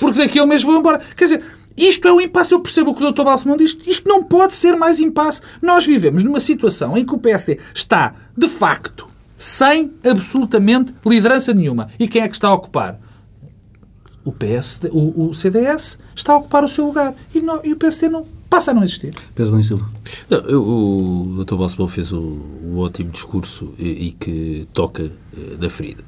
Porque 0.00 0.18
daqui 0.18 0.38
eu 0.38 0.46
mesmo 0.46 0.70
vou 0.70 0.80
embora. 0.80 1.00
Quer 1.16 1.24
dizer, 1.24 1.42
isto 1.76 2.06
é 2.06 2.12
o 2.12 2.20
impasse. 2.20 2.54
Eu 2.54 2.60
percebo 2.60 2.90
o 2.90 2.94
que 2.94 3.04
o 3.04 3.12
Dr. 3.12 3.22
Balsemão 3.22 3.56
diz. 3.56 3.76
Isto 3.86 4.08
não 4.08 4.22
pode 4.22 4.54
ser 4.54 4.76
mais 4.76 5.00
impasse. 5.00 5.42
Nós 5.60 5.86
vivemos 5.86 6.24
numa 6.24 6.40
situação 6.40 6.96
em 6.96 7.04
que 7.04 7.14
o 7.14 7.18
PSD 7.18 7.58
está, 7.74 8.14
de 8.36 8.48
facto, 8.48 9.08
sem 9.36 9.92
absolutamente 10.04 10.94
liderança 11.04 11.52
nenhuma. 11.52 11.90
E 11.98 12.08
quem 12.08 12.22
é 12.22 12.28
que 12.28 12.34
está 12.34 12.48
a 12.48 12.54
ocupar? 12.54 12.98
O, 14.24 14.32
PSD, 14.32 14.88
o, 14.90 15.28
o 15.28 15.34
CDS 15.34 15.98
está 16.14 16.32
a 16.32 16.36
ocupar 16.38 16.64
o 16.64 16.68
seu 16.68 16.86
lugar. 16.86 17.14
E, 17.34 17.40
não, 17.40 17.60
e 17.64 17.72
o 17.72 17.76
PSD 17.76 18.08
não 18.08 18.24
passa 18.54 18.70
a 18.70 18.74
não 18.74 18.84
existir. 18.84 19.12
Pedro 19.34 19.62
Silva. 19.62 19.88
Não, 20.30 20.38
eu, 20.38 20.62
o 20.62 21.44
Dr. 21.44 21.56
Balsemão 21.56 21.88
fez 21.88 22.12
um, 22.12 22.38
um, 22.64 22.78
ótimo 22.78 23.10
discurso 23.10 23.74
e, 23.78 24.06
e 24.06 24.10
que 24.12 24.66
toca 24.72 25.04
uh, 25.04 25.10
na 25.60 25.68
ferida. 25.68 26.02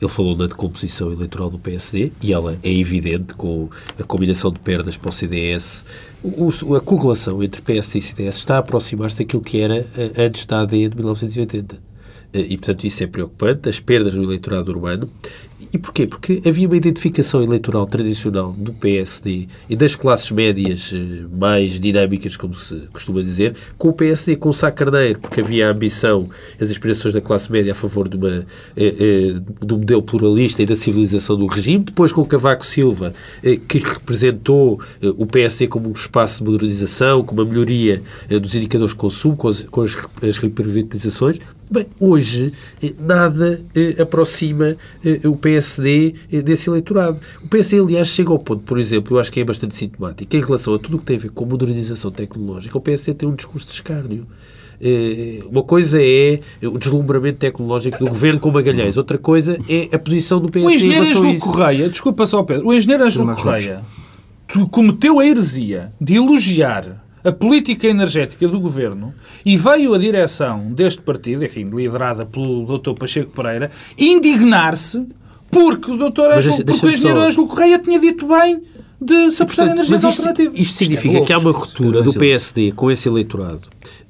Ele 0.00 0.10
falou 0.10 0.34
da 0.36 0.46
decomposição 0.46 1.10
eleitoral 1.10 1.48
do 1.48 1.58
PSD 1.58 2.12
e 2.20 2.32
ela 2.32 2.58
é 2.62 2.70
evidente 2.70 3.34
com 3.34 3.70
a 3.98 4.04
combinação 4.04 4.52
de 4.52 4.58
perdas 4.58 4.96
para 4.96 5.08
o 5.08 5.12
CDS. 5.12 5.86
O, 6.22 6.74
a 6.74 6.80
correlação 6.80 7.42
entre 7.42 7.62
PSD 7.62 7.98
e 7.98 8.02
CDS 8.02 8.36
está 8.36 8.56
a 8.56 8.58
aproximar-se 8.58 9.16
daquilo 9.16 9.42
que 9.42 9.58
era 9.58 9.80
uh, 9.80 10.20
antes 10.20 10.44
da 10.44 10.60
AD 10.60 10.88
de 10.90 10.96
1980. 10.96 11.86
Eh, 12.32 12.46
e, 12.50 12.56
portanto, 12.58 12.84
isso 12.84 13.02
é 13.02 13.06
preocupante, 13.06 13.68
as 13.68 13.80
perdas 13.80 14.14
no 14.14 14.24
eleitorado 14.24 14.70
urbano 14.70 15.08
E 15.76 15.78
porquê? 15.78 16.06
Porque 16.06 16.40
havia 16.46 16.66
uma 16.66 16.76
identificação 16.78 17.42
eleitoral 17.42 17.86
tradicional 17.86 18.50
do 18.50 18.72
PSD 18.72 19.46
e 19.68 19.76
das 19.76 19.94
classes 19.94 20.30
médias 20.30 20.90
eh, 20.94 21.26
mais 21.30 21.78
dinâmicas, 21.78 22.34
como 22.34 22.54
se 22.54 22.88
costuma 22.90 23.20
dizer, 23.20 23.54
com 23.76 23.90
o 23.90 23.92
PSD, 23.92 24.36
com 24.36 24.48
o 24.48 24.54
Sá 24.54 24.70
Carneiro, 24.70 25.20
porque 25.20 25.42
havia 25.42 25.68
a 25.68 25.72
ambição, 25.72 26.30
as 26.58 26.70
aspirações 26.70 27.12
da 27.12 27.20
classe 27.20 27.52
média 27.52 27.72
a 27.72 27.74
favor 27.74 28.08
de, 28.08 28.16
uma, 28.16 28.46
eh, 28.74 29.34
eh, 29.38 29.64
um 29.70 29.76
modelo 29.76 30.02
pluralista 30.02 30.62
e 30.62 30.66
da 30.66 30.74
civilização 30.74 31.36
do 31.36 31.44
regime, 31.44 31.84
depois 31.84 32.10
com 32.10 32.22
o 32.22 32.26
Cavaco 32.26 32.64
Silva, 32.64 33.12
que 33.68 33.76
representou 33.76 34.80
o 35.02 35.26
PSD 35.26 35.66
como 35.66 35.90
um 35.90 35.92
espaço 35.92 36.42
de 36.42 36.50
modernização, 36.50 37.22
com 37.22 37.34
uma 37.34 37.44
melhoria 37.44 38.02
dos 38.40 38.54
indicadores 38.54 38.94
de 38.94 38.98
consumo, 38.98 39.36
com 39.36 39.48
as, 39.48 39.62
com 39.64 39.82
as, 39.82 39.94
as 40.22 40.38
reprivatizações, 40.38 41.38
Bem, 41.68 41.86
hoje 41.98 42.52
eh, 42.82 42.92
nada 42.98 43.60
eh, 43.74 44.00
aproxima 44.00 44.76
eh, 45.04 45.20
o 45.26 45.36
PSD 45.36 46.14
eh, 46.32 46.40
desse 46.40 46.70
eleitorado. 46.70 47.20
O 47.42 47.48
PSD, 47.48 47.80
aliás, 47.80 48.08
chega 48.08 48.30
ao 48.30 48.38
ponto, 48.38 48.62
por 48.62 48.78
exemplo, 48.78 49.16
eu 49.16 49.20
acho 49.20 49.32
que 49.32 49.40
é 49.40 49.44
bastante 49.44 49.74
sintomático, 49.74 50.36
em 50.36 50.40
relação 50.40 50.74
a 50.74 50.78
tudo 50.78 50.96
o 50.96 51.00
que 51.00 51.06
tem 51.06 51.16
a 51.16 51.20
ver 51.20 51.30
com 51.30 51.44
modernização 51.44 52.10
tecnológica, 52.10 52.78
o 52.78 52.80
PSD 52.80 53.14
tem 53.14 53.28
um 53.28 53.34
discurso 53.34 53.66
de 53.66 53.72
escárnio. 53.72 54.26
Eh, 54.80 55.42
uma 55.50 55.62
coisa 55.62 55.98
é 56.00 56.38
o 56.62 56.78
deslumbramento 56.78 57.38
tecnológico 57.38 57.98
do 57.98 58.06
governo 58.06 58.38
com 58.38 58.50
Magalhães, 58.50 58.96
outra 58.96 59.18
coisa 59.18 59.58
é 59.68 59.88
a 59.92 59.98
posição 59.98 60.40
do 60.40 60.48
PSD. 60.48 60.72
O 60.72 60.76
engenheiro 60.76 61.06
Ângelo 61.06 61.40
Correia, 61.40 61.88
desculpa 61.88 62.26
só, 62.26 62.42
Pedro, 62.42 62.68
o 62.68 62.74
engenheiro 62.74 63.04
Ângelo 63.04 63.34
Correia 63.34 63.82
cometeu 64.70 65.18
a 65.18 65.26
heresia 65.26 65.90
de 66.00 66.14
elogiar 66.14 67.05
a 67.24 67.32
política 67.32 67.86
energética 67.88 68.46
do 68.46 68.60
governo 68.60 69.12
e 69.44 69.56
veio 69.56 69.94
a 69.94 69.98
direção 69.98 70.72
deste 70.72 71.02
partido, 71.02 71.44
enfim, 71.44 71.68
liderada 71.68 72.24
pelo 72.24 72.78
Dr. 72.78 72.92
Pacheco 72.92 73.30
Pereira, 73.30 73.70
indignar-se 73.98 75.06
porque 75.50 75.90
o 75.90 75.96
Dr. 75.96 76.32
Ângelo, 76.32 76.64
porque 76.64 76.86
o 76.86 76.90
engenheiro 76.90 77.20
só... 77.20 77.26
Ângelo 77.26 77.46
Correia 77.46 77.78
tinha 77.78 77.98
dito 77.98 78.26
bem 78.26 78.62
de 79.00 79.30
se 79.30 79.42
apostar 79.42 79.68
em 79.68 79.72
energias 79.72 80.04
alternativas. 80.04 80.54
Isto, 80.54 80.62
isto 80.62 80.78
significa 80.78 81.14
isto 81.14 81.22
é 81.22 81.26
que 81.26 81.32
há 81.32 81.38
uma 81.38 81.52
ruptura 81.52 82.02
do 82.02 82.14
PSD 82.14 82.72
com 82.72 82.90
esse 82.90 83.08
eleitorado 83.08 83.62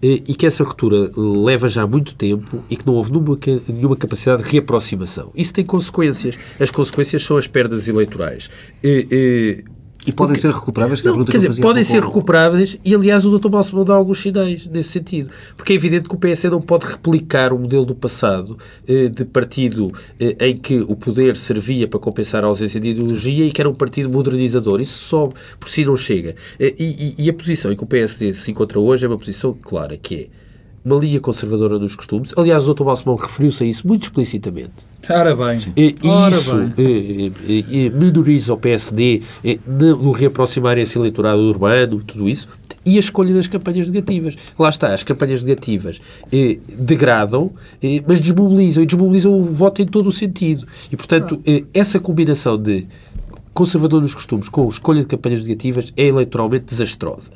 eh, 0.03 0.23
e 0.27 0.35
que 0.35 0.47
essa 0.47 0.63
ruptura 0.63 1.11
leva 1.17 1.69
já 1.69 1.87
muito 1.87 2.15
tempo 2.15 2.63
e 2.71 2.77
que 2.77 2.87
não 2.87 2.95
houve 2.95 3.11
nenhuma, 3.13 3.39
nenhuma 3.69 3.97
capacidade 3.97 4.43
de 4.43 4.51
reaproximação. 4.51 5.31
Isso 5.35 5.53
tem 5.53 5.65
consequências. 5.65 6.39
As 6.61 6.71
consequências 6.71 7.23
são 7.23 7.37
as 7.37 7.47
perdas 7.47 7.89
eleitorais. 7.89 8.49
Eh, 8.83 9.07
eh, 9.11 9.65
e 10.07 10.13
podem 10.13 10.35
Porque, 10.35 10.41
ser 10.41 10.55
recuperáveis? 10.55 11.03
Não, 11.03 11.25
quer 11.25 11.39
dizer, 11.39 11.61
podem 11.61 11.83
ser 11.83 12.01
recuperáveis 12.01 12.79
e, 12.85 12.95
aliás, 12.95 13.27
o 13.27 13.37
Dr. 13.37 13.49
Balsemão 13.49 13.85
dá 13.85 13.95
alguns 13.95 14.21
sinais 14.21 14.67
nesse 14.69 14.91
sentido. 14.91 15.31
Porque 15.57 15.73
é 15.73 15.77
evidente 15.77 16.09
que 16.09 16.15
o 16.15 16.19
PS 16.19 16.45
não 16.45 16.61
pode 16.61 16.87
replicar 16.87 17.53
o 17.53 17.59
modelo 17.59 17.85
do 17.85 17.95
passado 17.95 18.57
eh, 18.87 19.09
de 19.09 19.25
partido 19.25 19.93
eh, 20.21 20.37
em 20.39 20.57
que 20.57 20.79
o 20.79 20.95
poder 20.95 21.37
servia 21.37 21.89
para 21.89 21.99
compensar 21.99 22.45
a 22.45 22.47
ausência 22.47 22.79
de 22.79 22.91
ideologia 22.91 23.47
e 23.47 23.51
que 23.51 23.61
era 23.61 23.69
um 23.69 23.75
partido 23.75 24.09
modernizador. 24.09 24.81
Isso 24.81 25.03
só 25.03 25.33
por 25.59 25.69
si 25.69 25.85
não 25.85 25.97
chega. 25.97 26.37
Eh, 26.61 26.75
e, 26.79 27.15
e, 27.19 27.29
a 27.29 27.35
posição 27.35 27.73
em 27.73 27.77
que 27.77 27.83
o 27.83 27.87
PSD 27.87 28.33
se 28.33 28.51
encontra 28.51 28.79
hoje 28.79 29.05
é 29.05 29.09
uma 29.09 29.19
posição 29.19 29.53
clara, 29.53 29.97
que 29.97 30.15
é 30.15 30.27
uma 30.87 30.97
linha 31.01 31.21
conservadora 31.21 31.81
dos 31.81 31.97
costumes. 31.97 32.33
Aliás, 32.37 32.69
o 32.69 32.73
Dr. 32.73 32.85
Balsemão 32.85 33.17
referiu-se 33.17 33.65
a 33.65 33.67
isso 33.67 33.87
muito 33.87 34.05
explicitamente. 34.05 34.71
Ora 35.11 35.35
bem. 35.35 35.59
E, 35.77 35.95
isso 36.31 36.57
bem. 36.57 36.73
E, 36.79 37.33
e, 37.69 37.91
minoriza 37.91 38.55
o 38.55 38.57
PSD 38.57 39.21
no 39.67 40.13
reaproximar 40.13 40.79
esse 40.79 40.97
eleitorado 40.97 41.41
urbano, 41.43 42.01
tudo 42.03 42.29
isso, 42.29 42.49
e 42.85 42.97
a 42.97 43.01
escolha 43.01 43.35
das 43.35 43.49
campanhas 43.49 43.89
negativas. 43.89 44.37
Lá 44.57 44.69
está, 44.69 44.95
as 44.95 45.03
campanhas 45.03 45.43
negativas 45.43 46.01
eh, 46.33 46.59
degradam, 46.79 47.51
eh, 47.83 48.01
mas 48.07 48.21
desmobilizam, 48.21 48.81
e 48.81 48.87
desmobilizam 48.87 49.33
o 49.33 49.43
voto 49.43 49.83
em 49.83 49.87
todo 49.87 50.07
o 50.07 50.13
sentido. 50.13 50.67
E, 50.91 50.97
portanto, 50.97 51.41
eh, 51.45 51.65
essa 51.75 51.99
combinação 51.99 52.57
de 52.57 52.87
conservador 53.53 54.03
nos 54.03 54.15
costumes 54.15 54.49
com 54.49 54.69
escolha 54.69 55.01
de 55.01 55.07
campanhas 55.07 55.43
negativas 55.43 55.93
é 55.97 56.05
eleitoralmente 56.05 56.67
desastrosa. 56.67 57.33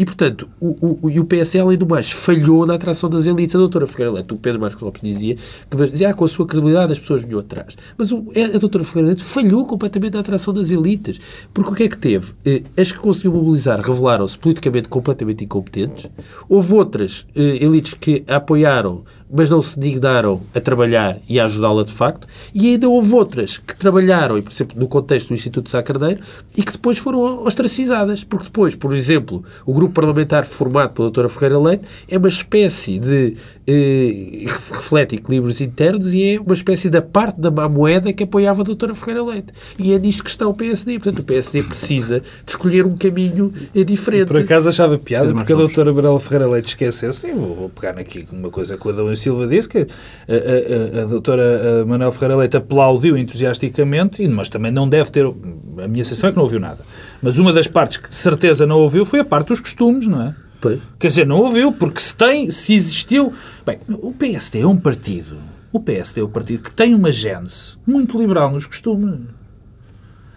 E, 0.00 0.04
portanto, 0.06 0.48
o, 0.58 0.98
o, 1.02 1.20
o 1.20 1.24
PS, 1.26 1.56
além 1.56 1.76
do 1.76 1.86
mais, 1.86 2.10
falhou 2.10 2.64
na 2.64 2.76
atração 2.76 3.10
das 3.10 3.26
elites. 3.26 3.54
A 3.54 3.58
doutora 3.58 3.86
Figueiredo 3.86 4.16
Leite, 4.16 4.32
o 4.32 4.38
Pedro 4.38 4.58
Marcos 4.58 4.80
Lopes 4.80 5.02
dizia, 5.02 5.36
que 5.68 5.90
dizia, 5.90 6.08
ah, 6.08 6.14
com 6.14 6.24
a 6.24 6.28
sua 6.28 6.46
credibilidade 6.46 6.92
as 6.92 6.98
pessoas 6.98 7.20
vinham 7.20 7.38
atrás. 7.38 7.76
Mas 7.98 8.10
o, 8.10 8.24
é, 8.34 8.44
a 8.44 8.56
doutora 8.56 8.82
Figueiredo 8.82 9.22
falhou 9.22 9.66
completamente 9.66 10.14
na 10.14 10.20
atração 10.20 10.54
das 10.54 10.70
elites. 10.70 11.20
Porque 11.52 11.70
o 11.70 11.74
que 11.74 11.82
é 11.82 11.88
que 11.90 11.98
teve? 11.98 12.32
Eh, 12.46 12.62
as 12.78 12.90
que 12.90 12.98
conseguiu 12.98 13.34
mobilizar 13.34 13.78
revelaram-se 13.78 14.38
politicamente 14.38 14.88
completamente 14.88 15.44
incompetentes. 15.44 16.08
Houve 16.48 16.72
outras 16.72 17.26
eh, 17.36 17.62
elites 17.62 17.92
que 17.92 18.24
a 18.26 18.36
apoiaram 18.36 19.04
mas 19.32 19.48
não 19.48 19.62
se 19.62 19.78
dignaram 19.78 20.40
a 20.54 20.60
trabalhar 20.60 21.18
e 21.28 21.38
a 21.38 21.44
ajudá-la 21.44 21.84
de 21.84 21.92
facto, 21.92 22.26
e 22.52 22.72
ainda 22.72 22.88
houve 22.88 23.14
outras 23.14 23.58
que 23.58 23.76
trabalharam, 23.76 24.36
e 24.36 24.42
por 24.42 24.50
exemplo, 24.50 24.78
no 24.78 24.88
contexto 24.88 25.28
do 25.28 25.34
Instituto 25.34 25.66
de 25.66 25.70
Sá 25.70 25.82
Carneiro, 25.82 26.20
e 26.56 26.62
que 26.62 26.72
depois 26.72 26.98
foram 26.98 27.44
ostracizadas, 27.44 28.24
porque 28.24 28.46
depois, 28.46 28.74
por 28.74 28.92
exemplo, 28.92 29.44
o 29.64 29.72
grupo 29.72 29.89
parlamentar 29.90 30.44
formado 30.44 30.90
pela 30.90 31.06
doutora 31.06 31.28
Ferreira 31.28 31.58
Leite 31.58 31.84
é 32.08 32.18
uma 32.18 32.28
espécie 32.28 32.98
de 32.98 33.36
eh, 33.66 34.46
reflete 34.72 35.16
equilíbrios 35.16 35.60
internos 35.60 36.12
e 36.12 36.34
é 36.34 36.40
uma 36.40 36.54
espécie 36.54 36.90
da 36.90 37.00
parte 37.00 37.40
da 37.40 37.50
má 37.50 37.68
moeda 37.68 38.12
que 38.12 38.24
apoiava 38.24 38.62
a 38.62 38.64
doutora 38.64 38.94
Ferreira 38.94 39.22
Leite. 39.22 39.52
E 39.78 39.92
é 39.92 39.98
nisto 39.98 40.24
que 40.24 40.30
está 40.30 40.46
o 40.48 40.54
PSD. 40.54 40.98
Portanto, 40.98 41.20
o 41.20 41.24
PSD 41.24 41.62
precisa 41.62 42.20
de 42.20 42.26
escolher 42.50 42.84
um 42.84 42.96
caminho 42.96 43.52
eh, 43.74 43.84
diferente. 43.84 44.28
Por 44.28 44.40
acaso 44.40 44.68
achava 44.68 44.98
piada, 44.98 45.32
porque 45.32 45.52
a 45.52 45.56
doutora 45.56 45.92
Manuela 45.92 46.18
Ferreira 46.18 46.48
Leite 46.48 46.68
esqueceu-se, 46.68 47.30
vou 47.32 47.68
pegar 47.68 47.98
aqui 47.98 48.26
uma 48.32 48.50
coisa 48.50 48.76
que 48.76 48.86
o 48.86 48.90
Adão 48.90 49.14
Silva 49.14 49.46
disse, 49.46 49.68
que 49.68 49.78
a, 49.78 50.98
a, 50.98 51.02
a, 51.02 51.04
doutora 51.06 51.84
Manuela 51.86 52.12
Ferreira 52.12 52.36
Leite 52.36 52.56
aplaudiu 52.56 53.16
entusiasticamente, 53.16 54.26
mas 54.28 54.48
também 54.48 54.72
não 54.72 54.88
deve 54.88 55.10
ter, 55.10 55.26
a 55.26 55.88
minha 55.88 56.02
sensação 56.02 56.28
é 56.28 56.32
que 56.32 56.36
não 56.36 56.44
ouviu 56.44 56.58
nada. 56.60 56.78
Mas 57.22 57.38
uma 57.38 57.52
das 57.52 57.66
partes 57.66 57.98
que 57.98 58.08
de 58.08 58.16
certeza 58.16 58.66
não 58.66 58.78
ouviu 58.78 59.04
foi 59.04 59.20
a 59.20 59.24
parte 59.24 59.48
dos 59.48 59.60
costumes, 59.60 60.06
não 60.06 60.22
é? 60.22 60.34
Pois. 60.60 60.80
Quer 60.98 61.08
dizer, 61.08 61.26
não 61.26 61.38
ouviu, 61.38 61.72
porque 61.72 62.00
se 62.00 62.14
tem, 62.14 62.50
se 62.50 62.74
existiu. 62.74 63.32
Bem, 63.64 63.78
o 63.88 64.12
PSD 64.12 64.60
é 64.60 64.66
um 64.66 64.76
partido. 64.76 65.36
O 65.72 65.80
PSD 65.80 66.20
é 66.20 66.24
um 66.24 66.28
partido 66.28 66.62
que 66.62 66.72
tem 66.72 66.94
uma 66.94 67.10
gênese 67.10 67.76
muito 67.86 68.18
liberal 68.18 68.52
nos 68.52 68.66
costumes. 68.66 69.20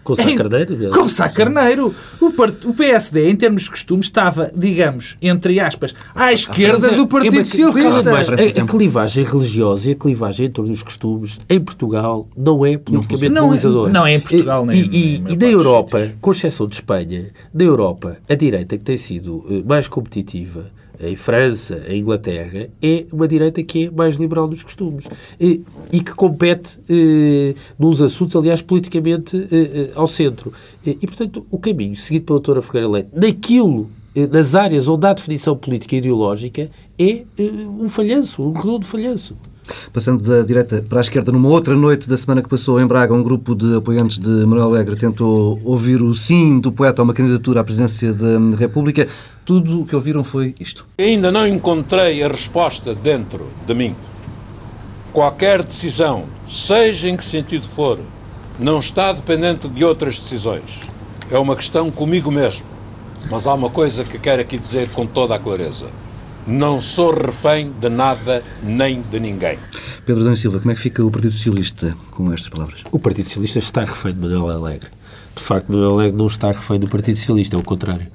Com 0.04 0.14
Sá 0.14 0.36
Carneiro? 0.36 0.90
Com 0.90 1.08
Sá 1.08 1.28
Carneiro. 1.28 1.94
O, 2.20 2.26
o 2.26 2.74
PSD, 2.74 3.30
em 3.30 3.34
termos 3.34 3.62
de 3.62 3.70
costumes, 3.70 4.06
estava, 4.06 4.52
digamos, 4.54 5.16
entre 5.20 5.58
aspas, 5.58 5.94
à 6.14 6.32
esquerda 6.32 6.92
do 6.92 7.06
Partido 7.06 7.40
é, 7.40 7.44
Socialista. 7.44 8.12
A, 8.12 8.62
a, 8.62 8.66
clivagem 8.66 9.24
religiosa 9.24 9.88
e 9.88 9.92
a 9.92 9.96
clivagem 9.96 10.46
em 10.46 10.50
torno 10.50 10.70
dos 10.70 10.82
costumes 10.82 11.38
em 11.48 11.58
Portugal 11.58 12.28
não 12.36 12.64
é 12.66 12.76
politicamente 12.76 13.32
não, 13.32 13.44
mobilizadora. 13.44 13.90
Não 13.90 14.06
é 14.06 14.14
em 14.14 14.20
Portugal, 14.20 14.66
nem 14.66 14.80
E, 14.80 15.16
e, 15.16 15.32
e 15.32 15.36
na 15.36 15.46
Europa, 15.46 16.12
com 16.20 16.30
exceção 16.30 16.66
de 16.66 16.74
Espanha, 16.74 17.30
na 17.52 17.64
Europa, 17.64 18.18
a 18.28 18.34
direita 18.34 18.76
que 18.76 18.84
tem 18.84 18.98
sido 18.98 19.44
eh, 19.48 19.62
mais 19.66 19.88
competitiva 19.88 20.70
em 21.00 21.16
França, 21.16 21.82
em 21.88 22.00
Inglaterra, 22.00 22.68
é 22.82 23.04
uma 23.12 23.26
direita 23.26 23.62
que 23.62 23.86
é 23.86 23.90
mais 23.90 24.16
liberal 24.16 24.46
nos 24.48 24.62
costumes 24.62 25.06
e, 25.40 25.62
e 25.92 26.00
que 26.00 26.12
compete 26.12 26.80
eh, 26.88 27.54
nos 27.78 28.00
assuntos, 28.00 28.36
aliás, 28.36 28.62
politicamente 28.62 29.36
eh, 29.36 29.48
eh, 29.52 29.90
ao 29.94 30.06
centro. 30.06 30.52
E, 30.84 31.06
portanto, 31.06 31.46
o 31.50 31.58
caminho 31.58 31.96
seguido 31.96 32.26
pela 32.26 32.38
doutora 32.38 32.62
Ferreira 32.62 32.88
Leite, 32.88 33.08
naquilo, 33.12 33.90
eh, 34.14 34.26
nas 34.26 34.54
áreas 34.54 34.88
onde 34.88 35.06
há 35.06 35.12
definição 35.12 35.56
política 35.56 35.94
e 35.94 35.98
ideológica, 35.98 36.70
é 36.98 37.24
eh, 37.38 37.50
um 37.78 37.88
falhanço, 37.88 38.42
um 38.42 38.52
redondo 38.52 38.86
falhanço. 38.86 39.36
Passando 39.92 40.22
da 40.22 40.42
direita 40.42 40.84
para 40.88 40.98
a 40.98 41.02
esquerda, 41.02 41.32
numa 41.32 41.48
outra 41.48 41.74
noite 41.74 42.08
da 42.08 42.16
semana 42.16 42.42
que 42.42 42.48
passou 42.48 42.80
em 42.80 42.86
Braga, 42.86 43.14
um 43.14 43.22
grupo 43.22 43.54
de 43.54 43.76
apoiantes 43.76 44.18
de 44.18 44.28
Manuel 44.28 44.66
Alegre 44.66 44.96
tentou 44.96 45.60
ouvir 45.64 46.02
o 46.02 46.14
sim 46.14 46.58
do 46.58 46.72
poeta 46.72 47.00
a 47.00 47.04
uma 47.04 47.14
candidatura 47.14 47.60
à 47.60 47.64
presidência 47.64 48.12
da 48.12 48.56
República. 48.56 49.06
Tudo 49.44 49.82
o 49.82 49.86
que 49.86 49.94
ouviram 49.94 50.24
foi 50.24 50.54
isto. 50.58 50.86
Ainda 50.98 51.30
não 51.30 51.46
encontrei 51.46 52.22
a 52.22 52.28
resposta 52.28 52.94
dentro 52.94 53.46
de 53.66 53.74
mim. 53.74 53.94
Qualquer 55.12 55.62
decisão, 55.62 56.24
seja 56.50 57.08
em 57.08 57.16
que 57.16 57.24
sentido 57.24 57.66
for, 57.66 57.98
não 58.58 58.78
está 58.78 59.12
dependente 59.12 59.68
de 59.68 59.84
outras 59.84 60.18
decisões. 60.18 60.80
É 61.30 61.38
uma 61.38 61.56
questão 61.56 61.90
comigo 61.90 62.30
mesmo. 62.30 62.66
Mas 63.30 63.46
há 63.46 63.54
uma 63.54 63.70
coisa 63.70 64.04
que 64.04 64.18
quero 64.18 64.42
aqui 64.42 64.58
dizer 64.58 64.90
com 64.90 65.06
toda 65.06 65.34
a 65.34 65.38
clareza. 65.38 65.86
Não 66.46 66.80
sou 66.80 67.12
refém 67.12 67.72
de 67.80 67.88
nada 67.88 68.42
nem 68.62 69.00
de 69.00 69.18
ninguém. 69.18 69.58
Pedro 70.04 70.24
Dani 70.24 70.36
Silva, 70.36 70.58
como 70.58 70.72
é 70.72 70.74
que 70.74 70.80
fica 70.80 71.02
o 71.04 71.10
Partido 71.10 71.32
Socialista 71.32 71.96
com 72.10 72.32
estas 72.32 72.50
palavras? 72.50 72.82
O 72.92 72.98
Partido 72.98 73.26
Socialista 73.26 73.58
está 73.58 73.80
refém 73.82 74.12
de 74.12 74.20
Manuel 74.20 74.50
Alegre. 74.50 74.88
De 75.34 75.42
facto, 75.42 75.72
Manuel 75.72 75.94
Alegre 75.94 76.16
não 76.16 76.26
está 76.26 76.48
refém 76.48 76.78
do 76.78 76.86
Partido 76.86 77.16
Socialista, 77.16 77.56
é 77.56 77.58
o 77.58 77.62
contrário. 77.62 78.06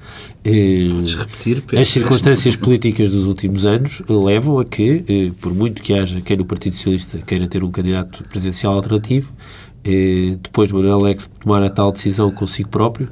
Podes 0.44 1.14
repetir, 1.14 1.62
Pedro? 1.62 1.80
As 1.80 1.88
circunstâncias 1.88 2.56
políticas 2.56 3.10
dos 3.10 3.26
últimos 3.26 3.66
anos 3.66 4.00
levam 4.08 4.58
a 4.58 4.64
que, 4.64 5.04
eh, 5.08 5.32
por 5.40 5.52
muito 5.52 5.82
que 5.82 5.92
haja 5.92 6.20
quem 6.20 6.36
no 6.36 6.44
Partido 6.44 6.74
Socialista 6.76 7.18
queira 7.18 7.46
ter 7.46 7.62
um 7.64 7.70
candidato 7.70 8.24
presidencial 8.24 8.74
alternativo, 8.74 9.32
eh, 9.84 10.36
depois 10.42 10.70
Manuel 10.72 11.00
Alegre 11.00 11.26
tomar 11.40 11.62
a 11.62 11.68
tal 11.68 11.92
decisão 11.92 12.30
consigo 12.30 12.68
próprio, 12.68 13.08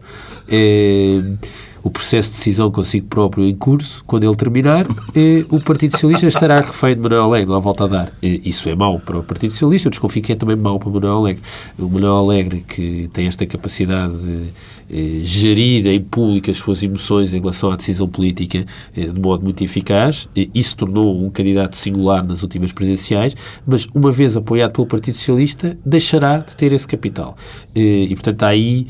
o 1.83 1.91
processo 1.91 2.31
de 2.31 2.37
decisão 2.37 2.70
consigo 2.70 3.07
próprio 3.07 3.45
em 3.45 3.55
curso, 3.55 4.03
quando 4.07 4.24
ele 4.24 4.37
terminar, 4.37 4.87
eh, 5.14 5.45
o 5.49 5.61
Partido 5.61 5.93
Socialista 5.93 6.26
estará 6.26 6.61
refém 6.61 6.95
de 6.95 7.01
Manuel 7.01 7.24
Alegre, 7.24 7.49
não 7.49 7.57
há 7.57 7.61
volta 7.61 7.85
a 7.85 7.87
dar. 7.87 8.12
Eh, 8.22 8.41
isso 8.45 8.68
é 8.68 8.74
mau 8.74 8.99
para 8.99 9.18
o 9.18 9.22
Partido 9.22 9.53
Socialista, 9.53 9.89
eu 9.89 9.91
desconfio 9.91 10.22
que 10.22 10.33
é 10.33 10.37
também 10.37 10.57
mau 10.57 10.79
para 10.79 10.91
Manuel 10.91 11.18
Alegre. 11.18 11.43
O 11.79 11.89
Manuel 11.89 12.16
Alegre, 12.16 12.64
que 12.66 13.09
tem 13.12 13.26
esta 13.26 13.47
capacidade 13.47 14.16
de 14.18 14.49
eh, 14.91 15.20
gerir 15.22 15.86
em 15.86 16.01
público 16.03 16.51
as 16.51 16.57
suas 16.57 16.82
emoções 16.82 17.34
em 17.34 17.41
relação 17.41 17.70
à 17.70 17.76
decisão 17.76 18.09
política 18.09 18.64
eh, 18.97 19.07
de 19.07 19.20
modo 19.20 19.45
muito 19.45 19.62
eficaz, 19.62 20.28
isso 20.55 20.76
tornou 20.76 21.22
um 21.22 21.28
candidato 21.30 21.76
singular 21.76 22.24
nas 22.24 22.43
últimas 22.43 22.72
presidenciais, 22.72 23.34
mas 23.66 23.86
uma 23.95 24.11
vez 24.11 24.36
apoiado 24.36 24.72
pelo 24.72 24.86
Partido 24.86 25.16
Socialista, 25.16 25.76
deixará 25.84 26.39
de 26.39 26.57
ter 26.57 26.72
esse 26.72 26.89
capital. 26.89 27.36
Eh, 27.74 28.07
e, 28.11 28.14
portanto, 28.14 28.43
há 28.45 28.49
aí 28.49 28.86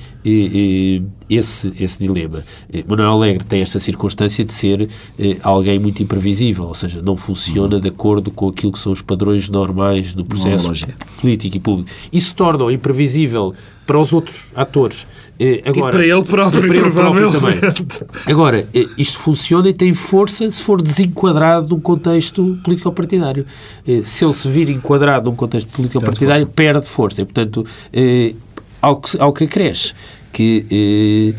esse, 1.28 1.72
esse 1.80 1.98
dilema. 1.98 2.44
Manuel 2.86 3.10
Alegre 3.10 3.44
tem 3.44 3.60
esta 3.62 3.80
circunstância 3.80 4.44
de 4.44 4.52
ser 4.52 4.88
alguém 5.42 5.78
muito 5.78 6.02
imprevisível, 6.02 6.64
ou 6.64 6.74
seja, 6.74 7.00
não 7.02 7.16
funciona 7.16 7.76
uhum. 7.76 7.80
de 7.80 7.88
acordo 7.88 8.30
com 8.30 8.48
aquilo 8.48 8.72
que 8.72 8.78
são 8.78 8.92
os 8.92 9.02
padrões 9.02 9.48
normais 9.48 10.14
do 10.14 10.24
processo 10.24 10.70
político 11.20 11.56
e 11.56 11.60
público. 11.60 11.90
Isso 12.12 12.34
torna-o 12.34 12.70
imprevisível 12.70 13.54
para 13.88 13.98
os 13.98 14.12
outros 14.12 14.48
atores. 14.54 15.06
Agora, 15.64 15.88
e 15.88 15.90
para 15.90 16.06
ele 16.06 16.24
próprio, 16.24 16.66
para 16.66 16.76
ele 16.76 16.90
próprio 16.90 17.30
também. 17.30 17.58
Agora, 18.26 18.66
isto 18.96 19.18
funciona 19.18 19.68
e 19.68 19.72
tem 19.72 19.94
força 19.94 20.50
se 20.50 20.60
for 20.60 20.82
desenquadrado 20.82 21.74
num 21.76 21.80
contexto 21.80 22.58
político-partidário. 22.64 23.46
Se 24.02 24.24
ele 24.24 24.32
se 24.32 24.48
vir 24.48 24.68
enquadrado 24.68 25.30
num 25.30 25.36
contexto 25.36 25.68
político-partidário, 25.68 26.46
perde 26.46 26.88
força. 26.88 27.22
E, 27.22 27.24
portanto, 27.24 27.64
ao 28.82 29.00
que, 29.00 29.20
ao 29.20 29.32
que 29.32 29.44
acresce, 29.44 29.94
que 30.32 31.34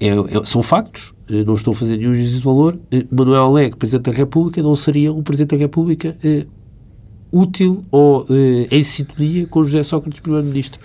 é, 0.00 0.06
é, 0.06 0.44
são 0.44 0.62
factos, 0.62 1.12
não 1.28 1.54
estou 1.54 1.72
a 1.72 1.76
fazer 1.76 1.96
nenhum 1.96 2.14
juízo 2.14 2.38
de 2.38 2.44
valor, 2.44 2.78
Manuel 3.10 3.46
Alegre, 3.46 3.76
Presidente 3.76 4.10
da 4.10 4.16
República, 4.16 4.62
não 4.62 4.76
seria 4.76 5.12
um 5.12 5.22
Presidente 5.22 5.56
da 5.56 5.56
República 5.56 6.16
útil 7.34 7.84
ou 7.90 8.26
em 8.70 8.82
sintonia 8.82 9.46
com 9.46 9.64
José 9.64 9.82
Sócrates, 9.82 10.20
Primeiro-Ministro. 10.20 10.80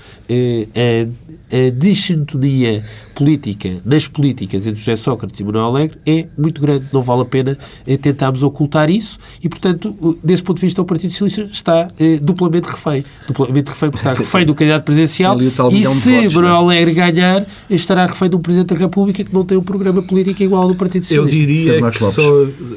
a 1.52 1.70
dissintonia 1.72 2.84
política, 3.20 3.82
nas 3.84 4.08
políticas 4.08 4.66
entre 4.66 4.80
José 4.80 4.96
Sócrates 4.96 5.38
e 5.42 5.44
Manuel 5.44 5.66
Alegre 5.66 5.98
é 6.06 6.26
muito 6.38 6.62
grande. 6.62 6.86
Não 6.94 7.02
vale 7.02 7.24
a 7.24 7.26
pena 7.26 7.58
eh, 7.86 7.98
tentarmos 7.98 8.44
ocultar 8.44 8.90
isso 8.90 9.20
e, 9.44 9.50
portanto, 9.50 10.18
desse 10.24 10.42
ponto 10.42 10.56
de 10.56 10.62
vista, 10.62 10.82
o 10.82 10.86
Partido 10.86 11.12
Socialista 11.12 11.44
está 11.52 11.90
eh, 12.00 12.18
duplamente 12.22 12.70
refém. 12.70 13.04
Duplamente 13.28 13.70
refém 13.72 13.92
porque 13.92 14.08
está 14.08 14.14
refém 14.24 14.46
do 14.46 14.56
candidato 14.56 14.86
presidencial 14.86 15.38
e 15.42 15.52
se 15.84 16.12
votos, 16.12 16.34
Manuel 16.34 16.54
não? 16.54 16.62
Alegre 16.62 16.94
ganhar, 16.94 17.46
estará 17.70 18.06
refém 18.06 18.30
de 18.30 18.38
um 18.38 18.40
Presidente 18.40 18.74
da 18.74 18.80
República 18.80 19.22
que 19.22 19.34
não 19.34 19.44
tem 19.44 19.58
um 19.58 19.64
programa 19.64 20.02
político 20.02 20.42
igual 20.42 20.62
ao 20.64 20.70
do 20.70 20.76
Partido 20.76 21.04
Socialista. 21.04 21.36
Eu 21.36 21.46
diria, 21.46 21.92
que 21.92 22.04
só, 22.04 22.22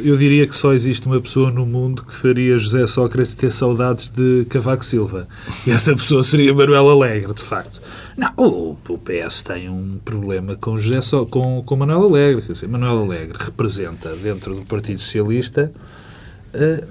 eu 0.03 0.17
diria 0.17 0.47
que 0.47 0.57
só 0.57 0.73
existe 0.73 1.07
uma 1.07 1.21
pessoa 1.21 1.53
no 1.53 1.65
mundo 1.65 2.03
que 2.05 2.15
faria 2.15 2.59
José 2.59 2.85
Sócrates 2.89 3.33
ter 3.35 3.53
saudades 3.63 4.09
de 4.09 4.45
Cavaco 4.47 4.85
Silva. 4.85 5.29
E 5.65 5.71
essa 5.71 5.95
pessoa 5.95 6.21
seria 6.25 6.53
Manuel 6.53 6.91
Alegre, 6.91 7.33
de 7.33 7.43
facto. 7.43 7.81
Não, 8.17 8.33
o, 8.37 8.77
PS 8.99 9.43
tem 9.43 9.69
um 9.69 10.01
problema 10.05 10.57
com, 10.57 10.77
José, 10.77 10.99
com, 11.31 11.63
com 11.65 11.77
Manuel 11.77 12.03
Alegre. 12.03 12.43
Quer 12.43 12.53
dizer, 12.55 12.67
Manuel 12.67 13.05
Alegre 13.05 13.39
representa 13.39 14.17
dentro 14.17 14.57
do 14.57 14.63
Partido 14.63 15.01
Socialista 15.01 15.73
uh, 16.53 16.87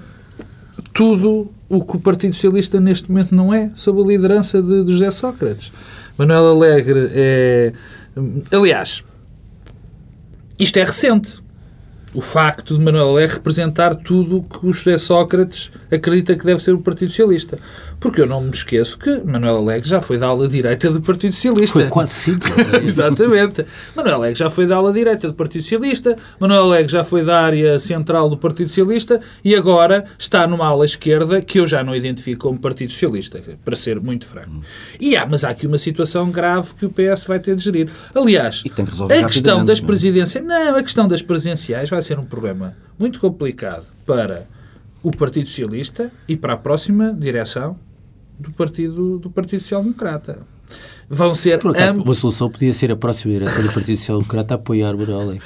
tudo 0.94 1.52
o 1.68 1.84
que 1.84 1.96
o 1.96 2.00
Partido 2.00 2.32
Socialista 2.32 2.80
neste 2.80 3.10
momento 3.10 3.34
não 3.34 3.52
é, 3.52 3.70
sob 3.74 4.00
a 4.00 4.06
liderança 4.06 4.62
de, 4.62 4.84
de 4.84 4.92
José 4.92 5.10
Sócrates. 5.10 5.70
Manuel 6.16 6.56
Alegre 6.56 7.10
é. 7.12 7.72
Aliás, 8.50 9.04
isto 10.58 10.78
é 10.78 10.84
recente 10.84 11.41
o 12.14 12.20
facto 12.20 12.76
de 12.76 12.84
Manuel 12.84 13.08
Alegre 13.08 13.36
representar 13.36 13.94
tudo 13.94 14.38
o 14.38 14.42
que 14.42 14.66
o 14.66 14.72
José 14.72 14.98
Sócrates 14.98 15.70
acredita 15.90 16.36
que 16.36 16.44
deve 16.44 16.62
ser 16.62 16.72
o 16.72 16.78
Partido 16.78 17.10
Socialista. 17.10 17.58
Porque 18.02 18.20
eu 18.20 18.26
não 18.26 18.40
me 18.40 18.50
esqueço 18.50 18.98
que 18.98 19.22
Manuel 19.24 19.58
Alegre 19.58 19.88
já 19.88 20.00
foi 20.00 20.18
da 20.18 20.26
ala 20.26 20.48
direita 20.48 20.90
do 20.90 21.00
Partido 21.00 21.32
Socialista. 21.32 21.78
Foi 21.78 21.88
quase 21.88 22.12
cinco. 22.12 22.44
Exatamente. 22.84 23.64
Manuel 23.94 24.16
Alegre 24.16 24.40
já 24.40 24.50
foi 24.50 24.66
da 24.66 24.74
ala 24.74 24.92
direita 24.92 25.28
do 25.28 25.34
Partido 25.34 25.62
Socialista, 25.62 26.18
Manuel 26.40 26.64
Alegre 26.64 26.90
já 26.90 27.04
foi 27.04 27.22
da 27.22 27.40
área 27.40 27.78
central 27.78 28.28
do 28.28 28.36
Partido 28.36 28.68
Socialista 28.68 29.20
e 29.44 29.54
agora 29.54 30.04
está 30.18 30.48
numa 30.48 30.66
ala 30.66 30.84
esquerda 30.84 31.40
que 31.40 31.60
eu 31.60 31.66
já 31.66 31.84
não 31.84 31.94
identifico 31.94 32.48
como 32.48 32.58
Partido 32.58 32.90
Socialista, 32.90 33.40
para 33.64 33.76
ser 33.76 34.00
muito 34.00 34.26
franco. 34.26 34.62
E 35.00 35.16
há, 35.16 35.24
mas 35.24 35.44
há 35.44 35.50
aqui 35.50 35.68
uma 35.68 35.78
situação 35.78 36.28
grave 36.28 36.74
que 36.74 36.84
o 36.84 36.90
PS 36.90 37.24
vai 37.24 37.38
ter 37.38 37.54
de 37.54 37.62
gerir. 37.62 37.88
Aliás, 38.12 38.64
a 39.16 39.26
questão 39.28 39.64
das 39.64 39.78
é? 39.78 39.86
presidenciais, 39.86 40.44
não, 40.44 40.76
a 40.76 40.82
questão 40.82 41.06
das 41.06 41.22
presidenciais 41.22 41.88
vai 41.88 42.02
ser 42.02 42.18
um 42.18 42.24
problema 42.24 42.74
muito 42.98 43.20
complicado 43.20 43.84
para 44.04 44.48
o 45.04 45.12
Partido 45.12 45.46
Socialista 45.46 46.10
e 46.26 46.36
para 46.36 46.54
a 46.54 46.56
próxima 46.56 47.12
direção 47.12 47.76
do 48.42 48.52
Partido, 48.52 49.18
do 49.18 49.30
partido 49.30 49.60
Social 49.60 49.82
Democrata. 49.82 50.46
Vão 51.08 51.34
ser 51.34 51.58
Por 51.58 51.72
acaso, 51.72 52.02
uma 52.02 52.14
solução 52.14 52.48
podia 52.48 52.72
ser 52.72 52.90
a 52.90 52.96
próxima 52.96 53.34
direção 53.34 53.62
do 53.62 53.72
Partido 53.72 53.98
Social 53.98 54.18
Democrata 54.18 54.54
a 54.54 54.56
apoiar 54.56 54.94
Alegre. 54.94 55.42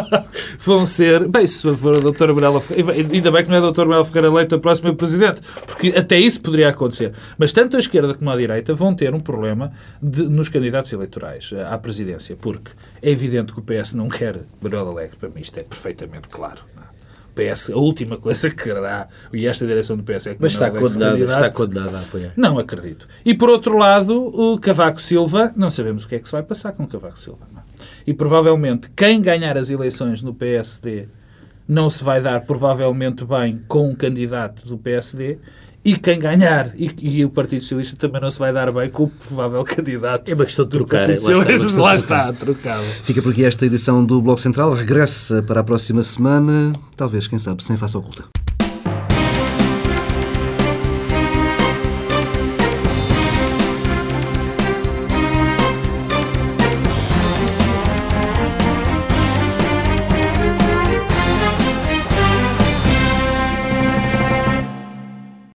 Vão 0.60 0.86
ser... 0.86 1.28
Bem, 1.28 1.46
se 1.46 1.76
for 1.76 1.96
a 1.96 2.00
doutora 2.00 2.32
Manuela 2.32 2.60
Ferreira... 2.60 3.12
Ainda 3.12 3.30
bem 3.30 3.42
que 3.42 3.50
não 3.50 3.56
é 3.56 3.58
a 3.58 3.62
doutora 3.62 3.86
Manuela 3.86 4.04
Ferreira 4.06 4.32
Leite 4.32 4.54
a 4.54 4.58
próxima 4.58 4.94
Presidente, 4.94 5.42
porque 5.66 5.88
até 5.88 6.18
isso 6.18 6.40
poderia 6.40 6.70
acontecer. 6.70 7.12
Mas 7.36 7.52
tanto 7.52 7.76
a 7.76 7.80
esquerda 7.80 8.14
como 8.14 8.30
a 8.30 8.36
direita 8.36 8.72
vão 8.72 8.94
ter 8.94 9.14
um 9.14 9.20
problema 9.20 9.72
de, 10.02 10.22
nos 10.22 10.48
candidatos 10.48 10.90
eleitorais 10.90 11.50
à 11.70 11.76
presidência, 11.76 12.34
porque 12.36 12.70
é 13.02 13.10
evidente 13.10 13.52
que 13.52 13.58
o 13.58 13.62
PS 13.62 13.92
não 13.92 14.08
quer 14.08 14.40
Manuel 14.62 14.88
Alegre, 14.88 15.16
para 15.16 15.28
mim 15.28 15.42
isto 15.42 15.58
é 15.58 15.62
perfeitamente 15.62 16.28
claro. 16.28 16.62
É? 17.36 17.52
PS, 17.52 17.70
a 17.70 17.76
última 17.76 18.16
coisa 18.16 18.48
que 18.48 18.64
quererá, 18.64 19.08
e 19.32 19.46
esta 19.46 19.66
direção 19.66 19.96
do 19.96 20.02
PS 20.02 20.28
é 20.28 20.34
que 20.34 20.42
Mas 20.42 20.52
está 20.52 20.70
condenado, 20.70 21.24
está 21.24 21.50
condenado 21.50 21.96
a 21.96 22.00
apoiar. 22.00 22.32
Não 22.36 22.58
acredito. 22.58 23.08
E 23.24 23.34
por 23.34 23.48
outro 23.50 23.76
lado, 23.76 24.14
o 24.14 24.58
Cavaco 24.58 25.00
Silva, 25.00 25.52
não 25.56 25.70
sabemos 25.70 26.04
o 26.04 26.08
que 26.08 26.16
é 26.16 26.18
que 26.18 26.26
se 26.26 26.32
vai 26.32 26.42
passar 26.42 26.72
com 26.72 26.84
o 26.84 26.86
Cavaco 26.86 27.18
Silva. 27.18 27.46
Não. 27.52 27.62
E 28.06 28.14
provavelmente 28.14 28.90
quem 28.94 29.20
ganhar 29.20 29.56
as 29.56 29.70
eleições 29.70 30.22
no 30.22 30.34
PSD 30.34 31.08
não 31.66 31.88
se 31.88 32.04
vai 32.04 32.20
dar 32.20 32.42
provavelmente 32.42 33.24
bem 33.24 33.60
com 33.66 33.88
um 33.88 33.94
candidato 33.94 34.66
do 34.68 34.76
PSD 34.76 35.38
e 35.84 35.96
quem 35.96 36.18
ganhar, 36.18 36.72
e, 36.76 36.90
e, 37.02 37.24
o 37.24 37.28
Partido 37.30 37.60
Socialista 37.60 37.96
também 37.96 38.20
não 38.20 38.30
se 38.30 38.38
vai 38.38 38.52
dar 38.52 38.72
bem 38.72 38.88
com 38.88 39.04
o 39.04 39.08
provável 39.08 39.62
candidato. 39.64 40.30
É 40.30 40.34
uma 40.34 40.44
questão 40.46 40.64
de 40.64 40.70
trocar. 40.70 41.10
É, 41.10 41.16
lá 41.18 41.52
está, 41.52 41.80
lá 41.80 41.94
está, 41.94 42.32
trocado. 42.32 42.84
Fica 43.02 43.20
por 43.20 43.32
aqui 43.32 43.44
esta 43.44 43.66
edição 43.66 44.04
do 44.04 44.22
Bloco 44.22 44.40
Central. 44.40 44.72
Regressa 44.72 45.42
para 45.42 45.60
a 45.60 45.64
próxima 45.64 46.02
semana, 46.02 46.72
talvez, 46.96 47.26
quem 47.26 47.38
sabe, 47.38 47.62
sem 47.62 47.76
face 47.76 47.96
oculta. 47.96 48.43